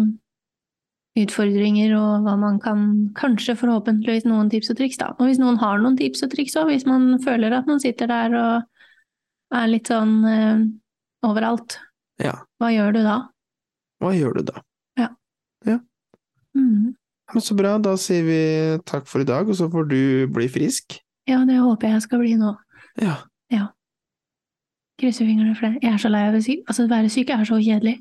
utfordringer 1.18 1.96
og 1.98 2.24
hva 2.24 2.36
man 2.40 2.58
kan 2.62 2.86
Kanskje 3.18 3.56
forhåpentligvis 3.60 4.24
noen 4.28 4.48
tips 4.52 4.72
og 4.72 4.78
triks, 4.78 5.00
da. 5.02 5.10
Og 5.18 5.28
hvis 5.28 5.42
noen 5.42 5.58
har 5.60 5.82
noen 5.82 5.98
tips 5.98 6.24
og 6.24 6.32
triks 6.32 6.56
òg, 6.60 6.70
hvis 6.70 6.86
man 6.88 7.16
føler 7.24 7.56
at 7.56 7.68
man 7.68 7.82
sitter 7.82 8.08
der 8.10 8.38
og 8.38 9.58
er 9.58 9.68
litt 9.68 9.90
sånn 9.90 10.16
uh, 10.24 10.64
overalt. 11.28 11.80
Ja. 12.22 12.38
Hva 12.62 12.70
gjør 12.72 12.96
du 12.96 13.02
da? 13.04 13.18
Hva 14.02 14.14
gjør 14.16 14.38
du 14.38 14.46
da? 14.48 14.62
Ja. 15.00 15.08
ja. 15.68 15.78
Mm. 16.56 16.94
Men 17.32 17.44
så 17.44 17.54
bra, 17.56 17.76
da 17.80 17.94
sier 18.00 18.24
vi 18.26 18.40
takk 18.88 19.06
for 19.08 19.22
i 19.22 19.28
dag, 19.28 19.48
og 19.48 19.56
så 19.56 19.68
får 19.72 19.88
du 19.88 20.00
bli 20.34 20.48
frisk. 20.52 20.98
Ja, 21.30 21.44
det 21.48 21.60
håper 21.62 21.94
jeg 21.94 22.04
skal 22.04 22.20
bli 22.20 22.34
nå. 22.40 22.52
Ja. 23.00 23.16
ja. 23.52 23.68
Krysser 25.00 25.28
fingrene 25.28 25.54
for 25.56 25.70
det. 25.70 25.84
Jeg 25.84 25.94
er 25.94 26.02
så 26.02 26.10
lei 26.12 26.22
av 26.28 26.36
å 26.36 26.42
syk. 26.44 26.64
Altså, 26.66 26.86
å 26.86 26.92
være 26.92 27.12
syk 27.12 27.30
er 27.32 27.44
så 27.48 27.60
kjedelig. 27.62 28.00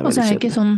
Og 0.00 0.10
så 0.12 0.22
er 0.22 0.32
jeg 0.32 0.40
ikke 0.40 0.54
sånn 0.54 0.74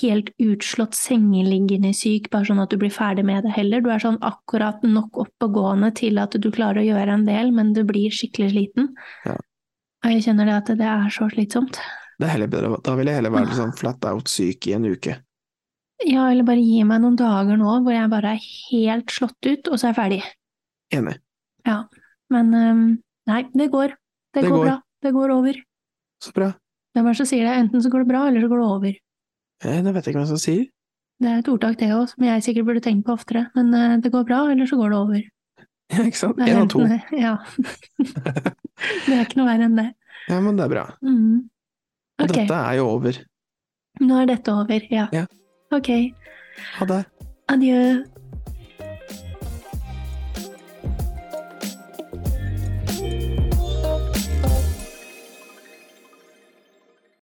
helt 0.00 0.32
utslått 0.42 0.96
sengeliggende 0.98 1.92
syk, 1.94 2.26
bare 2.32 2.48
sånn 2.48 2.62
at 2.64 2.72
du 2.72 2.78
blir 2.80 2.90
ferdig 2.90 3.22
med 3.28 3.44
det 3.46 3.52
heller. 3.54 3.84
Du 3.84 3.92
er 3.92 4.02
sånn 4.02 4.18
akkurat 4.24 4.82
nok 4.82 5.20
oppegående 5.22 5.92
til 5.96 6.18
at 6.18 6.34
du 6.34 6.48
klarer 6.50 6.82
å 6.82 6.88
gjøre 6.88 7.20
en 7.20 7.28
del, 7.28 7.52
men 7.54 7.70
du 7.76 7.84
blir 7.86 8.14
skikkelig 8.14 8.50
sliten. 8.54 8.90
Ja. 9.28 9.36
Og 10.02 10.16
jeg 10.16 10.26
kjenner 10.26 10.50
det 10.50 10.58
at 10.58 10.74
det 10.80 10.90
er 10.90 11.06
så 11.14 11.28
slitsomt. 11.30 11.78
Det 12.16 12.26
er 12.26 12.34
heller 12.34 12.50
bedre, 12.50 12.80
da 12.82 12.96
vil 12.98 13.10
jeg 13.10 13.20
heller 13.20 13.34
være 13.34 13.56
sånn 13.58 13.76
flat 13.76 14.04
out 14.08 14.30
syk 14.32 14.66
i 14.70 14.74
en 14.76 14.88
uke. 14.88 15.18
Ja, 16.04 16.26
eller 16.28 16.44
bare 16.44 16.60
gi 16.60 16.82
meg 16.84 17.00
noen 17.00 17.16
dager 17.16 17.56
nå 17.56 17.78
hvor 17.84 17.94
jeg 17.94 18.10
bare 18.12 18.34
er 18.36 18.42
helt 18.42 19.12
slått 19.14 19.48
ut, 19.48 19.70
og 19.70 19.78
så 19.78 19.88
er 19.88 19.92
jeg 19.92 19.98
ferdig. 20.00 20.20
Enig. 20.96 21.16
Ja. 21.66 21.78
Men 22.32 22.52
um, 22.52 22.84
nei, 23.30 23.40
det 23.56 23.70
går. 23.72 23.94
Det, 24.34 24.42
det 24.42 24.50
går, 24.50 24.56
går 24.56 24.68
bra. 24.68 24.76
Det 25.02 25.12
går 25.16 25.34
over. 25.34 25.60
Så 26.22 26.32
bra. 26.36 26.50
Hvem 26.96 27.08
er 27.08 27.14
det 27.14 27.20
som 27.20 27.28
sier 27.28 27.46
det? 27.48 27.54
Enten 27.62 27.84
så 27.84 27.92
går 27.92 28.04
det 28.04 28.10
bra, 28.10 28.26
eller 28.28 28.44
så 28.44 28.50
går 28.50 28.60
det 28.60 28.68
over. 28.76 28.98
Eh, 29.64 29.78
det 29.84 29.94
vet 29.94 30.06
jeg 30.06 30.12
ikke 30.12 30.20
hvem 30.20 30.34
jeg 30.34 30.42
sier. 30.42 30.64
si. 30.64 30.70
Det 31.16 31.30
er 31.30 31.40
et 31.40 31.48
ordtak 31.48 31.78
det 31.80 31.88
òg, 31.96 32.10
som 32.10 32.26
jeg 32.26 32.44
sikkert 32.44 32.68
burde 32.68 32.82
tenkt 32.84 33.06
på 33.06 33.14
oftere. 33.16 33.46
Men 33.56 33.72
uh, 33.72 33.96
det 34.04 34.12
går 34.12 34.26
bra, 34.28 34.42
eller 34.52 34.68
så 34.68 34.76
går 34.80 34.92
det 34.92 34.98
over. 35.00 35.22
Ja, 35.92 36.04
ikke 36.08 36.20
sant. 36.20 36.42
Én 36.44 36.60
av 36.60 36.68
to. 36.72 36.84
Ja. 37.16 37.36
det 39.06 39.14
er 39.16 39.24
ikke 39.24 39.40
noe 39.40 39.48
verre 39.48 39.70
enn 39.70 39.80
det. 39.80 39.88
Ja, 40.26 40.42
men 40.42 40.58
det 40.58 40.66
er 40.66 40.72
bra. 40.74 40.84
Mm. 41.06 41.46
Okay. 42.16 42.26
Og 42.26 42.34
dette 42.34 42.60
er 42.60 42.78
jo 42.80 42.86
over. 42.90 43.18
Nå 44.02 44.20
er 44.20 44.28
dette 44.28 44.52
over, 44.52 44.86
ja. 44.92 45.06
ja. 45.14 45.24
Ok. 45.70 45.88
Ha 46.78 46.84
det. 46.84 47.04
Adjø. 47.48 48.04